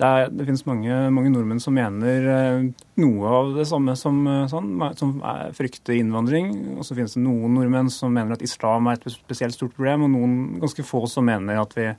det, 0.00 0.08
er, 0.08 0.32
det 0.32 0.46
finnes 0.48 0.64
mange, 0.66 0.96
mange, 1.14 1.30
nordmenn 1.34 1.60
som 1.62 1.76
mener 1.76 2.64
noe 3.02 3.32
av 3.36 3.52
det 3.58 3.66
samme 3.68 3.94
som, 4.00 4.22
sånn, 4.48 4.70
som 4.96 5.12
frykter 5.56 5.98
innvandring. 5.98 6.54
Og 6.78 6.86
så 6.88 6.96
finnes 6.96 7.14
det 7.18 7.22
noen 7.22 7.58
nordmenn 7.58 7.92
som 7.92 8.14
mener 8.16 8.34
at 8.34 8.44
islam 8.46 8.88
er 8.88 8.96
et 8.96 9.12
spesielt 9.12 9.54
stort 9.58 9.76
problem, 9.76 10.06
og 10.06 10.14
noen 10.14 10.38
ganske 10.62 10.86
få 10.88 11.04
som 11.10 11.28
mener 11.28 11.60
at 11.60 11.76
vi 11.76 11.90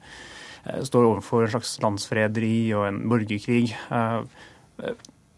står 0.90 1.12
overfor 1.12 1.46
en 1.46 1.54
slags 1.54 1.76
landsfrederi 1.82 2.56
og 2.78 2.88
en 2.90 3.04
borgerkrig. 3.10 3.76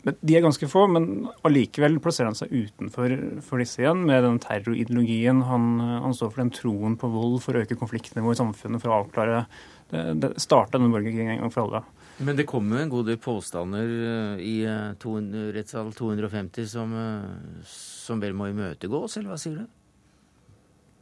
De 0.03 0.35
er 0.35 0.43
ganske 0.43 0.67
få, 0.67 0.83
men 0.91 1.29
allikevel 1.47 1.95
plasserer 2.03 2.33
han 2.33 2.35
seg 2.35 2.51
utenfor 2.51 3.13
for 3.45 3.63
disse 3.63 3.79
igjen, 3.79 4.01
med 4.03 4.25
den 4.25 4.39
terrorideologien. 4.43 5.45
Han, 5.47 5.67
han, 5.79 6.15
står 6.17 6.33
for 6.33 6.43
den 6.43 6.51
troen 6.51 6.97
på 6.99 7.07
vold 7.13 7.37
for 7.45 7.55
å 7.55 7.63
øke 7.63 7.77
konfliktnivået 7.79 8.35
i 8.35 8.41
samfunnet, 8.41 8.83
for 8.83 8.91
å 8.91 8.97
avklare 8.99 9.45
det, 9.93 10.03
det 10.19 10.33
Starte 10.43 10.75
denne 10.75 10.91
borgerkrigen 10.91 11.37
en 11.37 11.45
gang 11.45 11.53
for 11.53 11.69
alle. 11.69 11.85
Men 12.21 12.37
det 12.37 12.45
kommer 12.49 12.77
jo 12.77 12.85
en 12.85 12.91
god 12.91 13.07
del 13.09 13.19
påstander 13.21 13.93
eh, 14.07 14.41
i 14.45 14.57
eh, 14.69 15.53
rettssal 15.55 15.93
250 15.97 16.67
som, 16.69 16.93
eh, 16.93 17.63
som 17.65 18.21
vel 18.21 18.35
må 18.37 18.51
imøtegås, 18.51 19.17
eller 19.17 19.33
hva 19.33 19.39
sier 19.41 19.63
du? 19.63 19.79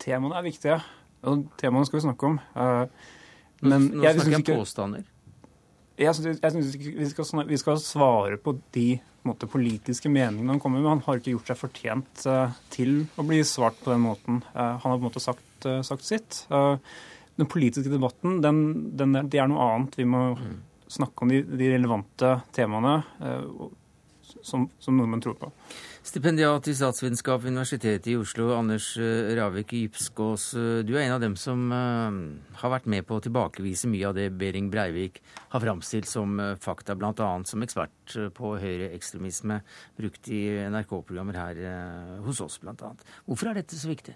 Temaene 0.02 0.40
er 0.40 0.46
viktige, 0.46 0.78
og 1.28 1.50
temaene 1.60 1.90
skal 1.90 2.00
vi 2.00 2.06
snakke 2.08 2.30
om. 2.30 2.38
Men 3.62 3.90
nå, 3.92 4.00
nå 4.00 4.14
snakker 4.16 4.32
jeg 4.32 4.40
om 4.40 4.48
påstander. 4.64 5.04
Jeg 6.02 6.18
synes 6.18 6.76
vi 6.76 6.94
vi 6.98 7.58
skal 7.62 7.80
svare 7.82 8.40
på 8.42 8.56
de 8.76 8.90
måte, 9.28 9.50
politiske 9.50 10.10
meningene 10.10 10.56
han 10.56 10.62
kommer 10.62 10.82
med. 10.82 10.90
Han 10.90 11.04
har 11.06 11.20
ikke 11.20 11.36
gjort 11.36 11.52
seg 11.52 11.60
fortjent 11.60 12.24
uh, 12.26 12.54
til 12.74 13.04
å 13.20 13.26
bli 13.28 13.42
svart 13.46 13.78
på 13.84 13.94
den 13.94 14.04
måten. 14.06 14.42
Uh, 14.56 14.78
han 14.82 14.88
har 14.88 14.98
på 14.98 15.02
en 15.04 15.08
måte 15.08 15.24
sagt, 15.24 15.68
uh, 15.68 15.82
sagt 15.86 16.08
sitt. 16.08 16.44
den 17.38 17.48
politiske 17.50 17.90
debatten, 17.90 18.42
den, 18.42 18.58
den 18.98 19.14
det 19.30 19.40
er 19.40 19.48
noe 19.50 19.68
annet. 19.76 19.96
Vi 19.98 20.08
må 20.10 20.24
mm. 20.38 20.58
snakke 20.92 21.26
om 21.26 21.32
de, 21.32 21.44
de 21.46 21.70
relevante 21.76 22.34
temaene 22.56 22.98
som, 24.44 24.68
som 24.80 24.98
nordmenn 24.98 25.24
tror 25.24 25.36
på. 25.40 25.50
Stipendiat 26.02 26.66
i 26.68 26.74
statsvitenskap 26.74 27.44
ved 27.44 27.54
Universitetet 27.54 28.08
i 28.10 28.16
Oslo, 28.18 28.48
Anders 28.56 28.88
eh, 28.98 29.36
Ravik 29.38 29.74
Gypskås. 29.78 30.48
Eh, 30.58 30.80
du 30.88 30.96
er 30.96 31.04
en 31.04 31.16
av 31.18 31.22
dem 31.22 31.36
som 31.38 31.68
uh, 31.70 32.56
har 32.64 32.74
vært 32.74 32.90
med 32.90 33.06
på 33.06 33.20
å 33.20 33.24
tilbakevise 33.24 33.90
mye 33.92 34.10
av 34.10 34.18
det 34.18 34.32
Behring 34.34 34.72
Breivik 34.74 35.22
har 35.54 35.62
framstilt 35.62 36.10
som 36.10 36.40
fakta, 36.64 36.96
bl.a. 36.98 37.30
som 37.46 37.64
ekspert 37.66 38.18
på 38.38 38.56
høyreekstremisme, 38.64 39.62
brukt 40.00 40.32
i 40.34 40.42
NRK-programmer 40.74 41.38
her 41.38 41.62
hos 42.26 42.42
oss 42.42 42.58
bl.a. 42.64 42.94
Hvorfor 43.28 43.52
er 43.52 43.62
dette 43.62 43.78
så 43.78 43.92
viktig? 43.92 44.16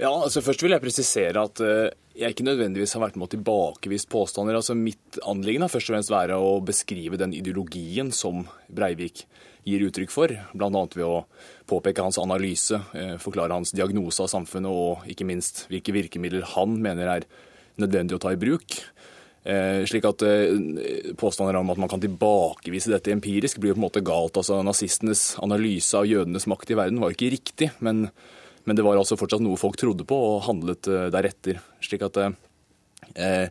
Ja, 0.00 0.10
altså 0.10 0.40
Først 0.40 0.62
vil 0.64 0.72
jeg 0.72 0.80
presisere 0.80 1.42
at 1.44 1.60
jeg 1.60 2.32
ikke 2.32 2.46
nødvendigvis 2.46 2.94
har 2.96 3.02
vært 3.04 3.18
med 3.20 3.28
å 3.28 3.32
tilbakevise 3.34 4.08
påstander. 4.10 4.56
Altså 4.56 4.72
Mitt 4.76 5.20
anliggende 5.28 5.68
har 5.68 5.72
først 5.74 5.90
og 5.90 5.94
fremst 5.94 6.12
være 6.12 6.38
å 6.40 6.54
beskrive 6.64 7.20
den 7.20 7.34
ideologien 7.36 8.08
som 8.16 8.46
Breivik 8.72 9.26
gir 9.68 9.84
uttrykk 9.86 10.12
for, 10.12 10.32
bl.a. 10.56 10.70
ved 10.94 11.04
å 11.04 11.24
påpeke 11.68 12.04
hans 12.04 12.18
analyse, 12.20 12.80
eh, 12.96 13.14
forklare 13.20 13.56
hans 13.56 13.74
diagnose 13.76 14.24
av 14.24 14.30
samfunnet 14.32 14.72
og 14.72 15.06
ikke 15.10 15.26
minst 15.28 15.66
hvilke 15.70 15.94
virkemidler 15.94 16.48
han 16.56 16.78
mener 16.82 17.14
er 17.18 17.28
nødvendig 17.80 18.16
å 18.16 18.22
ta 18.22 18.32
i 18.34 18.40
bruk. 18.40 18.80
Eh, 19.44 19.86
slik 19.88 20.04
at 20.04 20.24
eh, 20.26 21.14
Påstander 21.20 21.56
om 21.60 21.72
at 21.72 21.80
man 21.80 21.92
kan 21.92 22.02
tilbakevise 22.02 22.92
dette 22.92 23.12
empirisk, 23.14 23.60
blir 23.60 23.72
jo 23.72 23.78
på 23.78 23.82
en 23.82 23.86
måte 23.86 24.04
galt. 24.04 24.36
Altså 24.40 24.60
Nazistenes 24.64 25.34
analyse 25.44 25.96
av 25.96 26.08
jødenes 26.08 26.48
makt 26.50 26.72
i 26.72 26.78
verden 26.80 27.00
var 27.00 27.12
jo 27.12 27.18
ikke 27.18 27.34
riktig, 27.36 27.70
men, 27.84 28.06
men, 28.64 28.76
det 28.76 28.86
var 28.86 29.00
altså 29.00 29.18
fortsatt 29.18 29.42
noe 29.44 29.58
folk 29.60 29.78
trodde 29.80 30.06
på 30.08 30.16
og 30.16 30.42
handlet 30.46 30.88
deretter. 31.12 31.60
Slik 31.84 32.04
at 32.06 32.18
eh, 32.20 33.46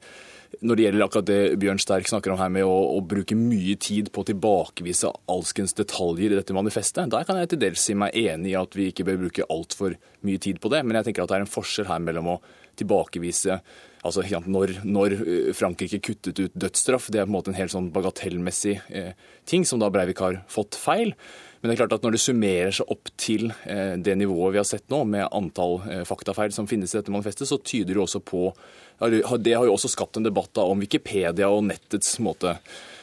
når 0.65 0.75
det 0.75 0.85
gjelder 0.85 1.05
akkurat 1.05 1.27
det 1.29 1.57
Bjørn 1.61 1.79
Sterk 1.81 2.09
snakker 2.09 2.33
om 2.33 2.39
her 2.41 2.49
med 2.51 2.65
å, 2.67 2.75
å 2.97 3.01
bruke 3.05 3.37
mye 3.37 3.75
tid 3.79 4.09
på 4.13 4.23
å 4.23 4.27
tilbakevise 4.27 5.11
alskens 5.29 5.75
detaljer 5.77 6.33
i 6.33 6.39
dette 6.39 6.55
manifestet, 6.57 7.11
der 7.13 7.27
kan 7.27 7.37
jeg 7.39 7.51
til 7.51 7.61
dels 7.61 7.83
si 7.85 7.95
meg 7.97 8.17
enig 8.17 8.53
i 8.53 8.57
at 8.59 8.75
vi 8.77 8.89
ikke 8.89 9.05
bør 9.07 9.21
bruke 9.25 9.47
altfor 9.53 9.95
mye 10.25 10.41
tid 10.41 10.59
på 10.61 10.71
det. 10.73 10.81
Men 10.85 10.99
jeg 10.99 11.09
tenker 11.09 11.25
at 11.25 11.31
det 11.31 11.39
er 11.39 11.45
en 11.45 11.53
forskjell 11.53 11.89
her 11.91 12.01
mellom 12.03 12.33
å 12.33 12.39
tilbakevise 12.79 13.59
altså 14.05 14.23
når, 14.47 14.79
når, 14.87 15.17
eh, 15.19 15.51
Frankrike 15.55 15.99
kuttet 15.99 16.39
ut 16.39 16.55
dødsstraff. 16.55 17.09
Det 17.11 17.19
er 17.19 17.27
på 17.27 17.33
en 17.33 17.37
måte 17.37 17.51
en 17.51 17.59
helt 17.59 17.73
sånn 17.73 17.91
bagatellmessig 17.91 18.79
eh, 18.89 19.13
ting 19.45 19.65
som 19.65 19.81
da 19.81 19.89
Breivik 19.91 20.21
har 20.23 20.41
fått 20.47 20.77
feil. 20.79 21.15
Men 21.59 21.69
det 21.69 21.75
er 21.75 21.81
klart 21.81 21.97
at 21.97 22.05
når 22.05 22.15
det 22.15 22.21
summerer 22.23 22.75
seg 22.75 22.91
opp 22.93 23.09
til 23.19 23.49
eh, 23.67 23.97
det 23.99 24.15
nivået 24.15 24.55
vi 24.55 24.61
har 24.61 24.67
sett 24.67 24.87
nå, 24.91 25.03
med 25.11 25.27
antall 25.35 25.81
eh, 25.89 26.05
faktafeil 26.07 26.53
som 26.55 26.69
finnes 26.69 26.93
i 26.93 26.99
dette 26.99 27.11
manifestet, 27.11 27.49
så 27.49 27.59
tyder 27.59 27.97
det 27.97 28.03
også 28.05 28.23
på 28.23 28.53
Det 28.99 29.55
har 29.55 29.67
jo 29.67 29.75
også 29.75 29.91
skapt 29.91 30.19
en 30.19 30.27
debatt 30.27 30.57
om 30.63 30.79
Wikipedia 30.79 31.49
og 31.51 31.65
nettets 31.67 32.17
måte 32.23 32.55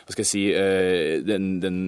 hva 0.07 0.15
skal 0.15 0.23
jeg 0.23 0.31
si, 0.31 0.43
eh, 0.55 1.19
den, 1.27 1.57
den 1.63 1.81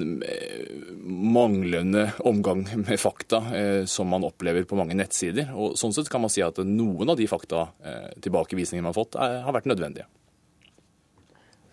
manglende 1.07 2.09
omgang 2.27 2.65
med 2.83 2.99
fakta 2.99 3.43
som 3.87 4.11
man 4.11 4.27
opplever 4.27 4.67
på 4.67 4.79
mange 4.79 4.97
nettsider. 4.99 5.53
Og 5.55 5.79
Sånn 5.79 5.95
sett 5.95 6.11
kan 6.11 6.25
man 6.25 6.33
si 6.33 6.43
at 6.43 6.59
noen 6.67 7.15
av 7.15 7.19
de 7.19 7.29
fakta 7.31 7.69
tilbakevisningene 8.19 8.89
man 8.89 8.93
har 8.93 8.99
fått, 8.99 9.19
har 9.19 9.55
vært 9.55 9.71
nødvendige. 9.71 10.09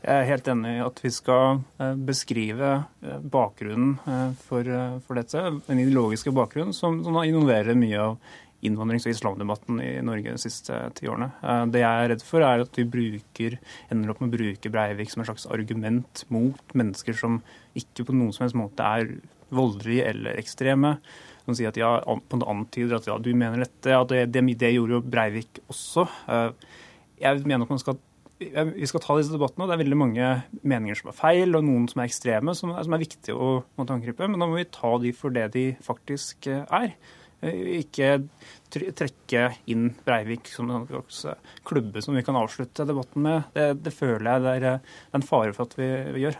Jeg 0.05 0.21
er 0.21 0.27
helt 0.29 0.49
enig 0.51 0.71
i 0.75 0.81
at 0.85 0.99
vi 1.01 1.09
skal 1.13 1.61
eh, 1.81 1.95
beskrive 2.05 2.71
eh, 3.01 3.21
bakgrunnen 3.33 3.95
eh, 4.05 4.35
for, 4.45 4.67
for 5.07 5.17
dette. 5.17 5.41
Den 5.65 5.81
ideologiske 5.81 6.33
bakgrunnen 6.35 6.75
som, 6.77 6.99
som 7.05 7.17
involverer 7.23 7.77
mye 7.79 8.03
av 8.03 8.35
innvandrings- 8.67 9.07
og 9.07 9.13
islamdebatten 9.13 9.81
i 9.83 9.91
Norge 10.05 10.33
de 10.35 10.41
siste 10.41 10.77
ti 10.97 11.09
årene. 11.11 11.29
Det 11.71 11.83
jeg 11.83 12.05
er 12.05 12.11
redd 12.13 12.25
for, 12.25 12.45
er 12.45 12.65
at 12.65 12.79
vi 12.79 12.87
bruker, 12.95 13.59
ender 13.93 14.13
opp 14.13 14.23
med 14.23 14.33
å 14.33 14.37
bruke 14.37 14.71
Breivik 14.73 15.13
som 15.13 15.23
en 15.23 15.29
slags 15.29 15.47
argument 15.53 16.25
mot 16.33 16.75
mennesker 16.77 17.17
som 17.17 17.39
ikke 17.77 18.07
på 18.07 18.15
noen 18.15 18.33
som 18.35 18.45
helst 18.45 18.59
måte 18.59 18.89
er 18.97 19.15
voldelige 19.55 20.09
eller 20.11 20.41
ekstreme. 20.41 20.95
Som 21.45 21.57
sier 21.57 21.69
at 21.69 21.77
ja, 21.77 21.91
på 22.01 22.39
en 22.39 22.47
antyder 22.55 22.97
at 22.97 23.07
ja, 23.09 23.19
du 23.21 23.29
mener 23.37 23.61
dette. 23.65 23.93
Ja, 23.93 24.01
det, 24.09 24.27
det, 24.33 24.43
det 24.61 24.73
gjorde 24.73 24.97
jo 24.97 25.05
Breivik 25.05 25.61
også. 25.69 26.07
Jeg 27.21 27.45
mener 27.45 27.67
at 27.67 27.73
man 27.75 27.81
skal 27.81 28.01
vi 28.35 28.87
skal 28.87 28.99
ta 28.99 29.15
disse 29.15 29.31
debattene, 29.31 29.63
og 29.63 29.69
Det 29.69 29.75
er 29.77 29.83
veldig 29.85 29.97
mange 29.97 30.29
meninger 30.67 30.97
som 30.99 31.11
er 31.11 31.15
feil, 31.15 31.55
og 31.55 31.63
noen 31.63 31.85
som 31.87 32.01
er 32.01 32.09
ekstreme, 32.09 32.55
som 32.55 32.73
er, 32.73 32.81
som 32.83 32.95
er 32.95 33.03
viktige 33.03 33.35
å 33.35 33.63
angripe. 33.79 34.27
Men 34.27 34.41
da 34.41 34.49
må 34.49 34.59
vi 34.59 34.67
ta 34.67 34.91
de 34.99 35.13
for 35.15 35.31
det 35.31 35.47
de 35.53 35.65
faktisk 35.85 36.49
eh, 36.51 36.65
er. 36.67 36.97
Eh, 37.45 37.79
ikke 37.83 38.15
trekke 38.75 39.45
inn 39.71 39.91
Breivik 40.05 40.49
som 40.51 40.71
en 40.73 40.87
klubbe 41.65 42.01
som 42.03 42.17
vi 42.17 42.23
kan 42.25 42.37
avslutte 42.39 42.87
debatten 42.87 43.23
med. 43.25 43.51
Det, 43.53 43.69
det 43.85 43.93
føler 43.95 44.27
jeg 44.31 44.45
det 44.45 44.73
er 44.73 44.99
en 45.15 45.25
fare 45.25 45.53
for 45.55 45.69
at 45.69 45.77
vi, 45.79 45.89
vi 46.17 46.25
gjør. 46.25 46.39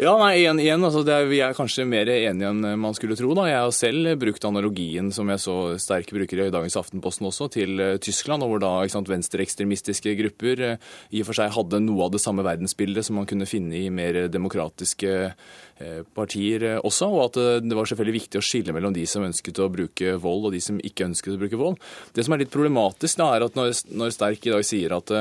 Ja, 0.00 0.14
nei, 0.16 0.38
igjen, 0.40 0.56
igjen 0.56 0.84
altså 0.86 1.02
er, 1.04 1.26
Vi 1.28 1.42
er 1.44 1.52
kanskje 1.52 1.84
mer 1.84 2.08
enige 2.08 2.48
enn 2.48 2.64
man 2.80 2.94
skulle 2.96 3.12
tro. 3.18 3.34
da. 3.36 3.44
Jeg 3.50 3.60
har 3.60 3.72
selv 3.76 4.14
brukt 4.22 4.44
analogien 4.48 5.10
som 5.12 5.28
jeg 5.28 5.42
så 5.42 5.56
sterk 5.82 6.14
bruker 6.16 6.40
i 6.40 6.52
dagens 6.52 6.78
Aftenposten 6.80 7.28
også, 7.28 7.50
til 7.52 7.76
uh, 7.76 7.98
Tyskland, 8.00 8.40
og 8.40 8.54
hvor 8.54 8.62
da 8.62 8.70
sant, 8.88 9.10
venstreekstremistiske 9.12 10.14
grupper 10.16 10.62
uh, 10.64 10.86
i 11.12 11.20
og 11.20 11.28
for 11.28 11.36
seg 11.36 11.52
hadde 11.52 11.82
noe 11.84 12.06
av 12.06 12.14
det 12.14 12.22
samme 12.24 12.44
verdensbildet 12.46 13.04
som 13.04 13.20
man 13.20 13.28
kunne 13.28 13.48
finne 13.48 13.82
i 13.82 13.90
mer 13.92 14.30
demokratiske 14.32 15.12
uh, 15.28 16.00
partier 16.16 16.64
også. 16.78 17.10
Og 17.12 17.26
at 17.26 17.40
det 17.66 17.76
var 17.76 17.90
selvfølgelig 17.90 18.16
viktig 18.16 18.40
å 18.40 18.46
skille 18.48 18.72
mellom 18.72 18.96
de 18.96 19.04
som 19.04 19.26
ønsket 19.28 19.60
å 19.60 19.68
bruke 19.74 20.16
vold, 20.24 20.48
og 20.48 20.56
de 20.56 20.62
som 20.64 20.80
ikke 20.80 21.10
ønsket 21.10 21.36
å 21.36 21.42
bruke 21.44 21.60
vold. 21.60 21.76
Det 22.16 22.24
som 22.24 22.32
er 22.32 22.46
litt 22.46 22.54
problematisk, 22.54 23.20
da, 23.20 23.28
er 23.36 23.44
at 23.44 23.60
når, 23.60 23.76
når 23.92 24.16
Sterk 24.16 24.48
i 24.48 24.56
dag 24.56 24.64
sier 24.64 24.96
at 24.96 25.12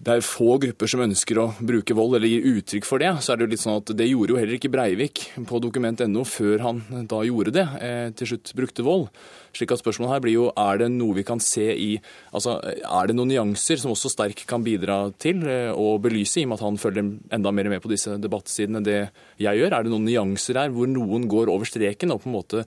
det 0.00 0.14
er 0.16 0.22
få 0.24 0.54
grupper 0.62 0.88
som 0.88 1.02
ønsker 1.04 1.36
å 1.42 1.50
bruke 1.60 1.92
vold 1.92 2.16
eller 2.16 2.30
gir 2.30 2.46
uttrykk 2.54 2.86
for 2.88 3.02
det. 3.02 3.10
Så 3.20 3.34
er 3.34 3.36
det 3.36 3.44
jo 3.44 3.50
litt 3.52 3.60
sånn 3.60 3.82
at 3.82 3.90
det 3.98 4.06
gjorde 4.08 4.32
jo 4.32 4.38
heller 4.40 4.56
ikke 4.56 4.70
Breivik 4.72 5.26
på 5.48 5.60
dokument.no 5.60 6.22
før 6.24 6.64
han 6.64 6.80
da 7.10 7.18
gjorde 7.26 7.52
det. 7.58 7.66
Eh, 7.84 8.06
til 8.16 8.30
slutt 8.30 8.54
brukte 8.56 8.86
vold. 8.86 9.10
Slik 9.52 9.74
at 9.74 9.82
spørsmålet 9.82 10.14
her 10.14 10.22
blir 10.24 10.36
jo 10.38 10.46
er 10.54 10.80
det 10.80 10.88
noe 10.94 11.18
vi 11.18 11.24
kan 11.26 11.42
se 11.42 11.66
i 11.74 11.90
Altså 12.30 12.56
er 12.62 13.10
det 13.10 13.16
noen 13.18 13.32
nyanser 13.32 13.80
som 13.82 13.92
også 13.92 14.12
Sterk 14.12 14.44
kan 14.48 14.64
bidra 14.64 15.02
til 15.20 15.42
eh, 15.44 15.84
belyse, 16.00 16.40
i 16.40 16.46
og 16.46 16.52
med 16.52 16.60
at 16.60 16.64
han 16.64 16.80
følger 16.80 17.10
enda 17.36 17.52
mer 17.52 17.68
med 17.74 17.84
på 17.84 17.92
disse 17.92 18.16
debattsidene 18.22 18.80
enn 18.80 18.86
det 18.86 19.00
jeg 19.42 19.60
gjør? 19.60 19.74
Er 19.74 19.84
det 19.84 19.92
noen 19.92 20.08
nyanser 20.08 20.62
her 20.62 20.72
hvor 20.72 20.88
noen 20.88 21.28
går 21.28 21.52
over 21.52 21.68
streken 21.68 22.14
og 22.14 22.22
på 22.24 22.30
en 22.30 22.38
måte 22.38 22.64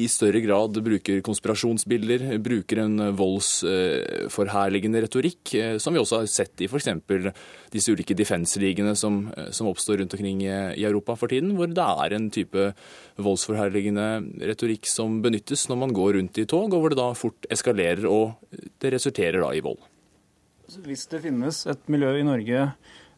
i 0.00 0.06
større 0.08 0.40
grad 0.40 0.78
bruker 0.84 1.20
konspirasjonsbilder, 1.24 2.24
bruker 2.40 2.80
en 2.80 3.10
voldsforherligende 3.16 5.02
retorikk, 5.04 5.52
eh, 5.58 5.76
som 5.82 5.92
vi 5.92 6.00
også 6.00 6.22
har 6.22 6.30
sett 6.32 6.64
i 6.64 6.68
f.eks. 6.70 6.88
disse 7.72 7.92
ulike 7.92 8.16
defense-ligene 8.16 8.94
som, 8.96 9.26
eh, 9.36 9.50
som, 9.52 9.68
oppstår 9.68 10.00
rundt 10.00 10.16
omkring 10.16 10.40
i 10.46 10.84
Europa 10.84 11.16
for 11.20 11.28
tiden, 11.28 11.52
hvor 11.58 11.68
det 11.68 11.84
er 11.84 12.16
en 12.16 12.30
type 12.32 12.70
voldsforherligende 13.20 14.08
retorikk 14.48 14.88
som 14.88 15.20
benyttes 15.24 15.68
når 15.68 15.82
man 15.84 15.92
går 15.92 16.16
rundt 16.16 16.40
i 16.40 16.48
tog, 16.48 16.72
og 16.72 16.80
hvor 16.80 16.94
det 16.94 17.00
da 17.02 17.12
fort 17.12 17.50
eskalerer 17.52 18.08
og 18.08 18.38
det 18.80 18.94
resulterer 18.96 19.44
da 19.44 19.52
i 19.52 19.60
vold. 19.64 19.80
Hvis 20.86 21.04
det 21.12 21.20
finnes 21.20 21.66
et 21.68 21.88
miljø 21.92 22.14
i 22.16 22.24
Norge 22.24 22.70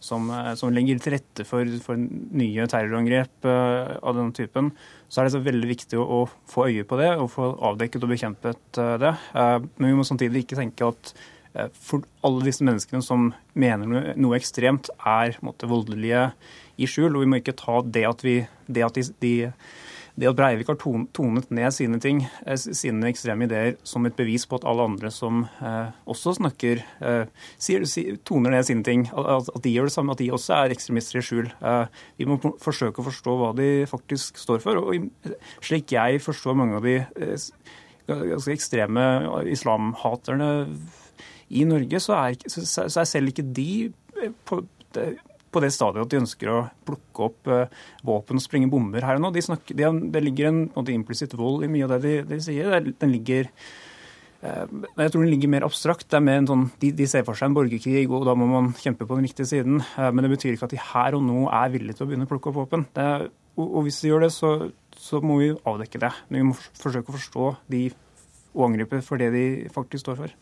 som, 0.04 0.28
eh, 0.30 0.52
som 0.58 0.72
legger 0.74 1.00
til 1.00 1.16
rette 1.16 1.46
for, 1.48 1.68
for 1.84 1.98
nye 1.98 2.66
terrorangrep 2.70 3.48
uh, 3.48 3.96
av 4.04 4.18
denne 4.18 4.34
typen, 4.36 4.72
så 5.08 5.20
er 5.20 5.28
det 5.28 5.34
så 5.36 5.44
veldig 5.44 5.70
viktig 5.70 6.00
å, 6.00 6.04
å, 6.04 6.50
få 6.50 6.68
øye 6.70 6.86
på 6.88 6.98
det 7.00 7.12
og 7.14 7.30
få 7.32 7.52
avdekket 7.70 8.04
og 8.04 8.12
bekjempet 8.12 8.80
uh, 8.80 8.96
det. 9.00 9.14
Uh, 9.32 9.56
men 9.78 9.92
vi 9.92 9.96
må 10.00 10.06
samtidig 10.06 10.44
ikke 10.44 10.60
tenke 10.60 10.92
at 10.92 11.16
for 11.78 12.02
alle 12.26 12.48
disse 12.48 12.64
menneskene 12.66 12.98
som 13.06 13.28
mener 13.54 13.86
noe, 13.86 14.14
noe 14.18 14.34
ekstremt, 14.34 14.88
er 15.06 15.36
måtte, 15.46 15.68
voldelige 15.70 16.24
i 16.82 16.88
skjul. 16.90 17.12
Og 17.12 17.22
vi 17.22 17.28
må 17.30 17.38
ikke 17.38 17.54
ta 17.54 17.76
det 17.86 18.02
at, 18.08 18.24
vi, 18.26 18.40
det 18.66 18.82
at 18.82 18.98
de, 18.98 19.04
de 19.22 19.34
det 20.14 20.28
at 20.30 20.36
Breivik 20.38 20.68
har 20.70 20.76
tonet 20.78 21.48
ned 21.50 21.74
sine 21.74 21.98
ting, 22.02 22.20
eh, 22.46 22.56
sine 22.56 23.08
ekstreme 23.10 23.48
ideer, 23.48 23.74
som 23.82 24.06
et 24.06 24.14
bevis 24.14 24.46
på 24.46 24.60
at 24.60 24.66
alle 24.70 24.86
andre 24.86 25.10
som 25.10 25.42
eh, 25.58 25.90
også 26.06 26.36
snakker, 26.38 26.84
eh, 27.02 27.26
toner 28.22 28.54
ned 28.54 28.66
sine 28.68 28.84
ting, 28.86 29.08
at, 29.10 29.50
de 29.62 29.72
gjør 29.74 29.90
det 29.90 29.96
samme, 29.96 30.14
at 30.14 30.22
de 30.22 30.30
også 30.30 30.54
er 30.54 30.74
ekstremister 30.74 31.18
i 31.18 31.24
skjul. 31.24 31.50
Vi 32.18 32.28
må 32.30 32.38
forsøke 32.62 33.02
å 33.02 33.08
forstå 33.08 33.36
hva 33.40 33.50
de 33.58 33.68
faktisk 33.90 34.38
står 34.38 34.62
for. 34.62 34.78
og 34.78 35.34
Slik 35.64 35.96
jeg 35.96 36.22
forstår 36.22 36.58
mange 36.58 36.78
av 36.78 36.86
de 36.86 37.00
ganske 38.06 38.54
ekstreme 38.54 39.04
islamhaterne 39.50 40.50
i 41.50 41.64
Norge, 41.66 42.00
så 42.00 42.18
er, 42.20 42.38
så 42.46 42.86
er 42.86 43.08
selv 43.08 43.32
ikke 43.32 43.46
de 43.56 43.90
på, 44.46 44.62
på, 44.94 45.08
på 45.54 45.62
det 45.62 45.72
stadiet 45.74 46.04
at 46.04 46.12
de 46.12 46.20
ønsker 46.20 46.50
å 46.50 46.60
plukke 46.86 47.26
opp 47.28 47.50
uh, 47.50 47.64
våpen 48.06 48.40
og 48.40 48.44
sprenge 48.44 48.70
bomber 48.72 49.06
her 49.06 49.18
og 49.18 49.24
nå. 49.24 49.32
De 49.34 49.44
snakker, 49.44 49.78
de, 49.78 49.90
det 50.14 50.22
ligger 50.24 50.50
en, 50.50 50.60
en 50.74 50.92
implisitt 50.94 51.36
vold 51.38 51.66
i 51.66 51.70
mye 51.70 51.86
av 51.86 51.96
det 51.96 52.02
de, 52.04 52.14
de 52.34 52.40
sier. 52.42 52.74
Den 52.90 53.14
ligger 53.14 53.50
uh, 54.42 54.64
jeg 54.66 55.14
tror 55.14 55.22
den 55.22 55.32
ligger 55.32 55.54
mer 55.54 55.66
abstrakt. 55.68 56.08
Det 56.10 56.18
er 56.18 56.26
mer 56.26 56.42
en 56.42 56.50
sånn, 56.50 56.66
de, 56.82 56.92
de, 56.98 57.08
ser 57.10 57.26
for 57.26 57.38
seg 57.38 57.50
en 57.50 57.56
borgerkrig, 57.56 58.04
og 58.10 58.26
da 58.28 58.36
må 58.38 58.50
man 58.50 58.72
kjempe 58.80 59.06
på 59.08 59.18
den 59.18 59.28
riktige 59.28 59.50
siden. 59.54 59.80
Uh, 59.96 60.10
men 60.10 60.26
det 60.26 60.34
betyr 60.34 60.56
ikke 60.56 60.68
at 60.68 60.76
de 60.76 60.84
her 60.92 61.18
og 61.18 61.26
nå 61.26 61.46
er 61.48 61.74
villige 61.74 61.98
til 61.98 62.06
å 62.06 62.10
begynne 62.12 62.28
å 62.28 62.32
plukke 62.34 62.52
opp 62.52 62.62
våpen. 62.64 62.88
Og, 63.54 63.68
og, 63.68 63.84
hvis 63.86 64.00
de 64.02 64.10
gjør 64.10 64.26
det, 64.26 64.32
så, 64.34 64.56
så, 64.98 65.20
må 65.22 65.38
vi 65.42 65.52
avdekke 65.54 66.00
det. 66.02 66.10
Men 66.28 66.40
vi 66.40 66.48
må 66.50 66.58
forsøke 66.58 67.12
å 67.12 67.18
forstå 67.18 67.52
de 67.70 67.86
og 68.54 68.68
angripe 68.68 69.00
for 69.02 69.18
det 69.18 69.32
de 69.34 69.46
faktisk 69.74 70.04
står 70.04 70.18
for. 70.22 70.34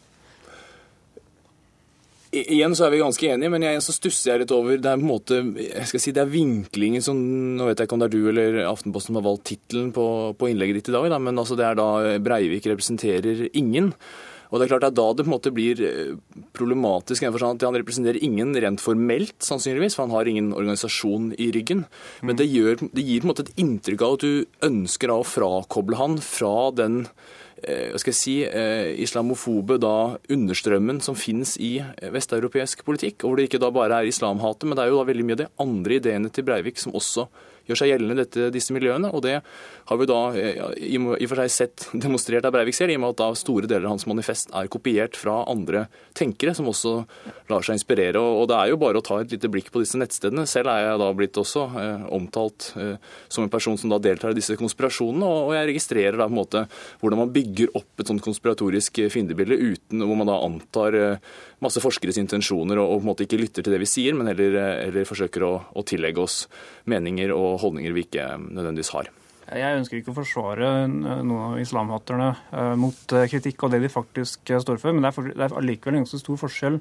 Igjen 2.33 2.73
så 2.73 2.87
er 2.87 2.95
vi 2.95 3.03
ganske 3.03 3.29
enige, 3.29 3.53
men 3.53 3.65
jeg, 3.67 3.81
så 3.85 3.93
stusser 3.93 4.31
jeg 4.31 4.43
litt 4.43 4.53
over 4.57 4.79
Det 4.81 4.89
er 4.89 4.97
på 4.97 5.05
en 5.05 5.11
måte, 5.11 5.41
jeg 5.61 5.89
skal 5.91 6.01
si, 6.01 6.15
det 6.17 6.23
er 6.23 6.33
vinklingen 6.33 7.05
som 7.05 7.19
Nå 7.59 7.67
vet 7.69 7.83
jeg 7.83 7.89
ikke 7.89 7.99
om 7.99 8.01
det 8.01 8.09
er 8.09 8.15
du 8.15 8.29
eller 8.31 8.61
Aftenposten 8.71 9.13
som 9.13 9.19
har 9.21 9.27
valgt 9.27 9.51
tittelen 9.51 9.91
på, 9.93 10.07
på, 10.41 10.49
innlegget 10.49 10.81
ditt 10.81 10.89
i 10.89 10.95
dag, 10.97 11.11
da, 11.13 11.19
men 11.21 11.37
altså 11.37 11.59
det 11.61 11.67
er 11.69 11.77
da 11.77 11.89
Breivik 12.25 12.71
representerer 12.71 13.51
ingen. 13.53 13.91
Og 14.49 14.57
det 14.57 14.65
er 14.65 14.73
klart 14.73 14.87
at 14.89 14.97
Da 14.97 15.05
det 15.13 15.27
på 15.27 15.29
en 15.29 15.35
måte 15.35 15.53
blir 15.53 15.77
problematisk. 16.57 17.25
problematisk, 17.27 17.45
at 17.61 17.69
han 17.69 17.79
representerer 17.81 18.25
ingen 18.25 18.57
rent 18.57 18.81
formelt, 18.85 19.37
sannsynligvis, 19.45 19.97
for 19.97 20.07
han 20.07 20.17
har 20.17 20.29
ingen 20.29 20.53
organisasjon 20.57 21.35
i 21.37 21.51
ryggen. 21.53 21.85
Men 22.23 22.41
det, 22.41 22.49
gjør, 22.53 22.81
det 22.93 23.05
gir 23.05 23.21
på 23.21 23.29
en 23.29 23.33
måte 23.33 23.47
et 23.49 23.55
inntrykk 23.61 24.05
av 24.05 24.17
at 24.17 24.25
du 24.25 24.67
ønsker 24.69 25.13
å 25.13 25.23
frakoble 25.25 26.01
han 26.01 26.21
fra 26.25 26.71
den 26.77 27.03
Eh, 27.05 27.42
skal 28.01 28.13
jeg 28.13 28.19
si, 28.19 28.35
eh, 28.43 28.93
islamofobe 29.05 29.79
da 29.83 30.19
understrømmen 30.33 31.01
som 31.05 31.15
finnes 31.19 31.55
i 31.63 31.77
eh, 31.83 32.11
vesteuropeisk 32.13 32.85
politikk. 32.85 33.23
og 33.23 33.31
Hvor 33.31 33.37
det 33.39 33.49
ikke 33.51 33.63
da 33.63 33.71
bare 33.71 34.03
er 34.03 34.11
islamhatet, 34.11 34.67
men 34.67 34.77
det 34.77 34.85
er 34.85 34.93
jo 34.93 35.01
da 35.01 35.09
veldig 35.11 35.27
mye 35.29 35.39
av 35.39 35.43
de 35.45 35.51
andre 35.63 35.99
ideene 36.01 36.33
til 36.33 36.47
Breivik 36.49 36.79
som 36.83 36.93
også 36.93 37.29
gjør 37.73 37.83
seg 37.83 37.93
gjeldende 37.95 38.19
dette, 38.23 38.51
disse 38.55 38.77
miljøene. 38.77 39.11
og 39.13 39.25
Det 39.25 39.39
har 39.43 40.01
vi 40.01 40.09
da 40.09 40.21
i 40.79 41.01
og 41.01 41.29
for 41.31 41.43
seg 41.43 41.53
sett 41.57 41.89
demonstrert 42.05 42.47
av 42.47 42.55
Breivik 42.55 42.77
selv, 42.79 42.95
i 42.95 42.99
og 43.01 43.05
med 43.05 43.17
at 43.17 43.23
da 43.25 43.31
store 43.39 43.71
deler 43.71 43.89
av 43.89 43.97
hans 43.97 44.09
manifest 44.11 44.53
er 44.55 44.71
kopiert 44.73 45.19
fra 45.19 45.43
andre 45.51 45.87
tenkere, 46.19 46.55
som 46.57 46.69
også 46.71 46.95
lar 47.51 47.65
seg 47.65 47.79
inspirere. 47.79 48.21
og 48.21 48.49
Det 48.51 48.59
er 48.59 48.73
jo 48.73 48.81
bare 48.81 49.01
å 49.01 49.05
ta 49.05 49.21
et 49.21 49.33
lite 49.35 49.51
blikk 49.53 49.73
på 49.73 49.83
disse 49.83 49.99
nettstedene. 50.01 50.47
Selv 50.49 50.73
er 50.73 50.87
jeg 50.87 51.01
da 51.03 51.11
blitt 51.17 51.41
også 51.41 51.67
eh, 51.81 52.07
omtalt 52.15 52.73
eh, 52.81 52.97
som 53.33 53.47
en 53.47 53.53
person 53.53 53.79
som 53.81 53.93
da 53.93 54.01
deltar 54.03 54.33
i 54.33 54.39
disse 54.39 54.57
konspirasjonene, 54.61 55.29
og, 55.29 55.53
jeg 55.53 55.69
registrerer 55.69 56.17
da 56.17 56.29
på 56.29 56.33
en 56.33 56.41
måte 56.41 56.65
hvordan 57.03 57.25
man 57.25 57.33
bygger 57.35 57.75
opp 57.79 58.01
et 58.01 58.09
sånt 58.09 58.25
konspiratorisk 58.25 59.03
fiendebilde 59.13 59.59
uten 59.59 60.05
hvor 60.07 60.17
man 60.19 60.31
da 60.31 60.39
antar 60.47 60.97
eh, 60.97 61.33
masse 61.63 61.83
forskeres 61.83 62.19
intensjoner 62.21 62.81
og, 62.81 62.89
og, 62.89 63.01
på 63.01 63.05
en 63.05 63.11
måte 63.13 63.27
ikke 63.27 63.41
lytter 63.41 63.65
til 63.65 63.75
det 63.75 63.83
vi 63.83 63.91
sier, 63.91 64.17
men 64.19 64.31
heller, 64.31 64.57
heller 64.87 65.09
forsøker 65.09 65.47
å, 65.47 65.53
å 65.77 65.85
tillegge 65.87 66.25
oss 66.25 66.47
meninger 66.91 67.35
og 67.35 67.62
holdninger 67.63 67.97
vi 67.97 68.07
ikke 68.07 68.29
nødvendigvis 68.43 68.95
har. 68.97 69.11
Jeg 69.51 69.79
ønsker 69.81 69.99
ikke 69.99 70.13
å 70.13 70.17
forsvare 70.17 70.69
noen 70.89 71.33
av 71.35 71.61
islamhaterne 71.61 72.29
uh, 72.55 72.75
mot 72.79 73.15
uh, 73.15 73.25
kritikk 73.29 73.65
av 73.67 73.73
det 73.75 73.83
de 73.83 73.91
faktisk 73.93 74.53
uh, 74.55 74.61
står 74.63 74.79
for, 74.81 74.95
men 74.95 75.05
det 75.05 75.11
er, 75.35 75.55
allikevel 75.59 75.99
en 75.99 76.05
ganske 76.05 76.21
stor 76.23 76.39
forskjell 76.41 76.79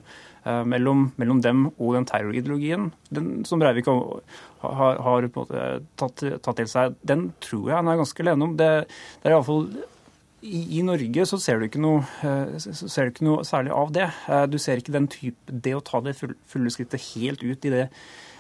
mellom, 0.66 1.04
mellom, 1.22 1.38
dem 1.46 1.68
og 1.70 1.92
den 1.94 2.06
terrorideologien 2.10 2.88
den, 3.14 3.44
som 3.46 3.62
Breivik 3.62 3.86
har, 3.86 4.24
har, 4.64 5.02
har 5.06 5.28
tatt, 5.30 6.24
tatt, 6.42 6.56
til 6.58 6.70
seg. 6.70 6.96
Den 7.06 7.28
tror 7.46 7.68
jeg 7.70 7.78
han 7.78 7.92
er 7.92 8.00
ganske 8.00 8.24
alene 8.26 8.48
om. 8.48 8.56
Det, 8.58 8.70
det 9.22 9.30
er 9.30 9.36
iallfall 9.36 9.68
i, 10.42 10.64
I 10.80 10.82
Norge 10.88 11.28
så 11.30 11.38
ser, 11.44 11.62
du 11.62 11.78
noe, 11.84 12.02
ser 12.58 13.06
du 13.06 13.14
ikke 13.14 13.28
noe 13.28 13.46
særlig 13.46 13.76
av 13.78 13.94
det. 13.94 14.08
Du 14.50 14.58
ser 14.58 14.82
ikke 14.82 14.96
den 14.98 15.12
type 15.14 15.62
Det 15.62 15.76
å 15.78 15.84
ta 15.86 16.02
det 16.02 16.16
fulle 16.18 16.74
skrittet 16.74 17.06
helt 17.12 17.46
ut 17.46 17.70
i 17.70 17.76
det, 17.76 17.86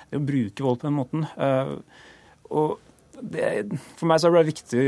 det 0.09 0.17
å 0.17 0.25
bruke 0.25 0.65
vold 0.65 0.81
på 0.81 0.89
den 0.89 0.97
måten. 0.97 1.29
Og 2.51 3.21
det, 3.21 3.47
for 3.99 4.09
meg 4.09 4.21
så 4.21 4.29
er 4.29 4.39
det 4.39 4.51
viktig 4.51 4.85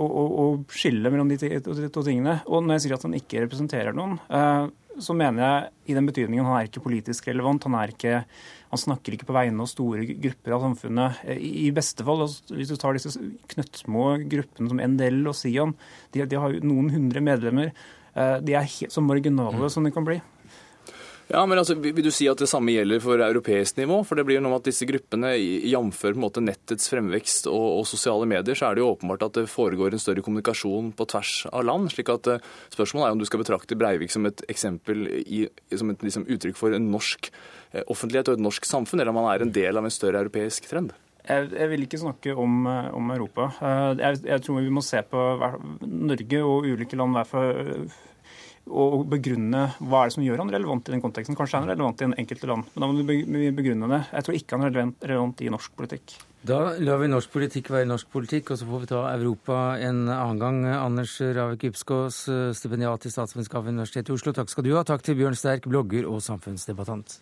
å, 0.00 0.06
å, 0.06 0.22
å 0.24 0.46
skille 0.72 1.12
mellom 1.12 1.30
de, 1.30 1.38
to 1.62 2.02
tingene. 2.06 2.40
Og 2.48 2.64
når 2.64 2.78
jeg 2.78 2.86
sier 2.86 2.96
at 2.96 3.06
han 3.06 3.16
ikke 3.18 3.44
representerer 3.44 3.96
noen, 3.96 4.18
eh, 4.28 4.66
så 5.02 5.14
mener 5.16 5.42
jeg 5.42 5.90
i 5.90 5.96
den 5.96 6.06
betydningen 6.06 6.46
han 6.46 6.58
er 6.58 6.68
ikke 6.68 6.84
politisk 6.84 7.28
relevant. 7.30 7.66
Han, 7.66 7.76
ikke, 7.90 8.22
han 8.70 8.82
snakker 8.82 9.16
ikke 9.16 9.28
på 9.28 9.36
vegne 9.36 9.64
av 9.64 9.70
store 9.70 10.06
grupper 10.12 10.56
av 10.56 10.66
samfunnet. 10.68 11.24
I, 11.34 11.50
i 11.66 11.72
beste 11.74 12.06
fall, 12.06 12.24
altså, 12.26 12.54
hvis 12.54 12.70
du 12.70 12.76
tar 12.80 12.96
disse 12.96 13.14
knøttsmå 13.54 14.06
gruppene 14.30 14.70
som 14.70 14.82
NDL 14.94 15.22
og 15.30 15.36
Sian, 15.38 15.74
de, 16.14 16.24
de 16.30 16.40
har 16.40 16.54
jo 16.54 16.62
noen 16.66 16.92
hundre 16.94 17.24
medlemmer. 17.24 17.74
Eh, 18.14 18.38
de 18.46 18.56
er 18.58 18.70
helt 18.76 18.94
så 18.94 19.02
marginale 19.04 19.70
som 19.72 19.86
de 19.86 19.94
kan 19.94 20.06
bli. 20.06 20.20
Ja, 21.30 21.40
men 21.48 21.56
altså, 21.56 21.74
Vil 21.80 22.04
du 22.04 22.10
si 22.12 22.26
at 22.28 22.40
det 22.40 22.48
samme 22.50 22.74
gjelder 22.74 23.00
for 23.00 23.20
europeisk 23.24 23.78
nivå? 23.80 24.02
For 24.04 24.18
det 24.18 24.26
blir 24.28 24.38
jo 24.38 24.44
noe 24.44 24.52
med 24.52 24.62
at 24.62 24.68
disse 24.68 24.88
gruppene, 24.88 25.32
jf. 25.38 26.02
nettets 26.44 26.90
fremvekst 26.92 27.48
og, 27.48 27.64
og, 27.80 27.86
sosiale 27.88 28.28
medier, 28.28 28.58
så 28.58 28.68
er 28.68 28.76
det 28.76 28.84
jo 28.84 28.90
åpenbart 28.92 29.24
at 29.24 29.38
det 29.40 29.46
foregår 29.52 29.96
en 29.96 30.02
større 30.02 30.24
kommunikasjon 30.24 30.92
på 30.92 31.08
tvers 31.08 31.46
av 31.50 31.64
land. 31.64 31.88
slik 31.92 32.12
at 32.12 32.28
uh, 32.28 32.52
Spørsmålet 32.74 33.08
er 33.08 33.16
om 33.16 33.22
du 33.22 33.28
skal 33.28 33.40
betrakte 33.40 33.78
Breivik 33.78 34.12
som 34.12 34.28
et 34.28 34.44
eksempel 34.52 35.06
i, 35.24 35.46
som 35.72 35.90
et 35.94 36.04
liksom, 36.04 36.28
uttrykk 36.28 36.60
for 36.60 36.76
en 36.76 36.90
norsk 36.92 37.30
uh, 37.72 37.80
offentlighet 37.86 38.28
og 38.28 38.36
et 38.36 38.44
norsk 38.44 38.68
samfunn, 38.68 39.00
eller 39.00 39.14
om 39.14 39.22
han 39.22 39.32
er 39.32 39.46
en 39.46 39.56
del 39.56 39.80
av 39.80 39.88
en 39.88 39.96
større 39.96 40.20
europeisk 40.20 40.68
trend? 40.68 40.92
Jeg, 41.24 41.68
vil 41.70 41.86
ikke 41.86 42.02
snakke 42.02 42.34
om, 42.36 42.66
eh, 42.68 42.88
om 42.92 43.10
Europa. 43.14 43.46
Jeg, 43.96 44.18
jeg, 44.26 44.42
tror 44.44 44.58
vi 44.60 44.72
må 44.76 44.82
se 44.84 45.00
på 45.08 45.20
Norge 45.88 46.40
og 46.44 46.66
ulike 46.68 46.98
land 47.00 47.16
hver 47.16 47.30
for 47.30 47.62
og 48.64 49.02
begrunne 49.12 49.66
hva 49.78 50.02
er 50.02 50.08
det 50.08 50.14
som 50.16 50.24
gjør 50.24 50.40
han 50.40 50.52
relevant 50.52 50.88
i 50.88 50.94
den 50.94 51.02
konteksten. 51.04 51.36
Kanskje 51.36 51.58
er 51.58 51.64
han 51.64 51.72
relevant 51.72 52.00
i 52.00 52.06
en 52.08 52.14
enkelte 52.20 52.48
land, 52.48 52.70
men 52.72 52.80
da 52.80 52.88
må 52.88 52.94
du 52.96 53.04
begrunne 53.56 53.90
det. 53.90 54.00
Jeg 54.12 54.26
tror 54.26 54.38
ikke 54.38 54.56
han 54.56 54.64
er 54.64 54.72
relevant, 54.72 55.04
relevant 55.04 55.42
i 55.44 55.50
norsk 55.52 55.76
politikk. 55.76 56.16
Da 56.44 56.58
lar 56.76 56.98
vi 57.00 57.08
norsk 57.08 57.30
politikk 57.32 57.70
være 57.72 57.88
norsk 57.88 58.08
politikk, 58.12 58.50
og 58.52 58.60
så 58.60 58.66
får 58.68 58.82
vi 58.82 58.88
ta 58.90 59.02
Europa 59.14 59.60
en 59.80 60.02
annen 60.12 60.40
gang. 60.40 60.58
Anders 60.76 61.14
Ravik 61.20 61.68
Ypskås, 61.70 62.24
stipendiat 62.56 63.06
i 63.08 63.12
statsvitenskap 63.12 63.64
ved 63.64 63.76
Universitetet 63.76 64.12
i 64.12 64.16
Oslo, 64.16 64.34
takk 64.36 64.52
skal 64.52 64.66
du 64.66 64.74
ha. 64.76 64.84
Takk 64.84 65.04
til 65.06 65.16
Bjørn 65.20 65.38
Sterk, 65.38 65.68
blogger 65.68 66.08
og 66.10 66.20
samfunnsdebattant. 66.24 67.20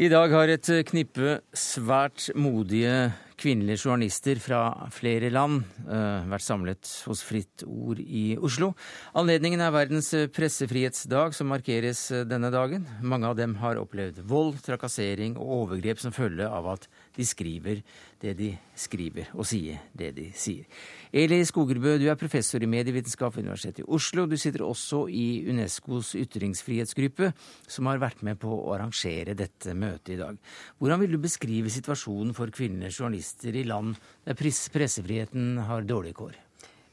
I 0.00 0.08
dag 0.08 0.32
har 0.32 0.48
et 0.48 0.68
knippe 0.88 1.40
svært 1.52 2.30
modige 2.38 3.10
kvinnelige 3.40 3.86
journalister 3.86 4.38
fra 4.42 4.88
flere 4.92 5.30
land 5.32 5.62
uh, 5.88 6.26
vært 6.28 6.44
samlet 6.44 6.90
hos 7.08 7.22
Fritt 7.24 7.64
Ord 7.64 8.00
i 8.02 8.36
Oslo. 8.36 8.72
Anledningen 9.16 9.62
er 9.64 9.72
verdens 9.74 10.12
pressefrihetsdag, 10.36 11.34
som 11.36 11.50
markeres 11.52 12.02
eh, 12.14 12.26
denne 12.28 12.52
dagen. 12.52 12.86
Mange 13.00 13.30
av 13.30 13.38
dem 13.38 13.56
har 13.62 13.80
opplevd 13.80 14.20
vold, 14.28 14.60
trakassering 14.66 15.38
og 15.40 15.54
overgrep 15.60 16.02
som 16.02 16.14
følge 16.14 16.48
av 16.48 16.68
at 16.74 16.88
de 17.16 17.26
skriver 17.26 17.82
det 18.20 18.36
de 18.36 18.50
skriver, 18.76 19.30
og 19.32 19.48
sier 19.48 19.80
det 19.96 20.12
de 20.18 20.28
sier. 20.36 20.66
Eli 21.10 21.40
Skogerbø, 21.42 21.96
du 21.98 22.04
er 22.06 22.18
professor 22.18 22.62
i 22.62 22.68
medievitenskap 22.70 23.34
ved 23.34 23.42
Universitetet 23.42 23.82
i 23.82 23.88
Oslo. 23.90 24.28
Du 24.30 24.36
sitter 24.38 24.62
også 24.62 25.08
i 25.10 25.42
Unescos 25.50 26.12
ytringsfrihetsgruppe, 26.14 27.32
som 27.66 27.88
har 27.90 27.98
vært 27.98 28.22
med 28.26 28.38
på 28.38 28.52
å 28.54 28.76
arrangere 28.76 29.34
dette 29.34 29.74
møtet 29.74 30.14
i 30.14 30.20
dag. 30.20 30.38
Hvordan 30.78 31.02
vil 31.02 31.16
du 31.16 31.18
beskrive 31.24 31.72
situasjonen 31.74 32.30
for 32.36 32.54
kvinnelige 32.54 33.00
journalister 33.00 33.58
i 33.58 33.66
land 33.66 33.98
der 34.22 34.38
pressefriheten 34.38 35.58
har 35.66 35.82
dårlige 35.88 36.20
kår? 36.22 36.38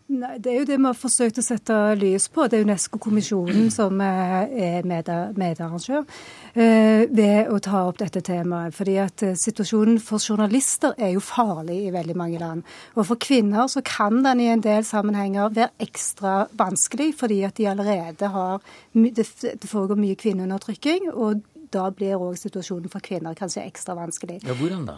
Nei, 0.07 0.37
Det 0.39 0.51
er 0.51 0.61
jo 0.61 0.67
det 0.67 0.77
vi 0.79 0.87
har 0.87 0.95
forsøkt 0.95 1.39
å 1.41 1.43
sette 1.43 1.77
lys 1.99 2.29
på. 2.31 2.45
Det 2.47 2.59
er 2.59 2.67
Unesco-kommisjonen 2.67 3.67
som 3.77 3.99
er 4.03 4.85
medarrangør 4.87 6.05
eh, 6.53 7.03
ved 7.11 7.51
å 7.51 7.59
ta 7.63 7.81
opp 7.89 7.99
dette 7.99 8.21
temaet. 8.23 8.75
Fordi 8.77 8.95
at 9.03 9.25
eh, 9.27 9.35
Situasjonen 9.37 9.99
for 10.03 10.23
journalister 10.23 10.95
er 10.95 11.11
jo 11.17 11.23
farlig 11.23 11.81
i 11.89 11.91
veldig 11.95 12.15
mange 12.19 12.39
land. 12.39 12.63
Og 12.95 13.09
for 13.09 13.19
kvinner 13.19 13.67
så 13.71 13.83
kan 13.83 14.23
den 14.23 14.45
i 14.45 14.47
en 14.53 14.63
del 14.63 14.87
sammenhenger 14.87 15.51
være 15.57 15.75
ekstra 15.89 16.37
vanskelig, 16.55 17.11
fordi 17.19 17.41
at 17.47 17.59
de 17.59 17.67
allerede 17.67 18.31
har 18.31 18.63
Det 18.93 19.67
foregår 19.67 19.99
mye 19.99 20.15
kvinneundertrykking. 20.15 21.11
og 21.13 21.43
da 21.67 21.89
blir 21.91 22.15
òg 22.15 22.37
situasjonen 22.39 22.87
for 22.89 23.03
kvinner 23.03 23.35
kanskje 23.35 23.65
ekstra 23.67 23.91
vanskelig. 23.97 24.39
Ja, 24.47 24.55
Hvordan 24.55 24.85
da? 24.87 24.93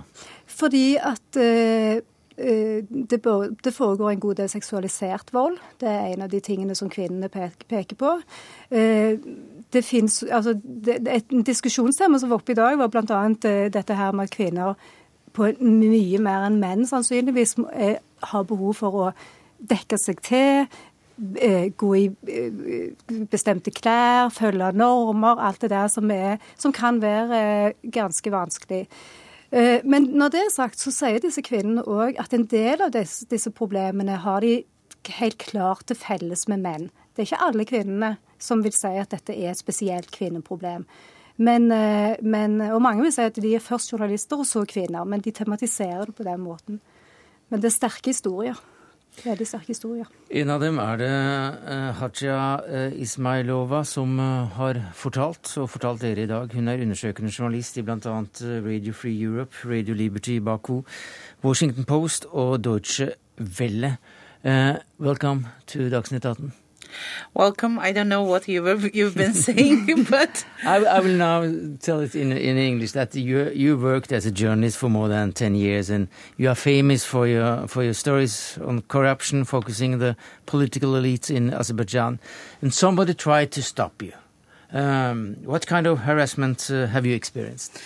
Fordi 0.45 0.97
at 1.01 1.35
eh, 1.35 1.97
Eh, 1.97 2.03
det, 2.39 3.19
det, 3.63 3.73
foregår 3.73 4.11
en 4.11 4.19
god 4.19 4.35
del 4.35 4.49
seksualisert 4.49 5.33
vold. 5.33 5.57
Det 5.79 5.89
er 5.89 6.13
en 6.13 6.21
av 6.21 6.29
de 6.29 6.39
tingene 6.39 6.75
som 6.75 6.89
kvinnene 6.89 7.29
peker 7.29 7.95
på. 7.99 8.13
Eh, 8.71 9.19
det 9.73 9.83
finnes, 9.85 10.23
altså, 10.23 10.53
det, 10.63 11.07
Et 11.07 11.45
diskusjonstema 11.45 12.19
som 12.19 12.29
var 12.29 12.39
oppe 12.39 12.51
i 12.51 12.55
dag, 12.55 12.77
var 12.77 12.87
bl.a. 12.87 13.25
Eh, 13.49 13.71
dette 13.71 13.93
her 13.93 14.11
med 14.11 14.23
at 14.23 14.35
kvinner 14.35 14.73
på 15.33 15.51
mye 15.61 16.19
mer 16.19 16.47
enn 16.47 16.59
menn 16.59 16.87
sannsynligvis 16.87 17.55
har 18.31 18.43
behov 18.43 18.73
for 18.73 18.95
å 18.97 19.11
dekke 19.59 19.97
seg 19.99 20.21
til, 20.25 20.65
gå 21.77 21.89
i 21.99 22.05
bestemte 23.29 23.71
klær, 23.75 24.31
følge 24.33 24.71
normer, 24.73 25.37
alt 25.37 25.61
det 25.61 25.69
der 25.69 25.87
som, 25.91 26.09
er, 26.11 26.39
som 26.57 26.73
kan 26.73 27.01
være 27.01 27.73
ganske 27.83 28.31
vanskelig. 28.31 28.87
Eh, 29.51 29.81
men 29.83 30.11
når 30.13 30.33
det 30.33 30.41
er 30.43 30.51
sagt, 30.53 30.81
så 30.81 30.93
sier 30.93 31.21
disse 31.23 31.43
kvinnene 31.45 31.85
òg 31.89 32.19
at 32.21 32.33
en 32.35 32.45
del 32.49 32.83
av 32.85 32.93
disse, 32.93 33.25
disse, 33.31 33.51
problemene 33.55 34.19
har 34.21 34.45
de 34.45 34.59
helt 35.19 35.39
klart 35.41 35.87
til 35.89 35.97
felles 35.97 36.45
med 36.51 36.61
menn. 36.65 36.89
Det 37.13 37.23
er 37.23 37.29
ikke 37.31 37.45
alle 37.47 37.65
kvinnene 37.67 38.11
som 38.39 38.61
vil 38.63 38.75
si 38.75 38.91
at 38.99 39.11
dette 39.11 39.33
er 39.33 39.51
et 39.51 39.59
spesielt 39.61 40.11
kvinneproblem. 40.15 40.85
Men, 41.39 41.71
eh, 41.71 42.19
men, 42.21 42.59
og 42.69 42.81
mange 42.83 43.05
vil 43.05 43.13
si 43.15 43.25
at 43.25 43.39
de 43.41 43.55
er 43.55 43.63
først 43.63 43.93
journalister 43.93 44.41
og 44.41 44.47
så 44.47 44.65
kvinner, 44.67 45.07
men 45.07 45.23
de 45.23 45.31
tematiserer 45.31 46.09
det 46.09 46.15
på 46.15 46.27
den 46.27 46.43
måten. 46.43 46.81
Men 47.49 47.61
det 47.61 47.71
er 47.71 47.77
sterke 47.79 48.11
historier. 48.11 48.59
Veldig 49.23 49.47
sterke 49.47 49.73
historier. 49.73 50.07
En 50.29 50.51
av 50.53 50.61
dem 50.63 50.79
er 50.81 50.99
det 51.01 51.09
uh, 51.09 51.89
Haja 51.99 52.37
uh, 52.63 53.01
Ismailova 53.01 53.83
som 53.87 54.15
uh, 54.19 54.47
har 54.55 54.79
fortalt, 54.95 55.51
og 55.59 55.69
fortalt 55.73 56.05
dere 56.05 56.23
i 56.23 56.29
dag. 56.29 56.53
Hun 56.55 56.71
er 56.71 56.83
undersøkende 56.85 57.33
journalist 57.33 57.77
i 57.77 57.83
bl.a. 57.83 57.97
Radio 58.69 58.93
Free 58.93 59.19
Europe, 59.19 59.65
Radio 59.65 59.97
Liberty 59.97 60.39
Baku, 60.39 60.81
Washington 61.43 61.85
Post 61.89 62.29
og 62.31 62.63
Deutsche 62.63 63.11
Welle. 63.59 63.97
Uh, 64.43 64.79
welcome 64.99 65.47
to 65.67 65.89
Dagsnytt 65.89 66.25
18. 66.25 66.53
Welcome. 67.33 67.79
I 67.79 67.91
don't 67.91 68.09
know 68.09 68.23
what 68.23 68.47
you've, 68.47 68.95
you've 68.95 69.15
been 69.15 69.33
saying, 69.33 70.03
but 70.09 70.45
I, 70.63 70.77
I, 70.77 70.99
will 70.99 71.15
now 71.15 71.41
tell 71.79 71.99
it 71.99 72.15
in 72.15 72.31
in 72.31 72.57
English 72.57 72.93
that 72.93 73.15
you 73.15 73.49
you 73.49 73.77
worked 73.77 74.11
as 74.11 74.25
a 74.25 74.31
journalist 74.31 74.77
for 74.77 74.89
more 74.89 75.07
than 75.07 75.31
ten 75.31 75.55
years, 75.55 75.89
and 75.89 76.07
you 76.37 76.49
are 76.49 76.55
famous 76.55 77.05
for 77.05 77.27
your 77.27 77.67
for 77.67 77.83
your 77.83 77.93
stories 77.93 78.57
on 78.65 78.81
corruption, 78.81 79.45
focusing 79.45 79.99
the 79.99 80.15
political 80.45 80.91
elites 80.93 81.29
in 81.29 81.53
Azerbaijan. 81.53 82.19
And 82.61 82.73
somebody 82.73 83.13
tried 83.13 83.51
to 83.51 83.63
stop 83.63 84.01
you. 84.01 84.13
Um, 84.71 85.37
what 85.43 85.65
kind 85.65 85.87
of 85.87 85.99
harassment 85.99 86.69
uh, 86.69 86.87
have 86.87 87.05
you 87.05 87.15
experienced? 87.15 87.81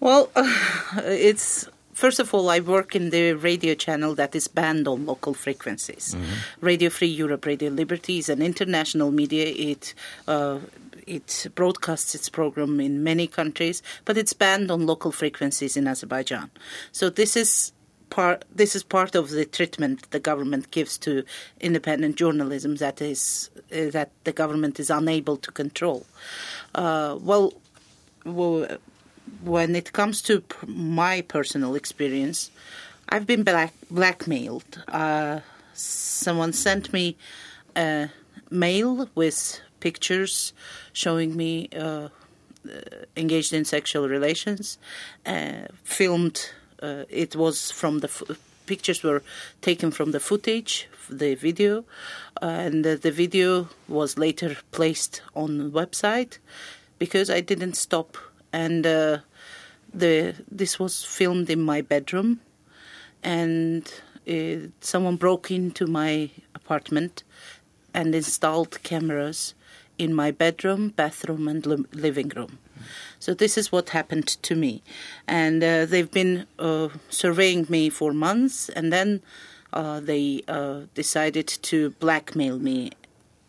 Well, 0.00 0.30
uh, 0.36 0.50
it's 1.04 1.68
First 1.98 2.20
of 2.20 2.32
all, 2.32 2.48
I 2.48 2.60
work 2.60 2.94
in 2.94 3.10
the 3.10 3.32
radio 3.32 3.74
channel 3.74 4.14
that 4.14 4.36
is 4.36 4.46
banned 4.46 4.86
on 4.86 5.04
local 5.04 5.34
frequencies. 5.34 6.14
Mm-hmm. 6.14 6.32
Radio 6.60 6.90
Free 6.90 7.08
Europe, 7.08 7.44
Radio 7.44 7.70
Liberty 7.70 8.18
is 8.18 8.28
an 8.28 8.40
international 8.40 9.10
media. 9.10 9.46
It 9.46 9.94
uh, 10.28 10.60
it 11.08 11.48
broadcasts 11.56 12.14
its 12.14 12.28
program 12.28 12.78
in 12.78 13.02
many 13.02 13.26
countries, 13.26 13.82
but 14.04 14.16
it's 14.16 14.32
banned 14.32 14.70
on 14.70 14.86
local 14.86 15.10
frequencies 15.10 15.76
in 15.76 15.88
Azerbaijan. 15.88 16.52
So 16.92 17.10
this 17.10 17.36
is 17.36 17.72
part 18.10 18.44
this 18.54 18.76
is 18.76 18.84
part 18.84 19.16
of 19.16 19.30
the 19.30 19.44
treatment 19.44 20.08
the 20.12 20.20
government 20.20 20.70
gives 20.70 20.98
to 20.98 21.24
independent 21.60 22.14
journalism 22.14 22.76
that 22.76 23.02
is 23.02 23.50
uh, 23.72 23.90
that 23.90 24.12
the 24.22 24.32
government 24.32 24.78
is 24.78 24.88
unable 24.88 25.36
to 25.38 25.50
control. 25.50 26.06
Uh, 26.76 27.18
well, 27.20 27.54
well 28.24 28.78
when 29.42 29.76
it 29.76 29.92
comes 29.92 30.22
to 30.22 30.42
my 30.66 31.22
personal 31.22 31.74
experience, 31.74 32.50
I've 33.08 33.26
been 33.26 33.42
black, 33.42 33.74
blackmailed. 33.90 34.84
Uh, 34.88 35.40
someone 35.72 36.52
sent 36.52 36.92
me 36.92 37.16
a 37.76 38.10
mail 38.50 39.08
with 39.14 39.60
pictures 39.80 40.52
showing 40.92 41.36
me 41.36 41.68
uh, 41.76 42.08
engaged 43.16 43.52
in 43.52 43.64
sexual 43.64 44.08
relations, 44.08 44.78
uh, 45.24 45.68
filmed. 45.84 46.50
Uh, 46.82 47.04
it 47.08 47.34
was 47.34 47.70
from 47.70 48.00
the 48.00 48.36
pictures 48.66 49.02
were 49.02 49.22
taken 49.62 49.90
from 49.90 50.12
the 50.12 50.20
footage, 50.20 50.88
the 51.08 51.34
video, 51.34 51.84
and 52.42 52.84
the 52.84 53.10
video 53.10 53.68
was 53.88 54.18
later 54.18 54.56
placed 54.72 55.22
on 55.34 55.58
the 55.58 55.70
website 55.70 56.38
because 56.98 57.30
I 57.30 57.40
didn't 57.40 57.74
stop 57.74 58.18
and 58.52 58.86
uh, 58.86 59.18
the 59.92 60.34
this 60.50 60.78
was 60.78 61.04
filmed 61.04 61.50
in 61.50 61.62
my 61.62 61.80
bedroom, 61.80 62.40
and 63.22 63.92
uh, 64.28 64.68
someone 64.80 65.16
broke 65.16 65.50
into 65.50 65.86
my 65.86 66.30
apartment 66.54 67.24
and 67.94 68.14
installed 68.14 68.82
cameras 68.82 69.54
in 69.98 70.14
my 70.14 70.30
bedroom, 70.30 70.90
bathroom, 70.90 71.48
and 71.48 71.66
li- 71.66 71.84
living 71.92 72.28
room. 72.28 72.58
So 73.18 73.34
this 73.34 73.58
is 73.58 73.72
what 73.72 73.90
happened 73.90 74.28
to 74.42 74.54
me, 74.54 74.82
and 75.26 75.62
uh, 75.62 75.86
they've 75.86 76.10
been 76.10 76.46
uh, 76.58 76.88
surveying 77.10 77.66
me 77.68 77.90
for 77.90 78.12
months, 78.12 78.68
and 78.68 78.92
then 78.92 79.20
uh, 79.72 80.00
they 80.00 80.42
uh, 80.46 80.82
decided 80.94 81.46
to 81.46 81.90
blackmail 81.98 82.58
me 82.58 82.92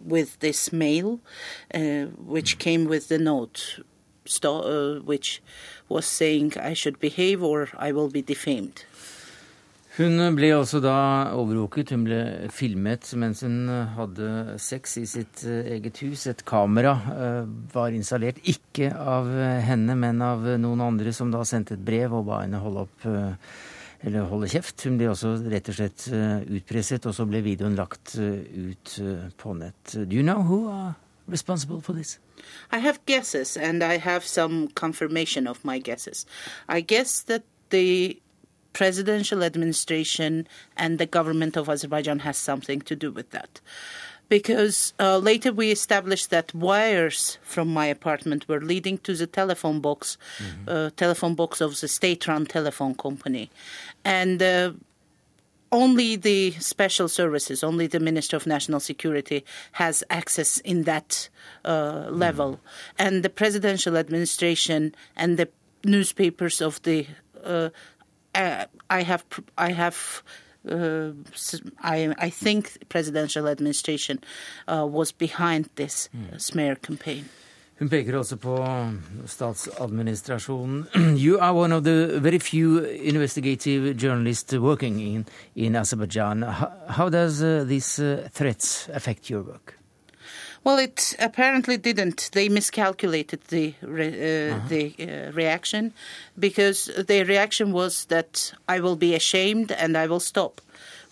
with 0.04 0.40
this 0.40 0.74
mail, 0.74 1.20
uh, 1.74 2.06
which 2.36 2.58
came 2.58 2.86
with 2.86 3.10
the 3.10 3.20
note 3.20 3.80
which 5.06 5.42
was 5.90 6.06
saying 6.06 6.54
I 6.58 6.74
should 6.74 7.00
behave 7.00 7.44
or 7.44 7.70
I 7.78 7.92
will 7.92 8.10
be 8.10 8.22
defamed. 8.22 8.86
Hun 10.00 10.16
ble 10.32 10.54
også 10.56 10.80
da 10.80 11.32
overvåket. 11.36 11.92
Hun 11.92 12.06
ble 12.08 12.20
filmet 12.56 13.10
mens 13.20 13.42
hun 13.44 13.68
hadde 13.98 14.60
sex 14.62 14.96
i 15.02 15.04
sitt 15.10 15.44
eh, 15.44 15.74
eget 15.76 16.00
hus. 16.06 16.24
Et 16.32 16.44
kamera 16.48 16.94
var 17.74 17.92
installert, 17.92 18.40
ikke 18.48 18.94
av 18.96 19.28
henne, 19.66 19.98
men 20.00 20.22
av 20.24 20.46
noen 20.62 20.86
andre 20.86 21.12
som 21.16 21.34
da 21.34 21.44
sendte 21.44 21.76
et 21.76 21.84
brev 21.84 22.16
og 22.16 22.30
ba 22.30 22.46
henne 22.46 22.64
holde 22.64 22.86
opp 22.86 23.10
eller 24.08 24.30
holde 24.32 24.48
kjeft. 24.54 24.86
Hun 24.88 24.96
ble 25.02 25.10
også 25.12 25.34
rett 25.52 25.68
og 25.68 25.76
slett 25.82 26.08
utpresset, 26.48 27.10
og 27.10 27.18
så 27.18 27.28
ble 27.28 27.44
videoen 27.44 27.76
lagt 27.76 28.16
ut 28.16 28.96
på 29.42 29.58
nett. 29.60 29.98
Do 30.00 30.16
you 30.16 30.24
know 30.24 30.46
who 30.48 30.62
responsible 31.30 31.82
for 31.82 31.94
this? 31.94 32.20
I 32.72 32.80
have 32.80 33.06
guesses, 33.06 33.58
and 33.58 33.84
I 33.84 33.98
have 33.98 34.26
some 34.26 34.68
confirmation 34.70 35.48
of 35.48 35.64
my 35.64 35.80
guesses. 35.80 36.26
I 36.68 36.82
guess 36.82 37.22
that 37.22 37.44
the 37.70 38.20
presidential 38.74 39.44
administration 39.44 40.48
and 40.78 41.00
the 41.00 41.06
government 41.06 41.58
of 41.58 41.70
Azerbaijan 41.70 42.20
has 42.20 42.38
something 42.38 42.82
to 42.82 42.96
do 42.96 43.12
with 43.12 43.32
that. 43.32 43.62
Because 44.30 44.94
uh, 45.00 45.18
later 45.18 45.52
we 45.52 45.72
established 45.72 46.30
that 46.30 46.54
wires 46.54 47.40
from 47.42 47.68
my 47.68 47.88
apartment 47.88 48.48
were 48.48 48.62
leading 48.62 49.00
to 49.00 49.16
the 49.16 49.26
telephone 49.26 49.80
box, 49.80 50.18
mm-hmm. 50.38 50.70
uh, 50.70 50.90
telephone 50.96 51.34
box 51.34 51.62
of 51.62 51.80
the 51.80 51.88
state-run 51.88 52.46
telephone 52.46 52.94
company, 52.94 53.50
and 54.06 54.44
uh, 54.44 54.74
only 55.72 56.16
the 56.16 56.52
special 56.52 57.08
services, 57.08 57.64
only 57.64 57.88
the 57.88 58.00
Minister 58.00 58.36
of 58.38 58.48
National 58.48 58.80
Security 58.80 59.46
has 59.74 60.04
access 60.10 60.60
in 60.60 60.84
that 60.84 61.30
uh, 61.66 62.08
level. 62.10 62.54
Mm. 62.54 62.60
And 62.98 63.24
the 63.24 63.30
presidential 63.30 63.98
administration 63.98 64.96
and 65.16 65.38
the 65.38 65.50
newspapers 65.84 66.62
of 66.62 66.82
the 66.84 67.08
uh, 67.44 67.70
uh, 68.36 68.66
I 68.90 69.04
have 69.04 69.26
I 69.58 69.72
have 69.72 70.24
uh, 70.70 71.12
I, 71.82 72.14
I 72.18 72.30
think 72.30 72.90
presidential 72.90 73.48
administration 73.48 74.20
uh, 74.68 74.86
was 74.86 75.12
behind 75.12 75.70
this 75.76 76.10
mm. 76.16 76.40
smear 76.40 76.76
campaign. 76.76 77.30
Hun 77.80 77.88
peker 77.90 78.18
også 78.20 78.36
på 78.36 78.58
statsadministrasjonen. 79.26 80.88
You 81.26 81.38
are 81.40 81.54
one 81.54 81.72
of 81.72 81.84
the 81.84 82.20
very 82.20 82.40
few 82.40 82.84
investigative 82.84 83.96
journalists 83.96 84.54
working 84.54 85.00
in, 85.00 85.26
in 85.56 85.76
Azerbaijan. 85.76 86.42
How, 86.42 86.72
how 86.90 87.10
does 87.10 87.42
uh, 87.42 87.64
these 87.64 88.00
uh, 88.00 88.28
threats 88.34 88.90
affect 88.94 89.30
your 89.30 89.44
work? 89.44 89.80
Well, 90.66 90.78
it 90.78 91.16
apparently 91.20 91.78
didn't. 91.78 92.32
They 92.34 92.50
miscalculated 92.50 93.40
the 93.48 93.74
re, 93.82 94.08
uh, 94.08 94.56
uh-huh. 94.56 94.68
the 94.68 94.94
uh, 95.00 95.32
reaction 95.32 95.94
because 96.38 96.92
the 97.08 97.24
reaction 97.24 97.72
was 97.72 98.06
that 98.06 98.52
I 98.68 98.82
will 98.82 98.98
be 98.98 99.16
ashamed 99.16 99.72
and 99.72 99.96
I 99.96 100.08
will 100.08 100.20
stop, 100.20 100.60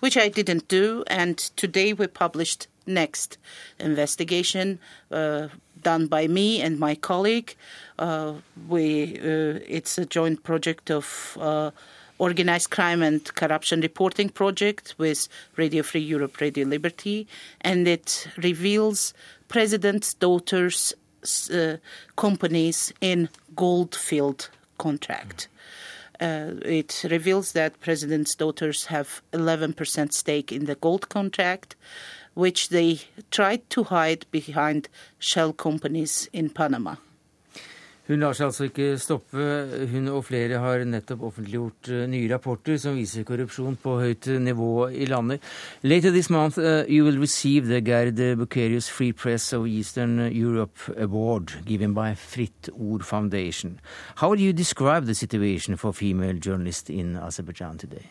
which 0.01 0.18
I 0.18 0.28
didn't 0.28 0.68
do. 0.68 1.05
And 1.07 1.38
today 1.38 1.93
we 1.93 2.07
published 2.07 2.68
next 2.86 3.38
investigation 3.80 4.80
uh, 5.11 5.47
done 5.88 6.08
by 6.08 6.28
me 6.28 6.62
and 6.66 6.78
my 6.80 6.96
colleague. 6.96 7.56
Uh, 7.98 8.34
we 8.68 8.84
uh, 9.20 9.78
it's 9.78 9.98
a 9.98 10.06
joint 10.06 10.40
project 10.44 10.92
of 10.92 11.38
uh, 11.40 11.72
organized 12.18 12.70
crime 12.70 13.02
and 13.10 13.22
corruption 13.36 13.82
reporting 13.82 14.30
project 14.30 14.96
with 14.98 15.30
Radio 15.56 15.84
Free 15.84 16.06
Europe, 16.14 16.42
Radio 16.42 16.66
Liberty, 16.66 17.26
and 17.62 17.88
it 17.88 18.28
reveals 18.38 19.14
president's 19.48 20.14
daughter's 20.14 20.94
uh, 21.54 21.78
companies 22.16 22.94
in 23.00 23.30
goldfield 23.56 24.50
contract. 24.78 25.48
Uh, 26.20 26.52
it 26.80 27.06
reveals 27.10 27.52
that 27.52 27.80
president's 27.80 28.36
daughters 28.36 28.86
have 28.86 29.22
11% 29.32 30.14
stake 30.14 30.52
in 30.52 30.66
the 30.66 30.76
gold 30.76 31.08
contract 31.10 31.76
which 32.38 32.70
they 32.70 33.00
tried 33.32 33.68
to 33.72 33.84
hide 33.86 34.28
behind 34.30 34.88
shell 35.18 35.52
companies 35.52 36.30
in 36.32 36.52
Panama. 36.52 36.96
Hun 38.08 38.22
lar 38.24 38.36
seg 38.38 38.47
altså 38.47 38.68
ikke 38.70 38.93
stoppe. 39.01 39.45
Hun 39.91 40.08
og 40.14 40.24
flere 40.30 40.62
har 40.64 40.84
nettopp 40.88 41.26
offentliggjort 41.28 41.89
eh, 41.91 42.05
nye 42.08 42.30
rapporter 42.32 42.78
som 42.80 42.95
viser 42.95 43.26
korrupsjon 43.28 43.76
på 43.84 43.97
høyt 43.99 44.30
nivå 44.43 44.88
i 44.95 45.08
landet. 45.10 45.43
Later 45.84 46.14
this 46.16 46.30
month 46.32 46.58
uh, 46.58 46.86
you 46.88 47.03
will 47.03 47.20
receive 47.20 47.68
the 47.68 47.82
Gerd 47.82 48.16
Bukerius 48.39 48.88
Free 48.89 49.12
Press 49.12 49.51
of 49.53 49.68
Eastern 49.68 50.20
Europe 50.32 50.80
Award 50.97 51.51
given 51.66 51.93
by 51.93 52.14
Fritt 52.16 52.70
Ord 52.74 53.03
Foundation. 53.03 53.80
How 54.16 54.36
do 54.36 54.41
you 54.41 54.53
describe 54.53 55.05
the 55.05 55.16
situation 55.16 55.76
for 55.76 55.91
female 55.91 56.39
journalists 56.39 56.89
in 56.89 57.18
Azerbaijan 57.18 57.78
today? 57.78 58.05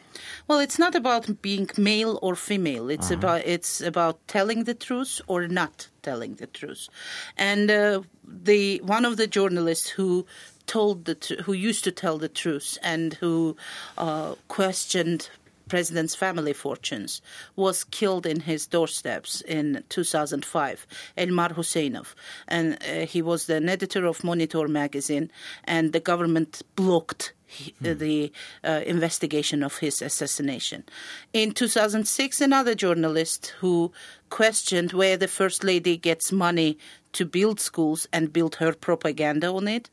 Well, 0.47 0.61
it's 0.61 0.79
not 0.79 0.95
about 0.95 1.43
being 1.43 1.71
male 1.79 2.19
or 2.21 2.37
female. 2.37 2.91
It's 2.91 3.11
uh 3.11 3.17
-huh. 3.17 3.25
about 3.25 3.43
it's 3.47 3.81
about 3.81 4.17
telling 4.27 4.65
the 4.65 4.75
truth 4.75 5.21
or 5.27 5.49
not 5.49 5.89
telling 6.09 6.33
the 6.37 6.47
truth. 6.61 6.89
And 7.37 7.71
uh, 7.71 8.03
the 8.25 8.81
one 8.97 9.05
of 9.05 9.15
the 9.17 9.29
journalists 9.39 9.89
who 9.97 10.27
told 10.67 10.97
the 11.09 11.17
who 11.45 11.53
used 11.69 11.85
to 11.85 11.93
tell 12.03 12.17
the 12.19 12.33
truth 12.43 12.79
and 12.83 13.15
who 13.23 13.57
uh, 13.99 14.35
questioned 14.49 15.23
president's 15.69 16.15
family 16.15 16.53
fortunes, 16.53 17.21
was 17.57 17.85
killed 17.85 18.25
in 18.27 18.41
his 18.41 18.67
doorsteps 18.67 19.41
in 19.41 19.83
2005, 19.89 20.87
Elmar 21.19 21.53
Husseinov. 21.55 22.15
And 22.47 22.67
uh, 22.75 23.07
he 23.07 23.23
was 23.23 23.47
the 23.47 23.57
editor 23.57 24.07
of 24.07 24.23
Monitor 24.23 24.69
magazine, 24.69 25.31
and 25.65 25.93
the 25.93 26.01
government 26.01 26.63
blocked 26.77 27.33
the 27.81 28.33
uh, 28.65 28.83
investigation 28.87 29.63
of 29.63 29.79
his 29.79 30.03
assassination. 30.03 30.85
In 31.33 31.53
2006, 31.53 32.41
another 32.41 32.75
journalist 32.75 33.55
who 33.61 33.93
questioned 34.31 34.93
where 34.93 35.17
the 35.17 35.29
First 35.29 35.65
Lady 35.65 35.97
gets 35.97 36.33
money 36.33 36.79
to 37.13 37.25
build 37.25 37.61
schools 37.61 38.07
and 38.13 38.33
build 38.33 38.57
her 38.57 38.73
propaganda 38.73 39.53
on 39.53 39.69
it, 39.69 39.91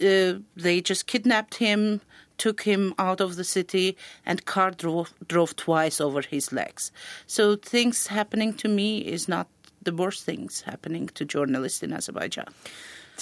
uh, 0.00 0.40
they 0.56 0.80
just 0.80 1.06
kidnapped 1.06 1.56
him, 1.56 2.00
took 2.38 2.62
him 2.62 2.94
out 2.98 3.20
of 3.20 3.36
the 3.36 3.44
city, 3.44 3.96
and 4.26 4.44
car 4.44 4.70
drove, 4.70 5.12
drove 5.26 5.54
twice 5.56 6.00
over 6.00 6.22
his 6.22 6.52
legs. 6.52 6.90
So 7.26 7.56
things 7.56 8.08
happening 8.08 8.54
to 8.54 8.68
me 8.68 8.98
is 8.98 9.28
not 9.28 9.48
the 9.82 9.94
worst 9.94 10.24
things 10.24 10.62
happening 10.62 11.08
to 11.14 11.24
journalists 11.24 11.82
in 11.82 11.92
Azerbaijan. 11.92 12.46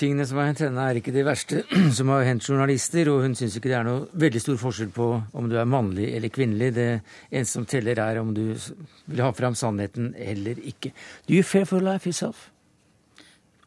Tingene 0.00 0.24
som 0.24 0.38
har 0.40 0.46
hendt 0.48 0.62
henne, 0.64 0.80
er 0.80 0.96
ikke 0.96 1.12
det 1.12 1.26
verste 1.26 1.62
som 1.96 2.08
har 2.08 2.24
hendt 2.24 2.46
journalister, 2.48 3.10
og 3.12 3.26
hun 3.26 3.34
syns 3.36 3.58
ikke 3.58 3.68
det 3.68 3.76
er 3.76 3.84
noe 3.84 4.06
veldig 4.22 4.40
stor 4.40 4.60
forskjell 4.62 4.92
på 4.96 5.08
om 5.36 5.50
du 5.50 5.58
er 5.60 5.68
mannlig 5.68 6.06
eller 6.16 6.32
kvinnelig. 6.32 6.70
Det 6.78 6.86
eneste 7.28 7.58
som 7.58 7.66
teller, 7.68 8.00
er 8.00 8.20
om 8.22 8.30
du 8.36 8.46
vil 8.54 9.20
ha 9.20 9.28
fram 9.36 9.58
sannheten 9.58 10.14
eller 10.16 10.62
ikke. 10.72 10.94
Do 11.28 11.36
you 11.36 11.44
fear 11.44 11.68
for 11.68 11.84
life 11.84 12.08
yourself? 12.08 12.48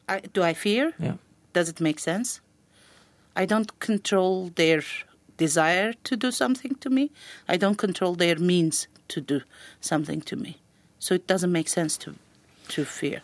I, 0.10 0.22
do 0.34 0.42
I 0.44 0.54
fear? 0.54 0.94
Yeah. 1.00 1.22
Does 1.54 1.70
it 1.70 1.80
make 1.80 2.00
sense? 2.00 2.42
I 3.36 3.46
don't 3.46 3.70
control 3.80 4.50
their 4.56 4.82
desire 5.38 5.94
to 6.04 6.16
do 6.16 6.32
something 6.32 6.76
to 6.82 6.90
me. 6.90 7.12
I 7.48 7.58
don't 7.58 7.78
control 7.78 8.16
their 8.16 8.40
means 8.40 8.88
to 9.10 9.22
do 9.22 9.42
something 9.82 10.22
to 10.22 10.36
me. 10.36 10.58
So 11.00 11.14
it 11.14 11.28
doesn't 11.28 11.52
make 11.52 11.70
sense 11.70 11.98
to, 11.98 12.16
to 12.70 12.86
fear. 12.86 13.22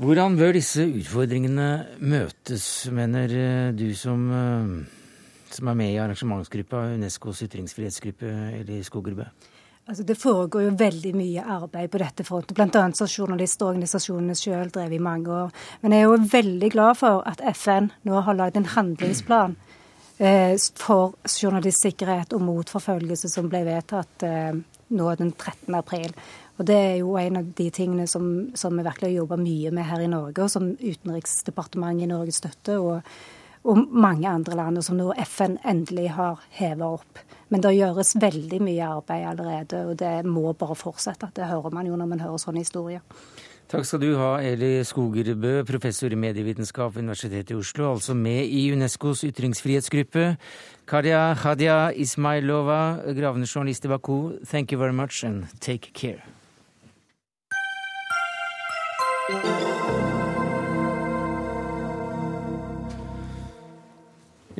Hvordan 0.00 0.38
bør 0.40 0.54
disse 0.56 0.86
utfordringene 0.88 1.68
møtes, 2.00 2.66
mener 2.96 3.32
eh, 3.36 3.72
du 3.76 3.90
som, 3.98 4.22
eh, 4.32 5.50
som 5.52 5.68
er 5.68 5.76
med 5.76 5.92
i 5.92 5.98
arrangementsgruppa, 6.00 6.86
Unescos 6.94 7.42
ytringsfrihetsgruppe, 7.44 8.30
Eli 8.62 8.80
Skogerbø? 8.86 9.26
Altså, 9.82 10.06
det 10.06 10.16
foregår 10.16 10.62
jo 10.62 10.72
veldig 10.78 11.12
mye 11.18 11.44
arbeid 11.44 11.90
på 11.92 12.00
dette 12.00 12.24
frontet. 12.24 12.54
Bl.a. 12.56 12.68
har 12.72 13.12
journalistorganisasjonene 13.18 14.36
sjøl 14.38 14.70
drevet 14.72 14.96
i 14.96 15.02
mange 15.02 15.28
år. 15.28 15.52
Men 15.82 15.92
jeg 15.92 16.04
er 16.04 16.08
jo 16.08 16.30
veldig 16.32 16.70
glad 16.72 17.00
for 17.00 17.24
at 17.28 17.42
FN 17.52 17.90
nå 18.08 18.22
har 18.24 18.38
lagd 18.38 18.56
en 18.56 18.70
handlingsplan 18.72 19.56
eh, 20.22 20.54
for 20.78 21.18
journalistsikkerhet 21.26 22.32
og 22.32 22.46
mot 22.46 22.72
forfølgelse, 22.72 23.28
som 23.28 23.50
ble 23.52 23.64
vedtatt 23.68 24.24
eh, 24.24 24.54
nå 24.96 25.14
den 25.18 25.34
13. 25.34 25.74
april. 25.74 26.14
Og 26.62 26.66
Det 26.66 26.76
er 26.78 26.98
jo 27.00 27.16
en 27.18 27.40
av 27.40 27.46
de 27.58 27.64
tingene 27.74 28.04
som, 28.06 28.26
som 28.54 28.76
vi 28.78 28.84
virkelig 28.86 29.08
har 29.08 29.16
jobba 29.24 29.36
mye 29.40 29.70
med 29.74 29.82
her 29.82 30.02
i 30.04 30.10
Norge, 30.10 30.44
og 30.44 30.50
som 30.52 30.68
Utenriksdepartementet 30.78 32.04
i 32.04 32.10
Norge 32.12 32.34
støtter, 32.36 32.78
og, 32.78 33.08
og 33.66 33.80
mange 33.90 34.28
andre 34.30 34.54
land, 34.60 34.78
og 34.78 34.84
som 34.86 35.00
nå 35.00 35.08
FN 35.24 35.56
endelig 35.66 36.12
har 36.14 36.44
heva 36.54 36.92
opp. 37.00 37.18
Men 37.50 37.64
det 37.64 37.72
gjøres 37.74 38.14
veldig 38.22 38.60
mye 38.62 38.90
arbeid 38.94 39.24
allerede, 39.32 39.80
og 39.88 39.98
det 39.98 40.12
må 40.22 40.52
bare 40.54 40.76
fortsette. 40.78 41.32
Det 41.34 41.48
hører 41.50 41.74
man 41.74 41.88
jo 41.90 41.98
når 41.98 42.08
man 42.12 42.22
hører 42.22 42.38
sånne 42.38 42.62
historier. 42.62 43.02
Takk 43.72 43.88
skal 43.88 44.02
du 44.04 44.12
ha, 44.20 44.36
Eli 44.46 44.84
Skogerbø, 44.86 45.64
professor 45.66 46.14
i 46.14 46.18
medievitenskap 46.20 46.94
ved 46.94 47.02
Universitetet 47.08 47.50
i 47.50 47.56
Oslo, 47.58 47.88
altså 47.96 48.14
med 48.14 48.44
i 48.44 48.68
Unescos 48.70 49.24
ytringsfrihetsgruppe. 49.26 50.36
Kadia 50.86 51.24
Hadia 51.42 51.80
Ismailova, 51.90 53.00
gravende 53.18 53.50
journalist 53.50 53.90
i 53.90 53.90
Baku, 53.90 54.38
thank 54.46 54.70
you 54.70 54.78
very 54.78 54.94
much 54.94 55.24
and 55.24 55.50
take 55.58 55.90
care. 55.90 56.22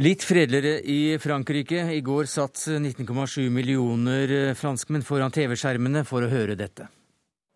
Litt 0.03 0.25
fredeligere 0.25 0.81
i 0.81 1.18
Frankrike. 1.20 1.85
I 1.95 2.01
går 2.01 2.25
satt 2.27 2.64
19,7 2.66 3.51
millioner 3.53 4.55
franskmenn 4.59 5.05
foran 5.07 5.31
TV-skjermene 5.31 6.03
for 6.09 6.25
å 6.27 6.31
høre 6.33 6.57
dette. 6.59 6.89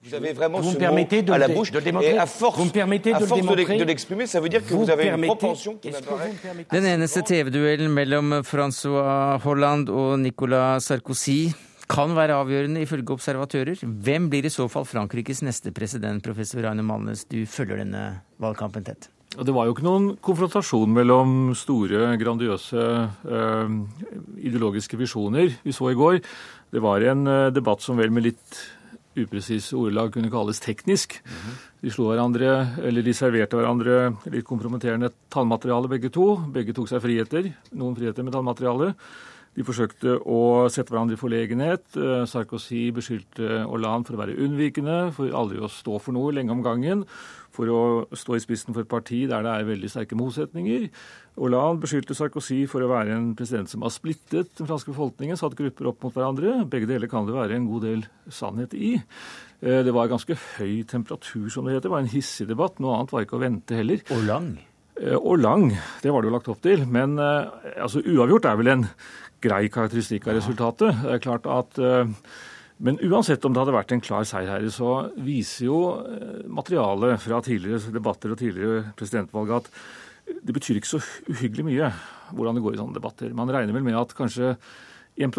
Vous 0.04 0.14
avez 0.14 0.32
vraiment 0.32 0.60
vous 0.60 0.72
ce 0.72 0.78
mot 0.78 1.32
à 1.32 1.38
la 1.38 1.48
bouche 1.48 1.72
de 1.72 1.80
et 1.80 2.16
à 2.18 2.26
force, 2.26 2.58
vous 2.58 2.66
me 2.66 2.70
permettez 2.70 3.12
de, 3.12 3.78
de 3.78 3.84
l'exprimer, 3.84 4.26
ça 4.26 4.40
veut 4.40 4.48
dire 4.48 4.64
que 4.64 4.72
vous, 4.72 4.84
vous 4.84 4.90
avez 4.90 5.08
une 5.08 5.22
propension 5.22 5.74
qui. 5.74 5.90
Den 6.70 6.86
eneste 6.86 7.24
TV-duellen 7.24 7.90
mellom 7.90 8.42
Francois 8.44 9.40
Hollande 9.44 9.90
og 9.90 10.20
Nicolas 10.20 10.78
Sarkozy 10.80 11.52
kan 11.90 12.14
være 12.16 12.36
avgjørende 12.40 12.82
ifølge 12.82 13.14
observatører. 13.14 13.82
Hvem 13.82 14.30
blir 14.30 14.46
i 14.46 14.52
så 14.52 14.66
fall 14.70 14.86
Frankrikes 14.88 15.42
neste 15.46 15.72
president, 15.74 16.22
professor 16.24 16.64
Raine 16.66 16.84
Malnes? 16.86 17.24
Du 17.30 17.44
følger 17.46 17.82
denne 17.82 18.06
valgkampen 18.42 18.86
tett. 18.86 19.10
Det 19.36 19.52
var 19.52 19.66
jo 19.66 19.74
ikke 19.74 19.84
noen 19.84 20.06
konfrontasjon 20.24 20.92
mellom 20.96 21.32
store, 21.58 22.14
grandiøse 22.20 22.84
øh, 23.28 23.74
ideologiske 24.38 24.96
visjoner 24.96 25.50
vi 25.64 25.74
så 25.76 25.90
i 25.92 25.98
går. 25.98 26.22
Det 26.72 26.82
var 26.82 27.04
en 27.04 27.26
øh, 27.28 27.50
debatt 27.52 27.84
som 27.84 28.00
vel 28.00 28.14
med 28.14 28.30
litt 28.30 28.62
upresise 29.16 29.76
ordelag 29.76 30.12
kunne 30.14 30.30
kalles 30.32 30.60
teknisk. 30.60 31.20
Mm 31.24 31.32
-hmm. 31.32 31.54
De 31.82 31.90
slo 31.90 32.08
hverandre, 32.08 32.78
eller 32.82 33.02
de 33.02 33.14
serverte 33.14 33.56
hverandre 33.56 34.16
litt 34.30 34.44
kompromitterende 34.44 35.10
tallmateriale 35.30 35.88
begge 35.88 36.08
to. 36.08 36.36
Begge 36.52 36.72
tok 36.72 36.88
seg 36.88 37.02
friheter, 37.02 37.52
noen 37.72 37.96
friheter 37.96 38.22
med 38.22 38.32
tallmateriale. 38.32 38.94
De 39.56 39.64
forsøkte 39.64 40.18
å 40.20 40.68
sette 40.68 40.92
hverandre 40.92 41.16
i 41.16 41.20
forlegenhet. 41.20 41.96
Sarkozy 42.28 42.90
beskyldte 42.92 43.62
Hollande 43.64 44.10
for 44.10 44.18
å 44.18 44.20
være 44.20 44.36
unnvikende, 44.44 44.98
for 45.16 45.32
aldri 45.32 45.62
å 45.64 45.70
stå 45.72 45.96
for 46.04 46.12
noe 46.12 46.34
lenge 46.36 46.52
om 46.52 46.60
gangen 46.64 47.06
for 47.56 47.72
å 47.72 47.80
stå 48.16 48.36
i 48.36 48.42
spissen 48.42 48.74
for 48.74 48.84
et 48.84 48.90
parti 48.90 49.22
der 49.30 49.44
det 49.44 49.52
er 49.52 49.68
veldig 49.70 49.90
sterke 49.92 50.18
motsetninger. 50.18 50.86
Hollande 51.40 51.84
beskyldte 51.84 52.16
Sarkozy 52.16 52.62
for 52.70 52.84
å 52.84 52.90
være 52.90 53.16
en 53.16 53.32
president 53.38 53.70
som 53.72 53.84
har 53.86 53.94
splittet 53.94 54.52
den 54.58 54.68
franske 54.68 54.92
befolkningen, 54.92 55.38
satt 55.40 55.56
grupper 55.58 55.90
opp 55.92 56.04
mot 56.04 56.14
hverandre. 56.16 56.58
Begge 56.72 56.90
deler 56.90 57.10
kan 57.12 57.28
det 57.28 57.36
være 57.36 57.58
en 57.58 57.68
god 57.70 57.88
del 57.88 58.06
sannhet 58.32 58.76
i. 58.76 58.94
Eh, 59.62 59.82
det 59.86 59.94
var 59.96 60.12
ganske 60.12 60.36
høy 60.58 60.82
temperatur, 60.88 61.48
som 61.52 61.66
det 61.66 61.76
heter. 61.76 61.88
Det 61.88 61.96
var 61.96 62.04
en 62.04 62.14
hissig 62.16 62.48
debatt. 62.50 62.80
Noe 62.82 62.98
annet 62.98 63.14
var 63.14 63.26
ikke 63.26 63.38
å 63.38 63.44
vente 63.44 63.78
heller. 63.78 64.04
Og 64.16 64.24
lang. 64.28 64.56
Eh, 65.02 65.16
og 65.16 65.40
lang. 65.42 65.70
Det 66.02 66.12
var 66.12 66.22
det 66.22 66.30
jo 66.30 66.36
lagt 66.36 66.50
opp 66.52 66.62
til. 66.64 66.84
Men 66.88 67.18
eh, 67.18 67.72
altså, 67.76 68.02
uavgjort 68.04 68.50
er 68.50 68.60
vel 68.60 68.74
en 68.74 68.84
grei 69.44 69.66
karakteristikk 69.72 70.28
av 70.28 70.38
resultatet. 70.40 71.02
Det 71.04 71.16
er 71.16 71.24
klart 71.24 71.48
at 71.50 71.80
men 72.76 72.98
uansett 73.00 73.44
om 73.44 73.54
det 73.54 73.62
hadde 73.62 73.72
vært 73.72 73.92
en 73.94 74.02
klar 74.04 74.26
seier 74.28 74.50
her, 74.52 74.64
så 74.72 75.08
viser 75.24 75.68
jo 75.70 75.78
eh, 76.04 76.42
materialet 76.52 77.22
fra 77.22 77.40
tidligere 77.44 77.94
debatter 77.94 78.34
og 78.34 78.40
tidligere 78.40 78.90
presidentvalg 78.98 79.54
at 79.62 79.70
det 80.26 80.52
betyr 80.52 80.80
ikke 80.80 80.90
så 80.90 81.00
uhyggelig 81.30 81.64
mye 81.68 81.88
hvordan 82.36 82.58
det 82.58 82.64
går 82.64 82.76
i 82.76 82.80
sånne 82.82 82.98
debatter. 82.98 83.32
Man 83.36 83.52
regner 83.52 83.72
vel 83.76 83.86
med 83.86 83.96
at 83.96 84.12
kanskje 84.18 84.56
1 85.16 85.32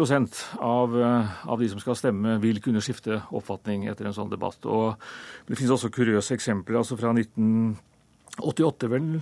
av, 0.58 0.96
eh, 0.98 1.36
av 1.46 1.62
de 1.62 1.68
som 1.70 1.78
skal 1.78 1.98
stemme, 2.00 2.40
vil 2.42 2.58
kunne 2.64 2.82
skifte 2.82 3.20
oppfatning 3.30 3.86
etter 3.86 4.08
en 4.08 4.16
sånn 4.16 4.32
debatt. 4.32 4.58
Og 4.66 4.98
det 5.46 5.54
finnes 5.54 5.76
også 5.76 5.94
kuriøse 5.94 6.34
eksempler. 6.34 6.80
altså 6.80 6.98
Fra 6.98 7.14
1988 7.14 8.90
vel, 8.90 9.12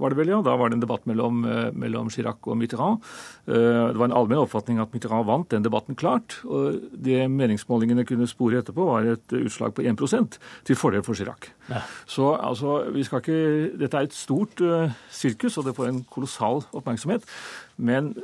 var 0.00 0.12
det 0.12 0.18
vel, 0.18 0.32
ja. 0.32 0.40
Da 0.44 0.56
var 0.58 0.70
det 0.70 0.78
en 0.78 0.84
debatt 0.84 1.06
mellom, 1.06 1.44
eh, 1.44 1.70
mellom 1.72 2.10
Chirac 2.10 2.42
og 2.46 2.58
Mitterrand. 2.58 3.02
Eh, 3.46 3.92
det 3.92 3.98
var 4.00 4.08
en 4.08 4.16
allmenn 4.16 4.42
oppfatning 4.42 4.80
at 4.82 4.92
Mitterrand 4.92 5.26
vant 5.26 5.48
den 5.48 5.62
debatten 5.62 5.96
klart. 5.96 6.38
Og 6.44 6.80
det 6.92 7.28
meningsmålingene 7.30 8.06
kunne 8.06 8.28
spore 8.30 8.62
etterpå, 8.62 8.86
var 8.86 9.04
et 9.04 9.28
utslag 9.28 9.74
på 9.74 9.84
1 9.84 10.38
til 10.64 10.76
fordel 10.76 11.02
for 11.02 11.14
Chirac. 11.14 11.50
Ja. 11.68 11.82
Så 12.06 12.34
altså, 12.36 12.90
vi 12.92 13.02
skal 13.04 13.20
ikke 13.20 13.78
Dette 13.78 13.96
er 13.96 14.02
et 14.02 14.12
stort 14.12 14.60
uh, 14.60 14.90
sirkus, 15.10 15.56
og 15.58 15.64
det 15.64 15.74
får 15.74 15.88
en 15.88 16.04
kolossal 16.10 16.64
oppmerksomhet. 16.72 17.22
Men 17.76 18.14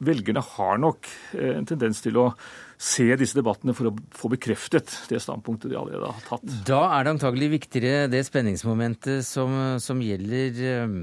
velgerne 0.00 0.42
har 0.42 0.78
nok 0.78 1.06
en 1.34 1.66
tendens 1.66 2.00
til 2.00 2.16
å 2.16 2.34
se 2.80 3.04
disse 3.20 3.36
debattene 3.36 3.74
for 3.76 3.90
å 3.90 3.96
få 4.16 4.30
bekreftet 4.32 4.94
det 5.10 5.20
standpunktet 5.20 5.68
de 5.68 5.76
allerede 5.76 6.08
har 6.08 6.24
tatt. 6.24 6.56
Da 6.66 6.80
er 6.96 7.04
det 7.04 7.12
antagelig 7.18 7.50
viktigere 7.58 8.08
det 8.08 8.22
spenningsmomentet 8.24 9.26
som, 9.26 9.52
som 9.84 10.00
gjelder 10.00 10.86
um, 10.86 10.96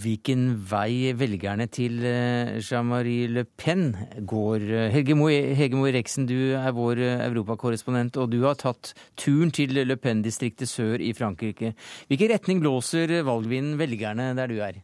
hvilken 0.00 0.48
vei 0.70 1.12
velgerne 1.20 1.68
til 1.68 2.00
uh, 2.00 2.56
Jean-Marie 2.64 3.28
Le 3.28 3.44
Pen 3.44 3.90
går. 4.24 4.64
Helge 4.96 5.18
Moe 5.20 5.92
Reksen, 5.92 6.24
du 6.30 6.56
er 6.56 6.72
vår 6.76 7.04
uh, 7.04 7.26
europakorrespondent, 7.28 8.16
og 8.16 8.32
du 8.32 8.40
har 8.46 8.56
tatt 8.60 8.94
turen 9.20 9.52
til 9.52 9.76
Le 9.84 10.00
Pen-distriktet 10.00 10.70
sør 10.70 11.04
i 11.04 11.12
Frankrike. 11.16 11.74
Hvilken 12.08 12.32
retning 12.32 12.64
blåser 12.64 13.20
valgvinden 13.28 13.76
velgerne 13.80 14.32
der 14.38 14.48
du 14.48 14.62
er? 14.64 14.80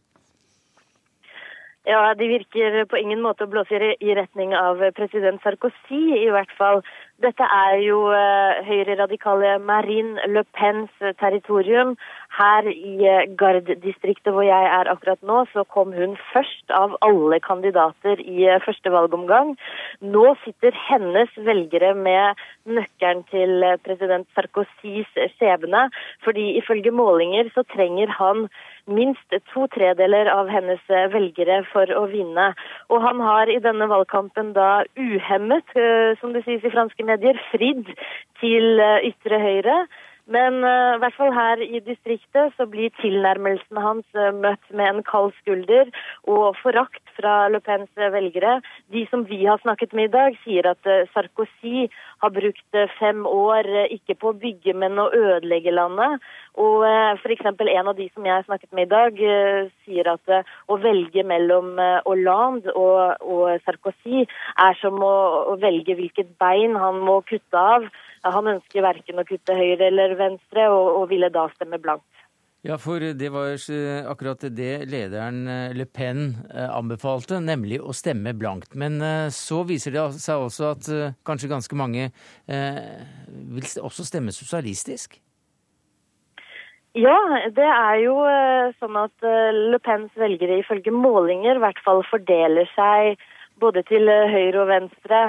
Ja, 1.87 2.13
De 2.15 2.27
virker 2.27 2.85
på 2.91 2.97
ingen 2.99 3.21
måte 3.23 3.45
å 3.45 3.47
blåse 3.47 3.77
i 3.79 4.15
retning 4.17 4.51
av 4.59 4.81
president 4.97 5.39
Sarkozy, 5.39 6.01
i 6.19 6.31
hvert 6.35 6.51
fall. 6.57 6.81
Dette 7.17 7.45
er 7.49 7.79
jo 7.81 8.11
uh, 8.13 8.59
høyreradikale 8.67 9.55
Marine 9.65 10.21
Le 10.29 10.43
Pens 10.53 10.91
territorium. 11.17 11.95
Her 12.37 12.69
i 12.69 12.93
uh, 13.09 13.23
Gard-distriktet 13.39 14.35
hvor 14.35 14.45
jeg 14.45 14.67
er 14.75 14.91
akkurat 14.91 15.23
nå, 15.25 15.39
så 15.49 15.63
kom 15.73 15.95
hun 15.97 16.13
først 16.29 16.75
av 16.77 16.93
alle 17.01 17.39
kandidater 17.41 18.21
i 18.21 18.45
uh, 18.45 18.59
første 18.61 18.93
valgomgang. 18.93 19.55
Nå 20.05 20.35
sitter 20.43 20.77
hennes 20.91 21.33
velgere 21.49 21.95
med 21.97 22.37
nøkkelen 22.69 23.25
til 23.33 23.65
president 23.81 24.29
Sarkozys 24.37 25.09
skjebne, 25.39 25.87
fordi 26.21 26.51
ifølge 26.61 26.93
målinger 26.93 27.49
så 27.57 27.65
trenger 27.73 28.13
han 28.19 28.45
minst 28.87 29.35
to 29.51 29.67
tredeler 29.75 30.29
av 30.31 30.49
hennes 30.51 30.81
eh, 30.91 31.07
velgere 31.11 31.59
for 31.71 31.91
å 31.91 32.05
vinne. 32.11 32.49
Og 32.91 33.03
han 33.03 33.21
har 33.23 33.51
i 33.51 33.59
denne 33.63 33.87
valgkampen 33.91 34.53
da 34.55 34.85
uhemmet, 34.99 35.75
eh, 35.75 36.15
som 36.21 36.33
det 36.35 36.45
sies 36.45 36.63
i 36.63 36.73
franske 36.73 37.06
medier, 37.07 37.39
fridd 37.51 37.89
til 38.41 38.83
eh, 38.83 39.09
ytre 39.11 39.39
høyre. 39.41 39.77
Men 40.27 40.59
uh, 40.59 40.97
i 40.97 40.99
hvert 40.99 41.15
fall 41.15 41.31
her 41.31 41.61
i 41.63 41.79
distriktet 41.83 42.55
så 42.57 42.65
blir 42.67 42.91
tilnærmelsen 42.99 43.79
hans 43.79 44.17
uh, 44.17 44.33
møtt 44.35 44.73
med 44.75 44.89
en 44.89 45.05
kald 45.07 45.31
skulder 45.39 45.87
og 46.27 46.57
forakt 46.59 47.03
fra 47.15 47.47
Le 47.51 47.61
Pens 47.63 47.87
velgere. 47.95 48.57
De 48.91 49.05
som 49.11 49.23
vi 49.29 49.45
har 49.47 49.61
snakket 49.63 49.95
med 49.95 50.09
i 50.09 50.13
dag, 50.17 50.35
sier 50.43 50.67
at 50.73 50.89
uh, 50.89 51.07
Sarkozy 51.13 51.87
har 52.23 52.33
brukt 52.35 52.79
fem 52.97 53.23
år 53.29 53.69
ikke 53.93 54.17
på 54.19 54.33
å 54.33 54.39
bygge, 54.41 54.73
men 54.75 54.99
å 54.99 55.07
ødelegge 55.15 55.71
landet. 55.71 56.19
Og 56.59 56.83
f.eks. 57.21 57.45
en 57.45 57.91
av 57.91 57.95
de 57.95 58.07
som 58.09 58.25
jeg 58.25 58.33
har 58.33 58.45
snakket 58.47 58.73
med 58.73 58.87
i 58.87 58.91
dag, 58.91 59.19
sier 59.85 60.09
at 60.09 60.31
å 60.65 60.79
velge 60.81 61.21
mellom 61.29 61.77
Hollande 62.07 62.73
og, 62.73 63.21
og 63.21 63.61
Sarkozy 63.67 64.25
er 64.25 64.79
som 64.81 64.97
å, 65.05 65.13
å 65.53 65.55
velge 65.61 65.93
hvilket 65.99 66.33
bein 66.41 66.73
han 66.81 66.97
må 67.05 67.19
kutte 67.29 67.61
av. 67.77 67.85
Han 68.35 68.51
ønsker 68.57 68.85
verken 68.85 69.21
å 69.21 69.25
kutte 69.27 69.55
høyre 69.57 69.89
eller 69.91 70.15
venstre, 70.19 70.69
og, 70.73 71.01
og 71.01 71.09
ville 71.11 71.31
da 71.33 71.47
stemme 71.55 71.79
blankt. 71.81 72.07
Ja, 72.65 72.75
for 72.81 72.99
det 72.99 73.27
var 73.31 73.53
akkurat 74.11 74.41
det 74.51 74.71
lederen 74.89 75.45
eh, 75.47 75.75
Le 75.77 75.85
Pen 75.85 76.33
eh, 76.49 76.65
anbefalte, 76.67 77.37
nemlig 77.39 77.77
å 77.79 77.93
stemme 77.95 78.33
blankt. 78.35 78.73
Men 78.75 78.97
eh, 78.99 79.29
så 79.31 79.61
viser 79.67 79.93
det 79.93 80.03
seg 80.19 80.41
også 80.47 80.71
at 80.73 80.89
kanskje 81.27 81.51
ganske 81.51 81.77
mange 81.77 82.09
vil 82.47 83.69
også 83.83 84.03
stemme 84.07 84.33
sosialistisk? 84.35 85.19
Ja, 86.97 87.15
det 87.53 87.67
er 87.67 87.95
jo 88.01 88.15
sånn 88.79 88.95
at 88.97 89.25
Le 89.53 89.77
Pens 89.83 90.11
velgere 90.17 90.57
ifølge 90.63 90.91
målinger 90.91 91.59
i 91.59 91.61
hvert 91.61 91.81
fall 91.85 92.01
fordeler 92.09 92.65
seg 92.73 93.21
både 93.61 93.83
til 93.85 94.09
høyre 94.09 94.63
og 94.63 94.71
venstre. 94.71 95.19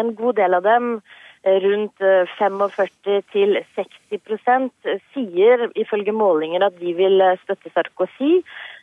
En 0.00 0.16
god 0.18 0.40
del 0.40 0.58
av 0.58 0.66
dem 0.66 0.96
rundt 1.44 1.96
45 2.38 2.90
eh, 3.06 3.64
60% 4.12 4.70
sier 5.14 5.70
ifølge 5.74 6.12
målinger 6.12 6.66
at 6.66 6.76
de 6.80 6.92
vil 6.94 7.20
eh, 7.20 7.38
støtte 7.44 7.72
Sarkozy. 7.72 8.42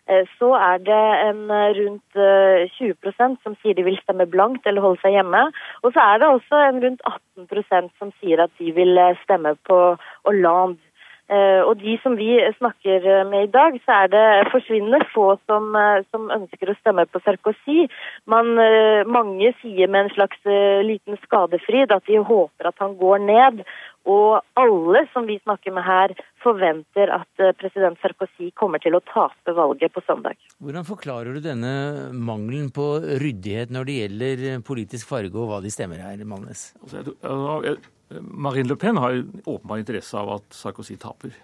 Eh, 0.09 0.25
så 0.39 0.53
er 0.55 0.81
det 0.81 1.03
en 1.27 1.43
rundt 1.51 2.17
20% 2.17 3.37
som 3.43 3.57
sier 3.61 3.77
de 3.77 3.85
vil 3.85 3.99
stemme 4.01 4.25
blankt 4.25 4.65
eller 4.65 4.81
holde 4.81 5.01
seg 5.03 5.19
hjemme. 5.19 5.43
Og 5.83 5.93
så 5.93 6.01
er 6.01 6.17
det 6.17 6.31
også 6.33 6.63
en 6.69 6.81
rundt 6.83 7.01
18% 7.37 7.93
som 7.99 8.11
sier 8.19 8.41
at 8.41 8.51
de 8.57 8.73
vil 8.73 8.97
stemme 9.23 9.55
på 9.69 9.79
Hollande. 10.25 10.81
Eh, 11.27 11.59
og 11.67 11.81
de 11.81 11.97
som 11.99 12.15
vi 12.15 12.37
snakker 12.55 13.03
med 13.27 13.49
i 13.49 13.51
dag, 13.51 13.75
så 13.83 14.03
er 14.03 14.11
det 14.13 14.51
forsvinnende 14.53 15.01
få 15.11 15.33
som, 15.43 15.73
eh, 15.75 16.05
som 16.11 16.29
ønsker 16.31 16.71
å 16.71 16.77
stemme 16.79 17.03
på 17.11 17.19
Sarkozy. 17.25 17.89
Man, 18.25 18.55
eh, 18.57 19.03
mange 19.03 19.51
sier 19.61 19.91
med 19.91 20.05
en 20.05 20.15
slags 20.15 20.39
liten 20.87 21.19
skadefryd 21.25 21.91
at 21.91 22.05
de 22.05 22.23
håper 22.23 22.67
at 22.67 22.79
han 22.79 22.95
går 22.95 23.19
ned. 23.19 23.65
Og 24.07 24.39
alle 24.55 25.03
som 25.11 25.25
vi 25.27 25.37
snakker 25.43 25.73
med 25.73 25.83
her, 25.83 26.15
forventer 26.39 27.11
at 27.11 27.57
president 27.59 27.99
Sarkozy 27.99 28.53
kommer 28.55 28.79
til 28.79 28.95
å 28.95 29.03
tape 29.03 29.51
valget 29.51 29.91
på 29.91 29.99
søndag. 30.07 30.37
Hvordan 30.63 30.87
forklarer 30.87 31.33
du 31.33 31.41
denne 31.41 32.07
mangelen 32.13 32.71
på 32.71 33.03
ryddighet 33.19 33.67
når 33.69 33.83
det 33.83 33.99
gjelder 33.99 34.63
politisk 34.63 35.09
farge 35.09 35.35
og 35.35 35.51
hva 35.51 35.61
de 35.61 35.67
stemmer 35.67 35.99
her, 35.99 36.23
Malnes? 36.23 36.71
Altså, 36.79 37.75
Marine 38.21 38.69
Le 38.69 38.77
Pen 38.79 38.97
har 38.97 39.19
åpenbar 39.45 39.81
interesse 39.81 40.17
av 40.17 40.37
at 40.37 40.55
Sarkozy 40.55 40.95
taper. 41.01 41.35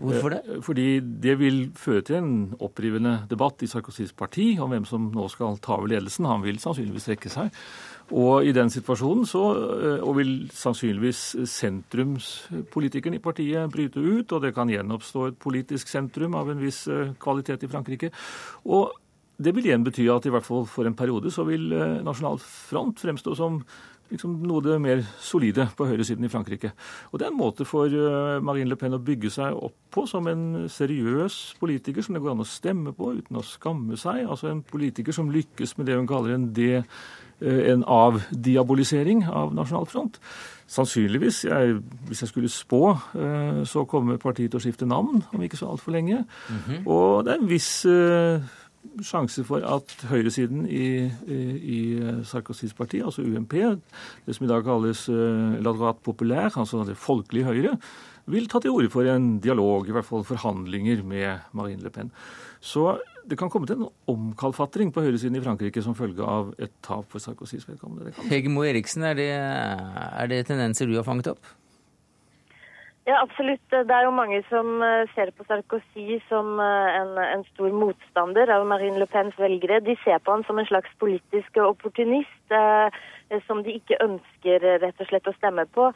Hvorfor 0.00 0.30
det? 0.34 0.40
Eh, 0.48 0.62
fordi 0.62 1.00
det 1.00 1.38
vil 1.38 1.70
føre 1.74 2.02
til 2.02 2.18
en 2.18 2.32
opprivende 2.60 3.20
debatt 3.30 3.62
i 3.62 3.68
Sarkozys 3.70 4.12
parti 4.12 4.56
om 4.60 4.72
hvem 4.72 4.84
som 4.88 5.10
nå 5.14 5.28
skal 5.32 5.58
ta 5.62 5.76
over 5.78 5.90
ledelsen. 5.94 6.28
Han 6.28 6.44
vil 6.44 6.58
sannsynligvis 6.60 7.08
trekke 7.08 7.32
seg. 7.32 7.54
Og 8.16 8.46
i 8.46 8.52
den 8.54 8.70
situasjonen 8.70 9.26
så 9.26 9.44
eh, 9.54 10.04
og 10.04 10.18
vil 10.20 10.34
sannsynligvis 10.54 11.48
sentrumspolitikerne 11.50 13.18
i 13.18 13.24
partiet 13.24 13.72
bryte 13.72 14.02
ut, 14.02 14.32
og 14.32 14.44
det 14.44 14.54
kan 14.54 14.70
gjenoppstå 14.70 15.26
et 15.30 15.40
politisk 15.42 15.90
sentrum 15.90 16.36
av 16.38 16.52
en 16.52 16.62
viss 16.62 16.86
eh, 16.88 17.16
kvalitet 17.22 17.66
i 17.66 17.72
Frankrike. 17.72 18.12
Og 18.66 18.94
det 19.36 19.52
vil 19.52 19.68
igjen 19.68 19.84
bety 19.84 20.06
at 20.08 20.26
i 20.26 20.32
hvert 20.32 20.46
fall 20.46 20.64
for 20.70 20.88
en 20.88 20.96
periode 20.96 21.28
så 21.28 21.44
vil 21.44 21.68
Nasjonal 22.06 22.38
Front 22.40 23.02
fremstå 23.04 23.34
som 23.36 23.58
liksom 24.10 24.36
noe 24.46 24.62
det 24.64 24.76
mer 24.82 25.02
solide 25.22 25.66
på 25.76 25.86
høyresiden 25.88 26.26
i 26.26 26.30
Frankrike. 26.30 26.72
Og 27.10 27.18
Det 27.18 27.26
er 27.26 27.32
en 27.32 27.38
måte 27.38 27.66
for 27.68 27.90
eh, 27.90 28.38
Marine 28.44 28.70
Le 28.70 28.78
Pen 28.78 28.96
å 28.96 29.02
bygge 29.02 29.32
seg 29.34 29.56
opp 29.56 29.76
på 29.92 30.06
som 30.06 30.26
en 30.30 30.66
seriøs 30.70 31.56
politiker 31.60 32.04
som 32.04 32.16
det 32.16 32.22
går 32.24 32.34
an 32.34 32.44
å 32.44 32.48
stemme 32.48 32.94
på 32.96 33.14
uten 33.18 33.38
å 33.38 33.44
skamme 33.46 33.98
seg. 34.00 34.24
Altså 34.26 34.50
en 34.50 34.64
politiker 34.66 35.14
som 35.16 35.30
lykkes 35.32 35.76
med 35.78 35.88
det 35.88 35.96
hun 35.98 36.10
kaller 36.10 36.36
en, 36.36 36.50
de, 36.56 36.82
eh, 36.82 37.62
en 37.72 37.84
avdiabolisering 37.84 39.26
av 39.26 39.54
Nasjonal 39.56 39.88
Front. 39.90 40.20
Sannsynligvis, 40.66 41.44
jeg, 41.46 41.78
hvis 42.08 42.22
jeg 42.24 42.30
skulle 42.32 42.50
spå, 42.50 42.82
eh, 43.14 43.64
så 43.66 43.86
kommer 43.90 44.22
partiet 44.22 44.52
til 44.54 44.60
å 44.60 44.66
skifte 44.66 44.88
navn 44.88 45.24
om 45.32 45.42
ikke 45.42 45.58
så 45.58 45.70
altfor 45.70 45.94
lenge. 45.94 46.24
Mm 46.48 46.62
-hmm. 46.66 46.86
Og 46.86 47.24
det 47.24 47.32
er 47.32 47.38
en 47.38 47.50
viss 47.50 47.86
sjanse 49.04 49.44
for 49.46 49.64
at 49.66 49.94
høyresiden 50.10 50.66
i, 50.68 51.06
i, 51.06 51.38
i 51.76 51.78
Sarkozys 52.26 52.74
parti, 52.76 53.02
altså 53.04 53.24
UMP, 53.26 53.56
det 54.26 54.36
som 54.36 54.46
i 54.46 54.50
dag 54.50 54.64
kalles 54.66 55.06
uh, 55.12 55.56
la 55.60 55.72
droite 55.72 56.04
populaire, 56.06 56.52
altså 56.56 56.84
det 56.86 56.98
folkelige 57.00 57.48
Høyre, 57.48 57.76
vil 58.26 58.48
ta 58.50 58.58
til 58.62 58.74
orde 58.74 58.90
for 58.90 59.06
en 59.06 59.36
dialog, 59.42 59.86
i 59.86 59.94
hvert 59.94 60.06
fall 60.06 60.24
forhandlinger 60.26 61.04
med 61.06 61.46
Marine 61.54 61.84
Le 61.84 61.92
Pen. 61.94 62.10
Så 62.60 62.96
det 63.26 63.38
kan 63.38 63.50
komme 63.50 63.68
til 63.68 63.78
en 63.78 63.90
omkalfatring 64.10 64.90
på 64.94 65.04
høyresiden 65.04 65.38
i 65.38 65.42
Frankrike 65.44 65.82
som 65.82 65.94
følge 65.98 66.26
av 66.26 66.50
et 66.62 66.72
tap 66.82 67.06
for 67.10 67.22
Sarkozys 67.22 67.66
vedkommende. 67.68 68.14
Hegemo 68.30 68.64
Eriksen, 68.66 69.06
er 69.06 69.18
det, 69.18 69.30
er 69.34 70.32
det 70.32 70.44
tendenser 70.50 70.90
du 70.90 70.96
har 70.98 71.06
fanget 71.06 71.34
opp? 71.34 71.54
Ja, 73.06 73.20
absolutt. 73.22 73.62
Det 73.70 73.94
er 73.94 74.02
jo 74.02 74.10
mange 74.10 74.40
som 74.48 74.80
eh, 74.82 75.04
ser 75.14 75.30
på 75.30 75.44
Sarkozy 75.46 76.16
som 76.26 76.56
eh, 76.58 76.96
en, 76.98 77.12
en, 77.22 77.44
stor 77.52 77.70
motstander 77.70 78.50
av 78.50 78.66
Marine 78.66 78.98
Le 78.98 79.06
Pens 79.06 79.36
velgere. 79.38 79.78
De 79.86 79.94
ser 80.02 80.18
på 80.26 80.34
han 80.34 80.42
som 80.48 80.58
en 80.58 80.66
slags 80.66 80.90
politisk 80.98 81.60
opportunist 81.62 82.50
eh, 82.50 83.04
som 83.46 83.62
de 83.62 83.76
ikke 83.78 84.00
ønsker 84.02 84.66
rett 84.82 85.04
og 85.04 85.06
slett 85.06 85.30
å 85.30 85.36
stemme 85.38 85.68
på. 85.70 85.92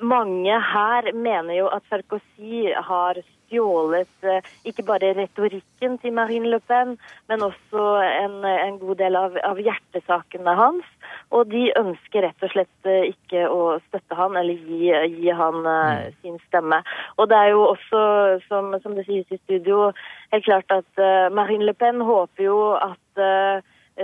Mange 0.00 0.56
her 0.72 1.12
mener 1.12 1.58
jo 1.58 1.68
at 1.76 1.84
Sarkozy 1.92 2.72
har 2.88 3.20
stjålet 3.46 4.26
eh, 4.26 4.50
ikke 4.68 4.84
bare 4.86 5.14
retorikken 5.16 5.96
til 6.02 6.14
Marine 6.16 6.50
Le 6.52 6.60
Pen, 6.60 6.96
men 7.30 7.44
også 7.46 7.86
en, 8.04 8.38
en 8.44 8.78
god 8.82 9.00
del 9.00 9.18
av, 9.18 9.38
av, 9.46 9.60
hjertesakene 9.62 10.56
hans. 10.58 10.92
Og 11.34 11.48
de 11.50 11.68
ønsker 11.78 12.26
rett 12.26 12.46
og 12.46 12.52
slett 12.52 12.90
eh, 12.90 13.10
ikke 13.14 13.46
å 13.50 13.78
støtte 13.88 14.18
han 14.18 14.36
eller 14.38 14.58
gi, 14.68 14.90
gi 14.90 15.32
han 15.34 15.62
uh, 15.66 16.06
sin 16.20 16.38
stemme. 16.46 16.82
Og 17.16 17.30
det 17.30 17.40
er 17.40 17.54
jo 17.54 17.64
også, 17.70 18.02
som, 18.50 18.74
som 18.82 18.94
det 18.98 19.06
sies 19.08 19.30
i 19.32 19.40
studio, 19.44 19.90
helt 20.34 20.46
klart 20.46 20.70
at 20.74 21.04
Marine 21.34 21.66
Le 21.66 21.74
Pen 21.76 22.02
håper 22.04 22.48
jo 22.48 22.60
at 22.76 23.00
Eh, 23.16 23.62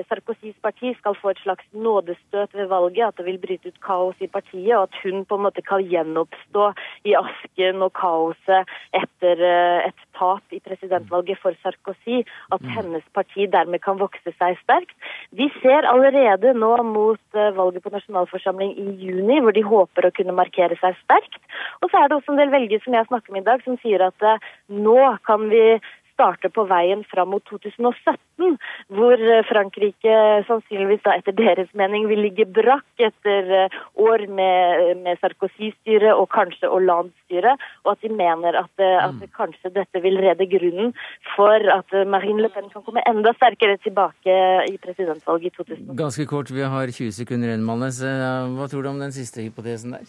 Sarkozys 0.09 0.57
parti 0.65 0.95
skal 0.97 1.17
få 1.21 1.33
et 1.33 1.41
slags 1.43 1.67
nådestøt 1.77 2.55
ved 2.57 2.71
valget, 2.71 3.11
at 3.11 3.19
det 3.19 3.27
vil 3.27 3.41
bryte 3.43 3.69
ut 3.69 3.81
kaos 3.85 4.25
i 4.25 4.29
partiet, 4.31 4.73
og 4.77 4.89
at 4.89 4.97
hun 5.03 5.27
på 5.29 5.37
en 5.37 5.45
måte 5.47 5.65
kan 5.67 5.85
gjenoppstå 5.85 6.69
i 7.11 7.15
asken 7.19 7.85
og 7.85 7.93
kaoset 7.99 8.73
etter 8.97 9.45
eh, 9.49 9.91
et 9.91 10.07
tap 10.17 10.57
i 10.57 10.63
presidentvalget 10.65 11.41
for 11.43 11.57
Sarkozy. 11.63 12.23
At 12.55 12.65
mm. 12.65 12.73
hennes 12.77 13.07
parti 13.13 13.47
dermed 13.53 13.85
kan 13.85 14.01
vokse 14.01 14.33
seg 14.39 14.57
sterkt. 14.63 14.97
Vi 15.37 15.51
ser 15.61 15.89
allerede 15.89 16.55
nå 16.57 16.73
mot 16.89 17.37
eh, 17.37 17.53
valget 17.59 17.85
på 17.85 17.93
nasjonalforsamling 17.93 18.77
i 18.81 18.89
juni, 19.05 19.41
hvor 19.45 19.53
de 19.53 19.67
håper 19.67 20.09
å 20.09 20.15
kunne 20.17 20.37
markere 20.37 20.79
seg 20.81 20.97
sterkt. 21.05 21.41
Og 21.85 21.91
så 21.91 22.01
er 22.01 22.09
det 22.09 22.17
også 22.17 22.33
en 22.33 22.41
del 22.41 22.55
velgere 22.55 22.81
som 22.85 22.97
jeg 22.97 23.11
snakker 23.11 23.37
med 23.37 23.45
i 23.45 23.51
dag, 23.51 23.65
som 23.67 23.77
sier 23.85 24.09
at 24.09 24.31
nå 24.73 25.01
kan 25.29 25.51
vi 25.53 25.77
starte 26.23 26.51
på 26.55 26.65
veien 26.71 27.03
fram 27.11 27.33
mot 27.35 27.43
2017, 27.51 28.57
hvor 28.95 29.19
eh, 29.19 29.43
Frankrike 29.49 30.15
sannsynligvis 30.47 31.03
da 31.03 31.17
etter 31.19 31.35
deres 31.35 31.71
mening 31.79 32.07
vil 32.11 32.23
ligge 32.23 32.47
brakk 32.47 33.03
etter 33.03 33.51
eh, 33.65 33.79
år 33.99 34.27
med, 34.31 35.03
med 35.03 35.19
Sarkozy-styret 35.23 36.15
og 36.15 36.29
kanskje 36.35 36.71
Hollande-styret, 36.71 37.67
og 37.85 37.95
at 37.97 38.05
de 38.07 38.13
mener 38.15 38.61
at, 38.63 38.73
at 38.79 39.19
mm. 39.19 39.33
kanskje 39.35 39.73
dette 39.75 40.03
vil 40.05 40.21
redde 40.23 40.47
grunnen 40.53 40.93
for 41.35 41.73
at 41.75 41.97
Marine 42.07 42.47
Le 42.47 42.53
Pen 42.55 42.71
kan 42.71 42.87
komme 42.87 43.03
enda 43.09 43.35
sterkere 43.39 43.81
tilbake 43.83 44.37
i 44.71 44.77
presidentvalget 44.83 45.51
i 45.51 45.57
2017. 45.57 45.97
Ganske 45.99 46.29
kort, 46.31 46.55
vi 46.55 46.63
har 46.77 46.95
20 46.95 47.19
sekunder 47.19 47.51
igjen, 47.51 47.67
Malnes. 47.67 47.99
Hva 48.03 48.71
tror 48.71 48.85
du 48.87 48.93
om 48.93 49.03
den 49.03 49.15
siste 49.15 49.43
hypotesen 49.43 49.99
der? 49.99 50.07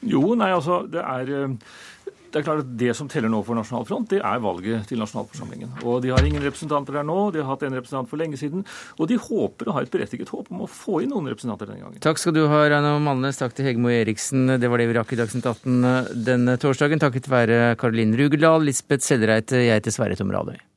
Jo, 0.00 0.34
nei, 0.38 0.48
altså, 0.54 0.80
det 0.88 1.00
er 1.04 1.56
det 2.30 2.40
er 2.40 2.46
klart 2.46 2.62
at 2.62 2.70
det 2.78 2.94
som 2.94 3.08
teller 3.10 3.30
nå 3.32 3.40
for 3.46 3.58
Nasjonal 3.58 3.86
Front, 3.88 4.12
det 4.12 4.20
er 4.22 4.42
valget 4.42 4.86
til 4.90 5.00
nasjonalforsamlingen. 5.02 5.80
Og 5.82 5.98
De 6.04 6.12
har 6.14 6.26
ingen 6.26 6.44
representanter 6.44 7.00
der 7.00 7.06
nå, 7.06 7.18
de 7.34 7.42
har 7.42 7.50
hatt 7.50 7.64
en 7.66 7.74
representant 7.74 8.10
for 8.10 8.20
lenge 8.20 8.38
siden. 8.40 8.62
Og 8.98 9.10
de 9.10 9.18
håper 9.18 9.68
og 9.68 9.76
har 9.76 9.88
et 9.88 9.92
berettiget 9.92 10.30
håp 10.30 10.50
om 10.54 10.64
å 10.66 10.70
få 10.70 11.02
inn 11.04 11.10
noen 11.14 11.30
representanter 11.32 11.72
denne 11.72 11.82
gangen. 11.82 12.00
Takk 12.04 12.22
skal 12.22 12.36
du 12.36 12.44
ha, 12.46 12.62
Reino 12.70 12.96
Malnes. 13.02 13.40
Takk 13.40 13.58
til 13.58 13.66
Hegmo 13.66 13.90
Eriksen. 13.92 14.46
Det 14.62 14.70
var 14.70 14.82
det 14.82 14.90
vi 14.92 14.98
rakk 15.00 15.14
i 15.16 15.20
Dagsnytt 15.20 15.50
18 15.50 16.24
denne 16.30 16.58
torsdagen. 16.62 17.02
Takket 17.02 17.30
være 17.30 17.60
Karoline 17.80 18.18
Rugeldal, 18.20 18.66
Lisbeth 18.70 19.06
Sellereite, 19.06 19.64
jeg 19.66 19.82
heter 19.82 19.98
Sverre 19.98 20.18
Tom 20.18 20.30
Radøy. 20.34 20.69